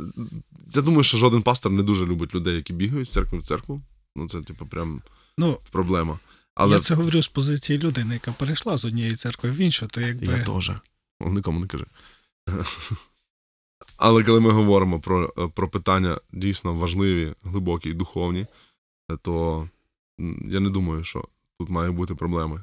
я 0.75 0.83
думаю, 0.83 1.03
що 1.03 1.19
жоден 1.19 1.43
пастор 1.43 1.73
не 1.73 1.83
дуже 1.83 2.07
любить 2.07 2.35
людей, 2.35 2.57
які 2.57 2.73
бігають 2.73 3.09
з 3.09 3.13
церкви 3.13 3.39
в 3.39 3.43
церкву. 3.43 3.83
Ну, 4.17 4.29
це, 4.29 4.41
типу, 4.41 4.67
прям 4.67 5.03
Ну, 5.39 5.59
проблема. 5.71 6.19
Але 6.55 6.75
я 6.75 6.81
це 6.81 6.95
говорю 6.95 7.23
з 7.23 7.29
позиції 7.29 7.79
людини, 7.79 8.15
яка 8.15 8.33
перейшла 8.33 8.77
з 8.77 8.85
однієї 8.85 9.17
церкви 9.17 9.51
в 9.51 9.57
іншу, 9.57 9.87
то 9.87 10.01
якби. 10.01 10.27
Я 10.27 10.45
теж. 10.45 10.71
Нікому 11.21 11.61
не 11.61 11.67
кажи. 11.67 11.87
Але 13.97 14.25
коли 14.25 14.41
ми 14.41 14.51
говоримо 14.51 15.01
про, 15.01 15.29
про 15.55 15.69
питання 15.69 16.21
дійсно 16.33 16.75
важливі, 16.75 17.35
глибокі 17.43 17.89
і 17.91 17.93
духовні, 17.93 18.47
то 19.23 19.69
я 20.45 20.61
не 20.61 20.71
думаю, 20.71 21.05
що 21.05 21.25
тут 21.59 21.69
має 21.69 21.91
бути 21.91 22.15
проблеми. 22.15 22.63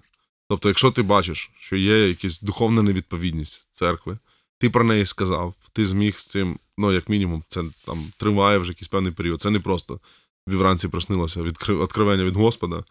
Тобто, 0.50 0.70
якщо 0.70 0.92
ти 0.92 1.04
бачиш, 1.04 1.52
що 1.58 1.76
є 1.76 2.08
якась 2.08 2.42
духовна 2.42 2.82
невідповідність 2.82 3.70
церкви, 3.72 4.18
ти 4.60 4.70
про 4.70 4.84
неї 4.84 5.06
сказав, 5.06 5.56
ти 5.74 5.86
зміг 5.86 6.18
з 6.20 6.26
цим, 6.28 6.60
ну, 6.78 6.92
як 6.92 7.10
мінімум, 7.10 7.44
це 7.48 7.64
там 7.86 8.12
триває 8.18 8.58
вже 8.58 8.72
якийсь 8.72 8.88
певний 8.88 9.12
період. 9.12 9.42
Це 9.42 9.50
не 9.50 9.60
просто 9.60 10.00
тобі 10.48 10.58
вранці 10.58 10.88
приснилося 10.88 11.42
відкри- 11.42 11.82
відкривання 11.84 12.24
від 12.24 12.36
Господа, 12.36 12.84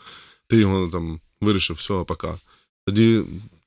ти 0.46 0.56
його 0.56 0.88
там 0.88 1.20
вирішив, 1.40 1.76
все, 1.76 2.04
пока. 2.04 2.38
Тоді, 2.86 3.22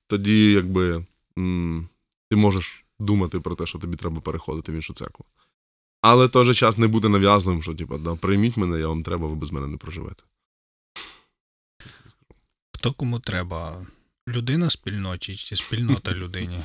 тоді 0.07 0.51
якби 0.51 1.05
м, 1.37 1.89
ти 2.29 2.35
можеш 2.35 2.85
думати 2.99 3.39
про 3.39 3.55
те, 3.55 3.65
що 3.65 3.79
тобі 3.79 3.97
треба 3.97 4.21
переходити 4.21 4.71
в 4.71 4.75
іншу 4.75 4.93
церкву. 4.93 5.25
Але 6.01 6.25
в 6.25 6.29
той 6.31 6.45
же 6.45 6.53
час 6.53 6.77
не 6.77 6.87
буде 6.87 7.09
нав'язливим, 7.09 7.63
що 7.63 7.73
типу, 7.73 7.97
да, 7.97 8.15
прийміть 8.15 8.57
мене, 8.57 8.79
я 8.79 8.87
вам 8.87 9.03
треба, 9.03 9.27
ви 9.27 9.35
без 9.35 9.51
мене 9.51 9.67
не 9.67 9.77
проживете. 9.77 10.23
Хто 12.75 12.93
кому 12.93 13.19
треба? 13.19 13.87
Людина 14.27 14.69
спільноті 14.69 15.35
чи 15.35 15.55
спільнота 15.55 16.13
людині? 16.13 16.59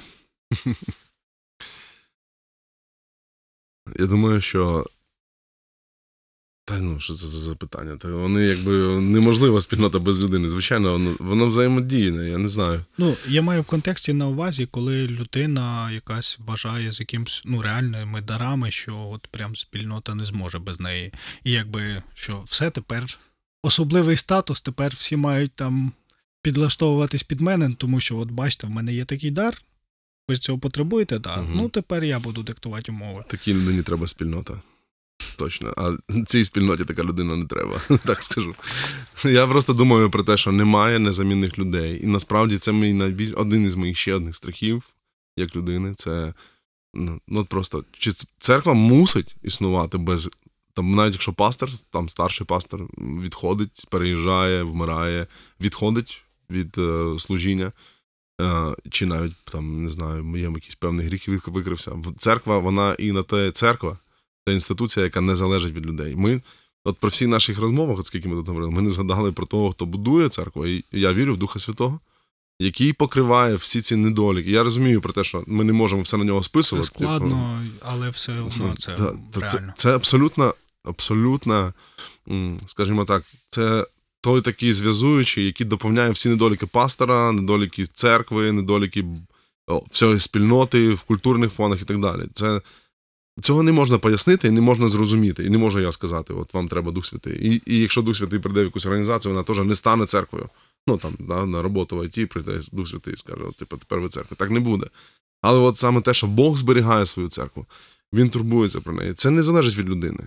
Я 3.98 4.06
думаю, 4.06 4.40
що. 4.40 4.86
Та 6.66 6.80
ну, 6.80 7.00
що 7.00 7.14
це 7.14 7.26
за 7.26 7.40
запитання? 7.40 7.96
Та 7.96 8.08
вони 8.08 8.44
якби 8.44 9.00
неможлива 9.00 9.60
спільнота 9.60 9.98
без 9.98 10.22
людини. 10.22 10.48
Звичайно, 10.48 10.92
воно, 10.92 11.16
воно 11.18 11.46
взаємодійне, 11.46 12.30
я 12.30 12.38
не 12.38 12.48
знаю. 12.48 12.84
Ну, 12.98 13.16
я 13.28 13.42
маю 13.42 13.62
в 13.62 13.64
контексті 13.64 14.12
на 14.12 14.28
увазі, 14.28 14.66
коли 14.66 15.06
людина 15.06 15.90
якась 15.90 16.38
вважає 16.46 16.92
з 16.92 17.00
якимсь 17.00 17.42
ну, 17.44 17.62
реальними 17.62 18.20
дарами, 18.20 18.70
що 18.70 19.08
от 19.12 19.26
прям 19.26 19.56
спільнота 19.56 20.14
не 20.14 20.24
зможе 20.24 20.58
без 20.58 20.80
неї. 20.80 21.12
І 21.44 21.52
якби 21.52 22.02
що 22.14 22.42
все 22.46 22.70
тепер 22.70 23.18
особливий 23.62 24.16
статус, 24.16 24.60
тепер 24.60 24.92
всі 24.92 25.16
мають 25.16 25.52
там 25.52 25.92
підлаштовуватись 26.42 27.22
під 27.22 27.40
мене, 27.40 27.74
тому 27.78 28.00
що, 28.00 28.18
от 28.18 28.30
бачите, 28.30 28.66
в 28.66 28.70
мене 28.70 28.94
є 28.94 29.04
такий 29.04 29.30
дар. 29.30 29.62
Ви 30.28 30.36
цього 30.36 30.58
потребуєте, 30.58 31.20
так. 31.20 31.38
Мгм. 31.38 31.56
Ну 31.56 31.68
тепер 31.68 32.04
я 32.04 32.18
буду 32.18 32.42
диктувати 32.42 32.92
умови. 32.92 33.24
Такій 33.28 33.54
людині 33.54 33.82
треба 33.82 34.06
спільнота. 34.06 34.60
Точно. 35.36 35.74
А 35.76 35.96
цій 36.26 36.44
спільноті 36.44 36.84
така 36.84 37.02
людина 37.02 37.36
не 37.36 37.46
треба, 37.46 37.80
так 38.04 38.22
скажу. 38.22 38.54
Я 39.24 39.46
просто 39.46 39.72
думаю 39.72 40.10
про 40.10 40.24
те, 40.24 40.36
що 40.36 40.52
немає 40.52 40.98
незамінних 40.98 41.58
людей. 41.58 42.00
І 42.02 42.06
насправді 42.06 42.58
це 42.58 42.72
мій 42.72 42.92
найбільш 42.92 43.32
один 43.36 43.66
із 43.66 43.74
моїх 43.74 43.96
ще 43.96 44.14
одних 44.14 44.36
страхів, 44.36 44.94
як 45.36 45.56
людини. 45.56 45.94
Це 45.96 46.34
ну, 46.94 47.20
ну 47.28 47.40
от 47.40 47.48
просто 47.48 47.84
чи 47.92 48.12
церква 48.38 48.74
мусить 48.74 49.36
існувати 49.42 49.98
без. 49.98 50.30
Там, 50.74 50.94
навіть 50.94 51.14
якщо 51.14 51.32
пастор, 51.32 51.70
там 51.90 52.08
старший 52.08 52.46
пастор 52.46 52.86
відходить, 52.98 53.86
переїжджає, 53.90 54.62
вмирає, 54.62 55.26
відходить 55.60 56.22
від 56.50 56.78
е, 56.78 57.16
служіння, 57.18 57.72
чи 58.90 59.06
навіть 59.06 59.34
там, 59.44 59.82
не 59.82 59.88
знаю, 59.88 60.36
є 60.36 60.42
якийсь 60.42 60.74
певний 60.74 61.06
гріх 61.06 61.48
викрився. 61.48 61.92
Церква, 62.18 62.58
вона 62.58 62.94
і 62.94 63.12
на 63.12 63.22
те 63.22 63.50
церква, 63.50 63.98
це 64.46 64.54
інституція, 64.54 65.04
яка 65.04 65.20
не 65.20 65.36
залежить 65.36 65.74
від 65.74 65.86
людей. 65.86 66.16
Ми, 66.16 66.40
от 66.84 66.98
про 66.98 67.10
всіх 67.10 67.28
наших 67.28 67.58
розмовах, 67.58 67.98
от 67.98 68.06
скільки 68.06 68.28
ми 68.28 68.36
тут 68.36 68.48
говорили, 68.48 68.70
ми 68.70 68.82
не 68.82 68.90
згадали 68.90 69.32
про 69.32 69.46
того, 69.46 69.72
хто 69.72 69.86
будує 69.86 70.28
церкву, 70.28 70.66
і 70.66 70.84
я 70.92 71.12
вірю 71.12 71.34
в 71.34 71.36
Духа 71.36 71.58
Святого, 71.58 72.00
який 72.60 72.92
покриває 72.92 73.54
всі 73.54 73.80
ці 73.80 73.96
недоліки. 73.96 74.50
Я 74.50 74.62
розумію 74.62 75.00
про 75.00 75.12
те, 75.12 75.24
що 75.24 75.44
ми 75.46 75.64
не 75.64 75.72
можемо 75.72 76.02
все 76.02 76.16
на 76.16 76.24
нього 76.24 76.42
списувати. 76.42 76.88
типу, 76.88 77.04
складно, 77.04 77.66
але 77.80 78.08
все 78.08 78.40
одно 78.40 78.74
це 78.78 78.96
це, 78.96 79.12
реально. 79.40 79.72
це 79.76 79.94
абсолютно, 79.94 80.54
абсолютно, 80.84 81.72
скажімо 82.66 83.04
так, 83.04 83.22
це 83.48 83.86
той 84.24 84.40
такий 84.40 84.72
зв'язуючий, 84.72 85.46
який 85.46 85.66
доповняє 85.66 86.10
всі 86.10 86.28
недоліки 86.28 86.66
пастора, 86.66 87.32
недоліки 87.32 87.86
церкви, 87.86 88.52
недоліки 88.52 89.04
всієї 89.90 90.20
спільноти 90.20 90.90
в 90.90 91.02
культурних 91.02 91.52
фонах 91.52 91.82
і 91.82 91.84
так 91.84 92.00
далі. 92.00 92.22
Це, 92.34 92.60
цього 93.42 93.62
не 93.62 93.72
можна 93.72 93.98
пояснити 93.98 94.48
і 94.48 94.50
не 94.50 94.60
можна 94.60 94.88
зрозуміти. 94.88 95.44
І 95.44 95.48
не 95.48 95.58
можу 95.58 95.80
я 95.80 95.92
сказати, 95.92 96.34
от 96.34 96.54
вам 96.54 96.68
треба 96.68 96.92
Дух 96.92 97.06
Святий. 97.06 97.54
І, 97.54 97.62
і 97.66 97.78
якщо 97.78 98.02
Дух 98.02 98.16
Святий 98.16 98.38
прийде 98.38 98.60
в 98.60 98.64
якусь 98.64 98.86
організацію, 98.86 99.32
вона 99.32 99.44
теж 99.44 99.58
не 99.58 99.74
стане 99.74 100.06
церквою. 100.06 100.48
Ну 100.86 100.98
там 100.98 101.16
да, 101.18 101.46
на 101.46 101.62
роботу 101.62 101.96
в 101.96 102.04
ІТ 102.04 102.28
прийде 102.28 102.60
Дух 102.72 102.88
Святий 102.88 103.14
і 103.14 103.16
скаже, 103.16 103.42
от, 103.48 103.56
типу, 103.56 103.76
тепер 103.76 104.00
ви 104.00 104.08
церква. 104.08 104.36
Так 104.40 104.50
не 104.50 104.60
буде. 104.60 104.86
Але 105.42 105.58
от 105.58 105.76
саме 105.76 106.00
те, 106.00 106.14
що 106.14 106.26
Бог 106.26 106.56
зберігає 106.56 107.06
свою 107.06 107.28
церкву, 107.28 107.66
він 108.12 108.30
турбується 108.30 108.80
про 108.80 108.92
неї. 108.92 109.14
Це 109.14 109.30
не 109.30 109.42
залежить 109.42 109.76
від 109.76 109.88
людини. 109.88 110.26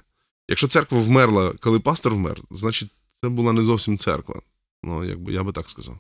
Якщо 0.50 0.68
церква 0.68 1.00
вмерла, 1.00 1.54
коли 1.60 1.80
пастор 1.80 2.14
вмер, 2.14 2.42
значить 2.52 2.90
це 3.22 3.30
була 3.30 3.54
не 3.54 3.64
зовсім 3.64 3.98
церква. 3.98 4.42
Ну, 4.84 5.06
якби 5.06 5.34
я 5.34 5.44
би 5.44 5.52
так 5.52 5.70
сказав. 5.70 6.00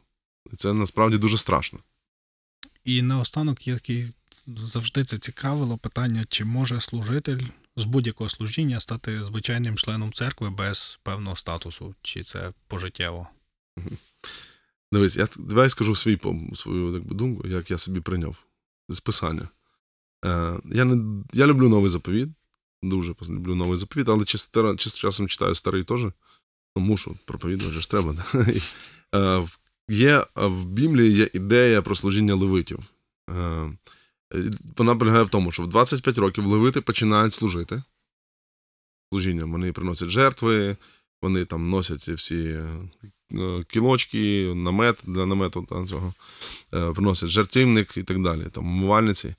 І 0.54 0.56
це 0.56 0.74
насправді 0.74 1.18
дуже 1.18 1.38
страшно. 1.38 1.80
І 2.84 3.02
наостанок 3.02 3.68
є 3.68 3.74
такий 3.74 4.06
завжди 4.56 5.04
це 5.04 5.18
цікавило 5.18 5.78
питання, 5.78 6.26
чи 6.30 6.46
може 6.46 6.82
служитель 6.82 7.42
з 7.76 7.86
будь-якого 7.86 8.30
служіння 8.30 8.80
стати 8.80 9.24
звичайним 9.24 9.76
членом 9.76 10.14
церкви 10.14 10.50
без 10.50 11.00
певного 11.04 11.36
статусу, 11.36 11.96
чи 12.02 12.24
це 12.24 12.54
пожиттєво? 12.68 13.28
Дивись, 14.92 15.18
я 15.18 15.28
давай 15.40 15.70
скажу 15.70 15.96
свій, 15.96 16.20
свою 16.54 16.94
якби, 16.94 17.16
думку, 17.16 17.48
як 17.48 17.72
я 17.72 17.78
собі 17.78 18.02
прийняв 18.02 18.36
з 18.90 19.00
писання. 19.00 19.50
Е, 20.26 20.60
я, 20.66 20.86
не, 20.86 21.24
я 21.34 21.48
люблю 21.48 21.70
новий 21.70 21.90
заповіт, 21.90 22.30
дуже 22.84 23.16
люблю 23.30 23.56
новий 23.56 23.78
заповіт, 23.78 24.10
але 24.10 24.26
часом 24.26 25.28
читаю 25.28 25.56
старий 25.56 25.84
теж. 25.84 26.02
Ну, 26.78 26.84
мушу, 26.84 27.18
проповідувати 27.26 27.82
ж 27.82 27.90
треба. 27.90 28.14
Да? 28.14 28.46
Е, 29.16 29.44
є, 29.90 30.26
в 30.36 30.66
Біблії 30.66 31.12
є 31.12 31.30
ідея 31.34 31.82
про 31.82 31.96
служіння 31.96 32.36
левитів. 32.36 32.80
Е, 33.30 33.72
вона 34.78 34.96
полягає 34.96 35.24
в 35.24 35.30
тому, 35.30 35.52
що 35.52 35.64
в 35.64 35.68
25 35.68 36.18
років 36.18 36.46
левити 36.46 36.82
починають 36.82 37.34
служити. 37.34 37.84
Служінням 39.12 39.52
вони 39.52 39.72
приносять 39.72 40.10
жертви, 40.10 40.78
вони 41.22 41.46
там 41.46 41.70
носять 41.70 42.08
всі 42.10 42.60
е, 43.34 43.64
кілочки, 43.68 44.54
намет 44.56 45.00
для 45.04 45.26
намету 45.26 45.68
та 45.70 45.86
цього, 45.86 46.14
приносять 46.70 47.30
жертівник 47.30 47.98
і 47.98 48.04
так 48.04 48.22
далі, 48.22 48.46
там 48.52 48.66
умивальниці. 48.66 49.36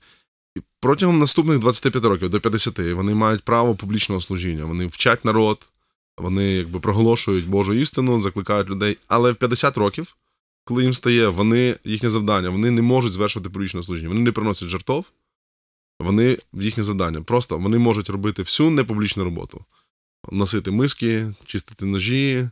І 0.55 0.59
протягом 0.79 1.19
наступних 1.19 1.59
25 1.59 2.05
років 2.05 2.29
до 2.29 2.39
50 2.39 2.79
вони 2.79 3.15
мають 3.15 3.43
право 3.43 3.75
публічного 3.75 4.21
служіння. 4.21 4.65
Вони 4.65 4.87
вчать 4.87 5.25
народ, 5.25 5.71
вони 6.19 6.51
якби 6.51 6.79
проголошують 6.79 7.47
Божу 7.47 7.73
істину, 7.73 8.19
закликають 8.19 8.69
людей. 8.69 8.97
Але 9.07 9.31
в 9.31 9.35
50 9.35 9.77
років, 9.77 10.15
коли 10.63 10.83
їм 10.83 10.93
стає, 10.93 11.27
вони 11.27 11.75
їхнє 11.83 12.09
завдання, 12.09 12.49
вони 12.49 12.71
не 12.71 12.81
можуть 12.81 13.13
звершувати 13.13 13.49
публічне 13.49 13.83
служіння. 13.83 14.09
Вони 14.09 14.21
не 14.21 14.31
приносять 14.31 14.69
жертов, 14.69 15.05
вони 15.99 16.37
їхнє 16.53 16.83
завдання. 16.83 17.21
Просто 17.21 17.57
вони 17.57 17.77
можуть 17.77 18.09
робити 18.09 18.41
всю 18.41 18.69
непублічну 18.69 19.23
роботу. 19.23 19.65
Носити 20.31 20.71
миски, 20.71 21.33
чистити 21.45 21.85
ножі, 21.85 22.49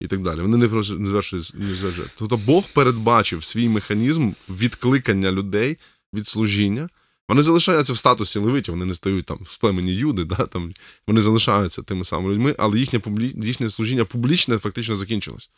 і 0.00 0.06
так 0.06 0.22
далі. 0.22 0.40
Вони 0.40 0.56
не 0.56 0.68
звершують 0.68 1.54
звершують. 1.56 2.12
Тобто 2.16 2.36
Бог 2.36 2.64
передбачив 2.74 3.44
свій 3.44 3.68
механізм 3.68 4.32
відкликання 4.48 5.32
людей 5.32 5.78
від 6.14 6.26
служіння. 6.26 6.88
Вони 7.30 7.42
залишаються 7.42 7.92
в 7.92 7.96
статусі 7.96 8.38
левитів, 8.38 8.74
вони 8.74 8.84
не 8.84 8.94
стають 8.94 9.26
там 9.26 9.38
в 9.42 9.58
племені 9.58 9.92
Юди, 9.92 10.24
да, 10.24 10.36
там, 10.36 10.72
вони 11.06 11.20
залишаються 11.20 11.82
тими 11.82 12.04
самими 12.04 12.34
людьми, 12.34 12.56
але 12.58 12.78
їхнє, 12.78 12.98
публі... 12.98 13.34
їхнє 13.42 13.70
служіння 13.70 14.04
публічне 14.04 14.58
фактично 14.58 14.96
закінчилось. 14.96 15.50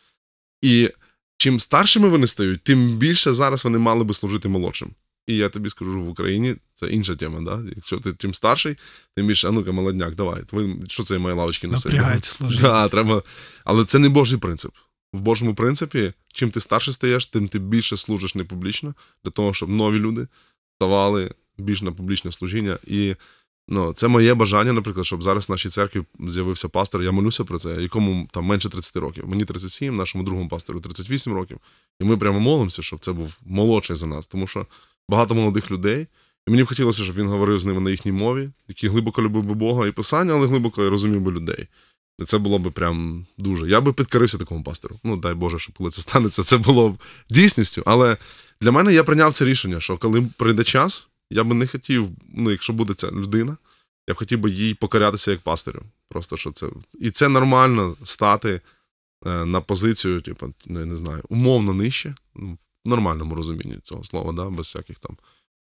І 0.63 0.91
чим 1.37 1.61
старшими 1.61 2.09
вони 2.09 2.27
стають, 2.27 2.63
тим 2.65 2.97
більше 2.97 3.33
зараз 3.33 3.65
вони 3.65 3.79
мали 3.79 4.05
би 4.05 4.15
служити 4.15 4.49
молодшим. 4.49 4.91
І 5.27 5.37
я 5.37 5.49
тобі 5.49 5.69
скажу, 5.69 6.03
в 6.03 6.09
Україні 6.09 6.57
це 6.75 6.87
інша 6.87 7.17
тема. 7.17 7.41
Да? 7.41 7.63
Якщо 7.77 7.99
ти 7.99 8.13
чим 8.19 8.35
старший, 8.35 8.77
тим 9.17 9.27
більше, 9.27 9.49
а 9.49 9.51
ну-ка, 9.51 9.73
молодняк, 9.73 10.15
давай. 10.15 10.43
Ви, 10.53 10.77
що 10.89 11.03
це 11.03 11.19
мої 11.19 11.35
лавочки? 11.35 11.67
Напрягать 11.67 12.25
служіння. 12.25 12.63
Да, 12.63 12.89
треба. 12.89 13.23
Але 13.65 13.85
це 13.85 13.99
не 13.99 14.09
Божий 14.09 14.39
принцип. 14.39 14.71
В 15.13 15.21
Божому 15.21 15.55
принципі, 15.55 16.13
чим 16.33 16.51
ти 16.51 16.61
старше 16.61 16.93
стаєш, 16.93 17.27
тим 17.27 17.49
ти 17.49 17.59
більше 17.59 17.97
служиш 17.97 18.35
не 18.35 18.45
публічно, 18.45 18.95
для 19.25 19.31
того, 19.31 19.55
щоб 19.55 19.69
нові 19.69 19.99
люди 19.99 20.27
ставали 20.77 21.31
більш 21.59 21.83
на 21.83 21.93
публічне 21.93 22.33
служіння. 22.33 22.79
І 22.87 23.15
ну, 23.69 23.93
це 23.93 24.09
моє 24.09 24.35
бажання, 24.35 24.73
наприклад, 24.73 25.07
щоб 25.07 25.23
зараз 25.23 25.49
в 25.49 25.53
нашій 25.53 25.69
церкві 25.69 26.03
з'явився 26.21 26.69
пастор. 26.69 27.03
Я 27.03 27.13
молюся 27.13 27.45
про 27.45 27.59
це, 27.59 27.83
якому 27.83 28.29
там 28.33 28.45
менше 28.45 28.69
30 28.69 28.97
років. 28.97 29.29
Мені 29.29 29.45
37, 29.45 29.97
нашому 29.97 30.25
другому 30.25 30.49
пастору 30.49 30.81
38 30.81 31.33
років. 31.33 31.59
І 32.01 32.05
ми 32.05 32.17
прямо 32.17 32.41
молимося, 32.41 32.83
щоб 32.83 33.01
це 33.01 33.13
був 33.13 33.39
молодший 33.45 33.97
за 33.97 34.07
нас, 34.07 34.27
тому 34.27 34.47
що 34.47 34.67
багато 35.09 35.35
молодих 35.35 35.71
людей. 35.71 36.07
І 36.47 36.51
мені 36.51 36.63
б 36.63 36.67
хотілося, 36.67 37.03
щоб 37.03 37.17
він 37.17 37.29
говорив 37.29 37.61
з 37.61 37.67
ними 37.67 37.81
на 37.81 37.91
їхній 37.91 38.13
мові, 38.13 38.51
який 38.69 38.91
глибоко 38.91 39.23
любив 39.23 39.43
би 39.43 39.55
Бога 39.55 39.87
і 39.87 39.93
писання, 39.93 40.33
але 40.33 40.47
глибоко 40.47 40.85
і 40.85 40.89
розумів 40.89 41.21
би 41.21 41.33
людей. 41.33 41.69
І 42.19 42.25
це 42.25 42.39
було 42.39 42.59
б 42.59 42.73
прям 42.73 43.27
дуже. 43.39 43.69
Я 43.69 43.81
би 43.81 43.93
підкорився 43.93 44.39
такому 44.39 44.63
пастору. 44.63 44.97
Ну, 45.05 45.17
дай 45.17 45.35
Боже, 45.35 45.59
що 45.59 45.73
коли 45.73 45.91
це 45.91 46.01
станеться, 46.01 46.43
це 46.43 46.57
було 46.57 46.89
б 46.89 46.99
дійсністю. 47.31 47.83
Але 47.87 48.17
для 48.61 48.73
мене 48.73 48.95
я 48.95 49.05
прийняв 49.05 49.33
це 49.33 49.45
рішення, 49.45 49.81
що 49.81 49.99
коли 49.99 50.29
прийде 50.37 50.65
час, 50.65 51.09
я 51.33 51.45
би 51.45 51.55
не 51.55 51.67
хотів, 51.67 52.09
ну, 52.35 52.51
якщо 52.51 52.73
буде 52.73 52.95
ця 52.95 53.11
людина, 53.11 53.57
я 54.09 54.15
б 54.15 54.17
хотів 54.17 54.39
би 54.39 54.51
їй 54.51 54.75
покорятися 54.75 55.31
як 55.31 55.41
пастирю. 55.41 55.83
Просто 56.09 56.37
що 56.37 56.53
це. 56.53 56.69
І 57.01 57.11
це 57.11 57.29
нормально 57.29 57.97
стати 58.03 58.61
е, 59.27 59.45
на 59.45 59.61
позицію, 59.61 60.21
типу, 60.21 60.55
ну, 60.67 60.81
я 60.81 60.87
не 60.87 60.97
знаю, 60.97 61.23
умовно 61.29 61.75
нижче, 61.75 62.15
ну, 62.35 62.59
в 62.85 62.89
нормальному 62.89 63.35
розумінні 63.35 63.79
цього 63.83 64.05
слова, 64.05 64.33
да, 64.33 64.51
без 64.51 64.67
всяких 64.67 64.99
там. 64.99 65.17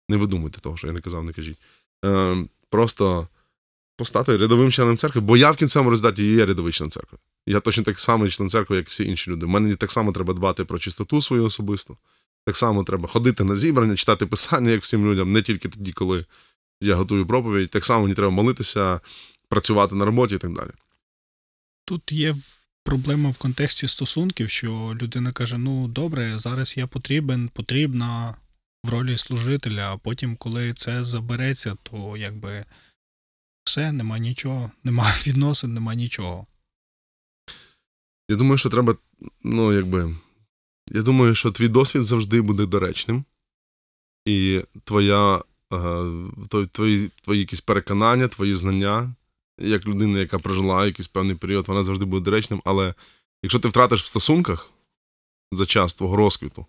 Не 0.09 0.17
видумуйте 0.17 0.59
того, 0.59 0.77
що 0.77 0.87
я 0.87 0.93
не 0.93 1.01
казав, 1.01 1.23
не 1.23 1.33
кажіть. 1.33 1.57
Е, 2.05 2.45
просто 2.69 3.27
постати 3.97 4.37
рядовим 4.37 4.71
членом 4.71 4.97
церкви, 4.97 5.21
бо 5.21 5.37
я 5.37 5.51
в 5.51 5.55
кінцевому 5.55 5.89
результаті 5.89 6.23
є 6.23 6.45
рядовий 6.45 6.73
член 6.73 6.91
церкви. 6.91 7.17
Я 7.47 7.59
точно 7.59 7.83
так 7.83 7.99
само 7.99 8.29
член 8.29 8.49
церкви, 8.49 8.77
як 8.77 8.87
всі 8.87 9.05
інші 9.05 9.31
люди. 9.31 9.45
Мені 9.45 9.75
так 9.75 9.91
само 9.91 10.11
треба 10.11 10.33
дбати 10.33 10.65
про 10.65 10.79
чистоту 10.79 11.21
свою 11.21 11.45
особисту. 11.45 11.97
Так 12.45 12.55
само 12.55 12.83
треба 12.83 13.07
ходити 13.07 13.43
на 13.43 13.55
зібрання, 13.55 13.95
читати 13.95 14.25
писання, 14.25 14.71
як 14.71 14.81
всім 14.81 15.05
людям, 15.05 15.31
не 15.31 15.41
тільки 15.41 15.69
тоді, 15.69 15.91
коли 15.91 16.25
я 16.81 16.95
готую 16.95 17.25
проповідь. 17.25 17.69
Так 17.69 17.85
само 17.85 18.01
мені 18.01 18.13
треба 18.13 18.33
молитися, 18.33 19.01
працювати 19.49 19.95
на 19.95 20.05
роботі 20.05 20.35
і 20.35 20.37
так 20.37 20.53
далі. 20.53 20.71
Тут 21.85 22.11
є 22.11 22.35
проблема 22.83 23.29
в 23.29 23.37
контексті 23.37 23.87
стосунків, 23.87 24.49
що 24.49 24.97
людина 25.01 25.31
каже: 25.31 25.57
ну 25.57 25.87
добре, 25.87 26.37
зараз 26.37 26.77
я 26.77 26.87
потрібен, 26.87 27.49
потрібна 27.49 28.35
в 28.83 28.89
ролі 28.89 29.17
служителя, 29.17 29.93
а 29.93 29.97
потім, 29.97 30.35
коли 30.35 30.73
це 30.73 31.03
забереться, 31.03 31.75
то 31.83 32.17
якби 32.17 32.65
все, 33.63 33.91
нема 33.91 34.19
нічого, 34.19 34.71
нема 34.83 35.13
відносин, 35.27 35.73
нема 35.73 35.95
нічого. 35.95 36.47
Я 38.29 38.35
думаю, 38.35 38.57
що 38.57 38.69
треба, 38.69 38.95
ну, 39.43 39.73
якби. 39.73 40.15
Я 40.89 41.01
думаю, 41.01 41.35
що 41.35 41.51
твій 41.51 41.67
досвід 41.67 42.03
завжди 42.03 42.41
буде 42.41 42.65
доречним, 42.65 43.23
і 44.25 44.61
твоя, 44.83 45.41
е, 45.73 46.05
твої, 46.47 47.09
твої, 47.21 47.39
якісь 47.39 47.61
переконання, 47.61 48.27
твої 48.27 48.53
знання, 48.53 49.15
як 49.59 49.87
людина, 49.87 50.19
яка 50.19 50.39
прожила 50.39 50.85
якийсь 50.85 51.07
певний 51.07 51.35
період, 51.35 51.67
вона 51.67 51.83
завжди 51.83 52.05
буде 52.05 52.25
доречним. 52.25 52.61
Але 52.65 52.93
якщо 53.43 53.59
ти 53.59 53.67
втратиш 53.67 54.03
в 54.03 54.07
стосунках 54.07 54.69
за 55.51 55.65
час 55.65 55.93
твого 55.93 56.15
розквіту, 56.15 56.65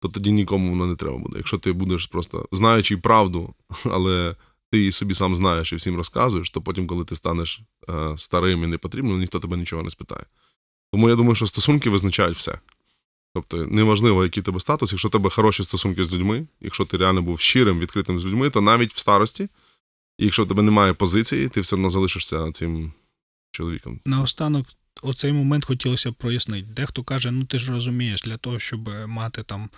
то 0.00 0.08
тоді 0.08 0.32
нікому 0.32 0.70
воно 0.70 0.86
не 0.86 0.96
треба 0.96 1.18
буде. 1.18 1.38
Якщо 1.38 1.58
ти 1.58 1.72
будеш 1.72 2.06
просто 2.06 2.48
знаючи 2.52 2.96
правду, 2.96 3.54
але 3.84 4.36
ти 4.70 4.78
її 4.78 4.92
собі 4.92 5.14
сам 5.14 5.34
знаєш 5.34 5.72
і 5.72 5.76
всім 5.76 5.96
розказуєш, 5.96 6.50
то 6.50 6.62
потім, 6.62 6.86
коли 6.86 7.04
ти 7.04 7.16
станеш 7.16 7.60
е, 7.88 8.14
старим 8.16 8.64
і 8.64 8.66
непотрібним, 8.66 9.18
ніхто 9.18 9.40
тебе 9.40 9.56
нічого 9.56 9.82
не 9.82 9.90
спитає. 9.90 10.24
Тому 10.92 11.08
я 11.08 11.16
думаю, 11.16 11.34
що 11.34 11.46
стосунки 11.46 11.90
визначають 11.90 12.36
все. 12.36 12.58
Тобто, 13.34 13.56
неважливо, 13.56 14.24
який 14.24 14.42
тебе 14.42 14.60
статус, 14.60 14.92
якщо 14.92 15.08
тебе 15.08 15.30
хороші 15.30 15.62
стосунки 15.62 16.04
з 16.04 16.12
людьми, 16.12 16.46
якщо 16.60 16.84
ти 16.84 16.96
реально 16.96 17.22
був 17.22 17.40
щирим, 17.40 17.78
відкритим 17.78 18.18
з 18.18 18.24
людьми, 18.24 18.50
то 18.50 18.60
навіть 18.60 18.92
в 18.92 18.98
старості, 18.98 19.48
якщо 20.18 20.44
в 20.44 20.48
тебе 20.48 20.62
немає 20.62 20.92
позиції, 20.92 21.48
ти 21.48 21.60
все 21.60 21.76
одно 21.76 21.90
залишишся 21.90 22.52
цим 22.52 22.92
чоловіком. 23.52 24.00
Наостанок, 24.04 24.66
оцей 25.02 25.32
момент 25.32 25.64
хотілося 25.64 26.10
б 26.10 26.14
прояснити. 26.14 26.68
Дехто 26.72 27.02
каже, 27.02 27.30
ну 27.30 27.44
ти 27.44 27.58
ж 27.58 27.72
розумієш, 27.72 28.22
для 28.22 28.36
того, 28.36 28.58
щоб 28.58 28.90
мати 29.06 29.42
там. 29.42 29.70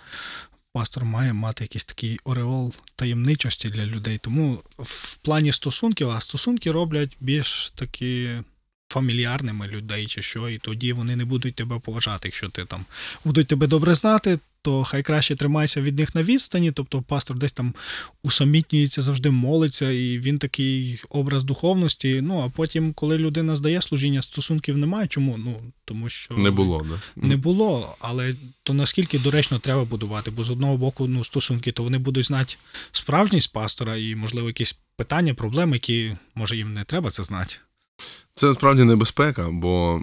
Пастор 0.75 1.05
має 1.05 1.33
мати 1.33 1.63
якийсь 1.63 1.83
такий 1.83 2.19
ореол 2.23 2.73
таємничості 2.95 3.69
для 3.69 3.85
людей. 3.85 4.17
Тому 4.17 4.63
в 4.79 5.17
плані 5.17 5.51
стосунків, 5.51 6.09
а 6.09 6.21
стосунки 6.21 6.71
роблять 6.71 7.17
більш 7.19 7.69
такі 7.69 8.29
фамільярними 8.93 9.67
людей 9.67 10.07
чи 10.07 10.21
що, 10.21 10.49
і 10.49 10.57
тоді 10.57 10.93
вони 10.93 11.15
не 11.15 11.25
будуть 11.25 11.55
тебе 11.55 11.79
поважати. 11.79 12.27
Якщо 12.27 12.49
ти 12.49 12.65
там 12.65 12.85
будуть 13.25 13.47
тебе 13.47 13.67
добре 13.67 13.95
знати, 13.95 14.39
то 14.61 14.83
хай 14.83 15.03
краще 15.03 15.35
тримайся 15.35 15.81
від 15.81 15.99
них 15.99 16.15
на 16.15 16.21
відстані. 16.23 16.71
Тобто 16.71 17.01
пастор 17.01 17.37
десь 17.37 17.51
там 17.51 17.73
усамітнюється, 18.23 19.01
завжди 19.01 19.29
молиться, 19.29 19.91
і 19.91 20.19
він 20.19 20.39
такий 20.39 21.01
образ 21.09 21.43
духовності. 21.43 22.21
Ну 22.21 22.41
а 22.41 22.49
потім, 22.49 22.93
коли 22.93 23.17
людина 23.17 23.55
здає 23.55 23.81
служіння, 23.81 24.21
стосунків 24.21 24.77
немає. 24.77 25.07
Чому? 25.07 25.37
Ну 25.37 25.61
тому 25.85 26.09
що 26.09 26.33
Не 26.33 26.51
було, 26.51 26.85
да? 26.89 27.27
не 27.27 27.37
було, 27.37 27.95
але 27.99 28.33
то 28.63 28.73
наскільки 28.73 29.19
доречно 29.19 29.59
треба 29.59 29.83
будувати, 29.85 30.31
бо 30.31 30.43
з 30.43 30.49
одного 30.49 30.77
боку, 30.77 31.07
ну, 31.07 31.23
стосунки, 31.23 31.71
то 31.71 31.83
вони 31.83 31.97
будуть 31.97 32.25
знати 32.25 32.55
справжність 32.91 33.53
пастора 33.53 33.97
і, 33.97 34.15
можливо, 34.15 34.47
якісь 34.47 34.79
питання, 34.95 35.33
проблеми, 35.33 35.75
які, 35.75 36.15
може, 36.35 36.57
їм 36.57 36.73
не 36.73 36.83
треба 36.83 37.09
це 37.09 37.23
знати. 37.23 37.55
Це 38.35 38.47
насправді 38.47 38.83
небезпека, 38.83 39.49
бо 39.51 40.01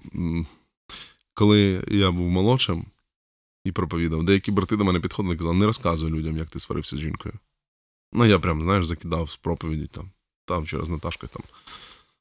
коли 1.34 1.84
я 1.88 2.10
був 2.10 2.30
молодшим 2.30 2.84
і 3.64 3.72
проповідав, 3.72 4.24
деякі 4.24 4.52
брати 4.52 4.76
до 4.76 4.84
мене 4.84 5.00
підходили 5.00 5.34
і 5.34 5.38
казали, 5.38 5.56
не 5.56 5.66
розказуй 5.66 6.10
людям, 6.10 6.36
як 6.36 6.48
ти 6.48 6.60
сварився 6.60 6.96
з 6.96 7.00
жінкою. 7.00 7.34
Ну, 8.12 8.26
я 8.26 8.38
прям, 8.38 8.62
знаєш, 8.62 8.86
закидав 8.86 9.30
з 9.30 9.36
проповіді 9.36 9.86
там, 9.86 10.10
там 10.44 10.66
через 10.66 10.88
Наташкою 10.88 11.30
там 11.32 11.42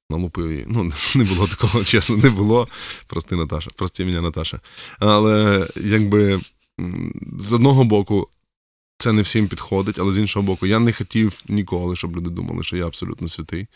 налупив 0.09 0.51
її. 0.51 0.65
Ну, 0.67 0.83
не 1.15 1.23
було 1.23 1.47
такого, 1.47 1.83
чесно, 1.83 2.17
не 2.17 2.29
було. 2.29 2.67
Прости, 3.07 3.35
Наташа, 3.35 3.71
прости 3.75 4.05
мене, 4.05 4.21
Наташа. 4.21 4.59
Але 4.99 5.67
якби 5.75 6.41
з 7.39 7.53
одного 7.53 7.83
боку. 7.83 8.29
Це 9.01 9.11
не 9.11 9.21
всім 9.21 9.47
підходить, 9.47 9.99
але 9.99 10.11
з 10.11 10.19
іншого 10.19 10.45
боку, 10.45 10.65
я 10.65 10.79
не 10.79 10.93
хотів 10.93 11.43
ніколи, 11.47 11.95
щоб 11.95 12.15
люди 12.15 12.29
думали, 12.29 12.63
що 12.63 12.77
я 12.77 12.85
абсолютно 12.87 13.27
святий. 13.27 13.67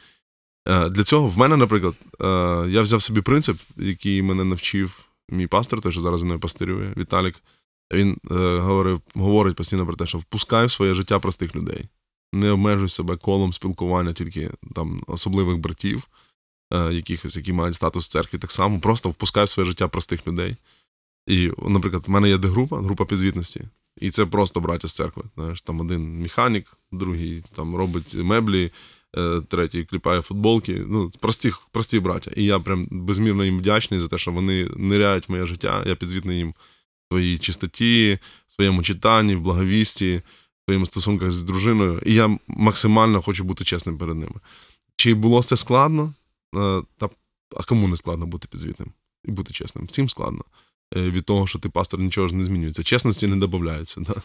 Е, 0.67 0.89
Для 0.89 1.03
цього 1.03 1.27
в 1.27 1.37
мене, 1.37 1.57
наприклад, 1.57 1.95
е, 2.21 2.25
я 2.69 2.81
взяв 2.81 3.01
собі 3.01 3.21
принцип, 3.21 3.57
який 3.77 4.21
мене 4.21 4.43
навчив 4.43 5.05
мій 5.29 5.47
пастор, 5.47 5.81
той, 5.81 5.91
що 5.91 6.01
зараз 6.01 6.19
зі 6.19 6.25
мною 6.25 6.39
пастирює, 6.39 6.93
Віталік. 6.97 7.35
Він 7.93 8.17
е, 8.31 8.57
говорив, 8.57 9.01
говорить 9.15 9.55
постійно 9.55 9.85
про 9.85 9.95
те, 9.95 10.05
що 10.05 10.17
впускай 10.17 10.65
в 10.65 10.71
своє 10.71 10.93
життя 10.93 11.19
простих 11.19 11.55
людей. 11.55 11.85
Не 12.33 12.51
обмежуй 12.51 12.89
себе 12.89 13.17
колом 13.17 13.53
спілкування 13.53 14.13
тільки 14.13 14.51
там 14.75 15.03
особливих 15.07 15.57
братів, 15.57 16.07
якихось, 16.71 17.37
які 17.37 17.53
мають 17.53 17.75
статус 17.75 18.05
в 18.05 18.11
церкві, 18.11 18.37
так 18.37 18.51
само. 18.51 18.79
Просто 18.79 19.09
впускай 19.09 19.45
в 19.45 19.49
своє 19.49 19.69
життя 19.69 19.87
простих 19.87 20.27
людей. 20.27 20.55
І, 21.27 21.51
наприклад, 21.67 22.03
в 22.07 22.09
мене 22.09 22.29
є 22.29 22.37
де 22.37 22.47
група, 22.47 23.05
підзвітності. 23.05 23.61
І 23.97 24.11
це 24.11 24.25
просто 24.25 24.59
браття 24.59 24.87
з 24.87 24.93
церкви. 24.93 25.23
Знаєш, 25.35 25.61
там 25.61 25.79
один 25.79 26.21
механік, 26.21 26.77
другий 26.91 27.43
там 27.55 27.75
робить 27.75 28.13
меблі, 28.13 28.71
третій 29.47 29.83
кліпає 29.83 30.21
футболки. 30.21 30.83
Ну, 30.87 31.11
прості, 31.19 31.51
прості 31.71 31.99
браття. 31.99 32.31
І 32.35 32.45
я 32.45 32.59
прям 32.59 32.87
безмірно 32.91 33.45
їм 33.45 33.57
вдячний 33.57 33.99
за 33.99 34.07
те, 34.07 34.17
що 34.17 34.31
вони 34.31 34.69
ниряють 34.75 35.29
в 35.29 35.31
моє 35.31 35.45
життя. 35.45 35.83
Я 35.85 35.95
підзвітний 35.95 36.37
їм 36.37 36.49
в 36.49 37.13
своїй 37.13 37.37
чистоті, 37.37 38.19
в 38.47 38.53
своєму 38.53 38.83
читанні, 38.83 39.35
в 39.35 39.41
благовісті, 39.41 40.21
в 40.61 40.71
своїх 40.71 40.87
стосунках 40.87 41.31
з 41.31 41.43
дружиною. 41.43 42.01
І 42.05 42.13
я 42.13 42.37
максимально 42.47 43.21
хочу 43.21 43.43
бути 43.43 43.63
чесним 43.63 43.97
перед 43.97 44.17
ними. 44.17 44.35
Чи 44.95 45.13
було 45.13 45.43
це 45.43 45.57
складно? 45.57 46.13
Е, 46.55 46.81
Та, 46.97 47.09
а 47.57 47.63
кому 47.63 47.87
не 47.87 47.95
складно 47.95 48.25
бути 48.25 48.47
підзвітним 48.47 48.91
і 49.25 49.31
бути 49.31 49.53
чесним? 49.53 49.85
Всім 49.85 50.09
складно. 50.09 50.41
Е, 50.95 51.09
Від 51.09 51.25
того, 51.25 51.47
що 51.47 51.59
ти 51.59 51.69
пастор, 51.69 51.99
нічого 51.99 52.27
ж 52.27 52.35
не 52.35 52.43
змінюється. 52.43 52.83
Чесності 52.83 53.27
не 53.27 53.35
додається. 53.35 54.01
Да? 54.01 54.15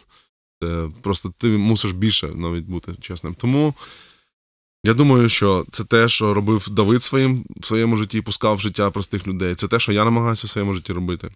Е, 0.64 0.90
Просто 1.02 1.32
ти 1.38 1.48
мусиш 1.48 1.92
більше 1.92 2.26
навіть 2.26 2.64
бути 2.64 2.94
чесним. 3.00 3.34
Тому 3.34 3.74
я 4.84 4.94
думаю, 4.94 5.28
що 5.28 5.64
це 5.70 5.84
те, 5.84 6.08
що 6.08 6.34
робив 6.34 6.70
Давид 6.70 7.02
своїм, 7.02 7.44
в 7.60 7.66
своєму 7.66 7.96
житті, 7.96 8.20
пускав 8.20 8.56
в 8.56 8.60
життя 8.60 8.90
простих 8.90 9.26
людей. 9.26 9.54
Це 9.54 9.68
те, 9.68 9.78
що 9.78 9.92
я 9.92 10.04
намагаюся 10.04 10.46
в 10.46 10.50
своєму 10.50 10.72
житті 10.72 10.92
робити. 10.92 11.30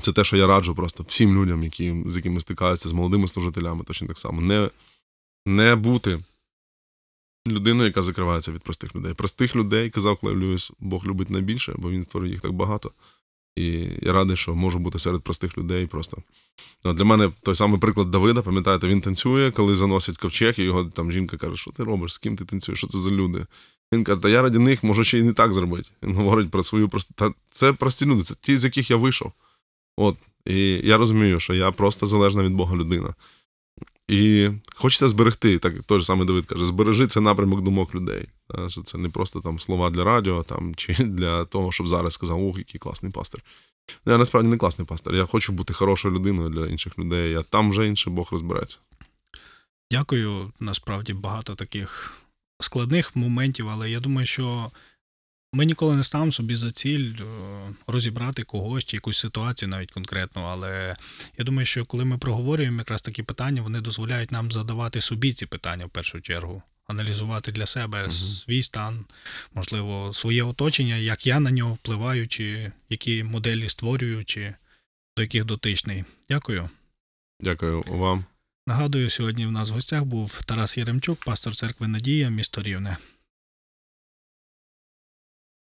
Це 0.00 0.12
те, 0.12 0.24
що 0.24 0.36
я 0.36 0.46
раджу 0.46 0.74
просто 0.76 1.04
всім 1.08 1.42
людям, 1.42 1.62
які, 1.62 2.04
з 2.06 2.16
якими 2.16 2.40
стикаються, 2.40 2.88
з 2.88 2.92
молодими 2.92 3.28
служителями, 3.28 3.84
точно 3.84 4.08
так 4.08 4.18
само. 4.18 4.40
Не, 4.40 4.70
не 5.46 5.76
бути 5.76 6.20
людиною, 7.46 7.86
яка 7.86 8.02
закривається 8.02 8.52
від 8.52 8.62
простих 8.62 8.96
людей. 8.96 9.14
Простих 9.14 9.56
людей, 9.56 9.90
казав 9.90 10.16
Клев 10.16 10.38
Льюіс, 10.38 10.72
Бог 10.78 11.06
любить 11.06 11.30
найбільше, 11.30 11.74
бо 11.78 11.90
він 11.90 12.04
створив 12.04 12.30
їх 12.30 12.40
так 12.40 12.52
багато. 12.52 12.92
І 13.56 13.88
я 14.02 14.12
радий, 14.12 14.36
що 14.36 14.54
можу 14.54 14.78
бути 14.78 14.98
серед 14.98 15.22
простих 15.22 15.58
людей 15.58 15.86
просто. 15.86 16.22
Ну, 16.84 16.92
Для 16.92 17.04
мене 17.04 17.32
той 17.42 17.54
самий 17.54 17.80
приклад 17.80 18.10
Давида, 18.10 18.42
пам'ятаєте, 18.42 18.88
він 18.88 19.00
танцює, 19.00 19.50
коли 19.50 19.76
заносять 19.76 20.18
ковчег, 20.18 20.54
і 20.58 20.62
його 20.62 20.84
там 20.84 21.12
жінка 21.12 21.36
каже, 21.36 21.56
що 21.56 21.70
ти 21.70 21.84
робиш, 21.84 22.12
з 22.12 22.18
ким 22.18 22.36
ти 22.36 22.44
танцюєш, 22.44 22.78
що 22.78 22.86
це 22.86 22.98
за 22.98 23.10
люди? 23.10 23.46
Він 23.92 24.04
каже, 24.04 24.20
та 24.20 24.28
я 24.28 24.42
раді 24.42 24.58
них 24.58 24.84
можу 24.84 25.04
ще 25.04 25.18
й 25.18 25.22
не 25.22 25.32
так 25.32 25.54
зробити. 25.54 25.90
Він 26.02 26.14
говорить 26.14 26.50
про 26.50 26.62
свою 26.62 26.88
просту. 26.88 27.14
Та 27.16 27.32
це 27.50 27.72
прості 27.72 28.06
люди, 28.06 28.22
це 28.22 28.34
ті, 28.40 28.56
з 28.56 28.64
яких 28.64 28.90
я 28.90 28.96
вийшов. 28.96 29.32
От. 29.96 30.16
І 30.46 30.80
я 30.84 30.96
розумію, 30.96 31.40
що 31.40 31.54
я 31.54 31.70
просто 31.72 32.06
залежна 32.06 32.42
від 32.42 32.52
Бога 32.52 32.76
людина. 32.76 33.14
І 34.08 34.48
хочеться 34.74 35.08
зберегти, 35.08 35.58
так 35.58 35.82
той 35.82 35.98
же 35.98 36.04
самий 36.04 36.26
Давид 36.26 36.46
каже, 36.46 36.64
збережи 36.64 37.06
це 37.06 37.20
напрямок 37.20 37.62
думок 37.62 37.94
людей. 37.94 38.28
Та, 38.48 38.68
що 38.68 38.82
це 38.82 38.98
не 38.98 39.08
просто 39.08 39.40
там 39.40 39.58
слова 39.58 39.90
для 39.90 40.04
радіо 40.04 40.42
там, 40.42 40.74
чи 40.74 40.92
для 40.92 41.44
того, 41.44 41.72
щоб 41.72 41.88
зараз 41.88 42.12
сказав, 42.12 42.46
ох, 42.46 42.58
який 42.58 42.78
класний 42.78 43.12
пастор. 43.12 43.42
Я 44.06 44.18
насправді 44.18 44.50
не 44.50 44.56
класний 44.56 44.86
пастор. 44.86 45.14
Я 45.14 45.26
хочу 45.26 45.52
бути 45.52 45.72
хорошою 45.72 46.14
людиною 46.14 46.48
для 46.48 46.66
інших 46.66 46.98
людей, 46.98 47.34
а 47.34 47.42
там 47.42 47.70
вже 47.70 47.86
інше 47.86 48.10
Бог 48.10 48.28
розбереться. 48.32 48.78
Дякую. 49.90 50.52
Насправді 50.60 51.12
багато 51.12 51.54
таких 51.54 52.12
складних 52.60 53.16
моментів, 53.16 53.68
але 53.68 53.90
я 53.90 54.00
думаю, 54.00 54.26
що 54.26 54.70
ми 55.52 55.64
ніколи 55.66 55.96
не 55.96 56.02
ставимо 56.02 56.32
собі 56.32 56.54
за 56.54 56.70
ціль 56.70 57.12
е, 57.20 57.24
розібрати 57.86 58.42
когось 58.42 58.84
чи 58.84 58.96
якусь 58.96 59.18
ситуацію 59.18 59.68
навіть 59.68 59.90
конкретно. 59.90 60.42
Але 60.42 60.96
я 61.38 61.44
думаю, 61.44 61.66
що 61.66 61.84
коли 61.84 62.04
ми 62.04 62.18
проговорюємо 62.18 62.78
якраз 62.78 63.02
такі 63.02 63.22
питання, 63.22 63.62
вони 63.62 63.80
дозволяють 63.80 64.32
нам 64.32 64.52
задавати 64.52 65.00
собі 65.00 65.32
ці 65.32 65.46
питання 65.46 65.86
в 65.86 65.90
першу 65.90 66.20
чергу. 66.20 66.62
Аналізувати 66.86 67.52
для 67.52 67.66
себе 67.66 68.00
Мгм. 68.00 68.10
свій 68.10 68.62
стан, 68.62 69.04
можливо, 69.54 70.12
своє 70.12 70.42
оточення, 70.42 70.96
як 70.96 71.26
я 71.26 71.40
на 71.40 71.50
нього 71.50 71.72
впливаю, 71.72 72.26
чи 72.26 72.72
які 72.88 73.24
моделі 73.24 73.68
створюю, 73.68 74.24
чи 74.24 74.54
до 75.16 75.22
яких 75.22 75.44
дотичний. 75.44 76.04
Дякую. 76.28 76.68
Дякую 77.40 77.82
вам. 77.88 78.24
Нагадую, 78.66 79.10
сьогодні 79.10 79.46
в 79.46 79.52
нас 79.52 79.70
в 79.70 79.72
гостях 79.72 80.04
був 80.04 80.44
Тарас 80.44 80.78
Яремчук, 80.78 81.24
пастор 81.24 81.54
церкви 81.56 81.88
Надія, 81.88 82.28
місто 82.28 82.62
Рівне. 82.62 82.96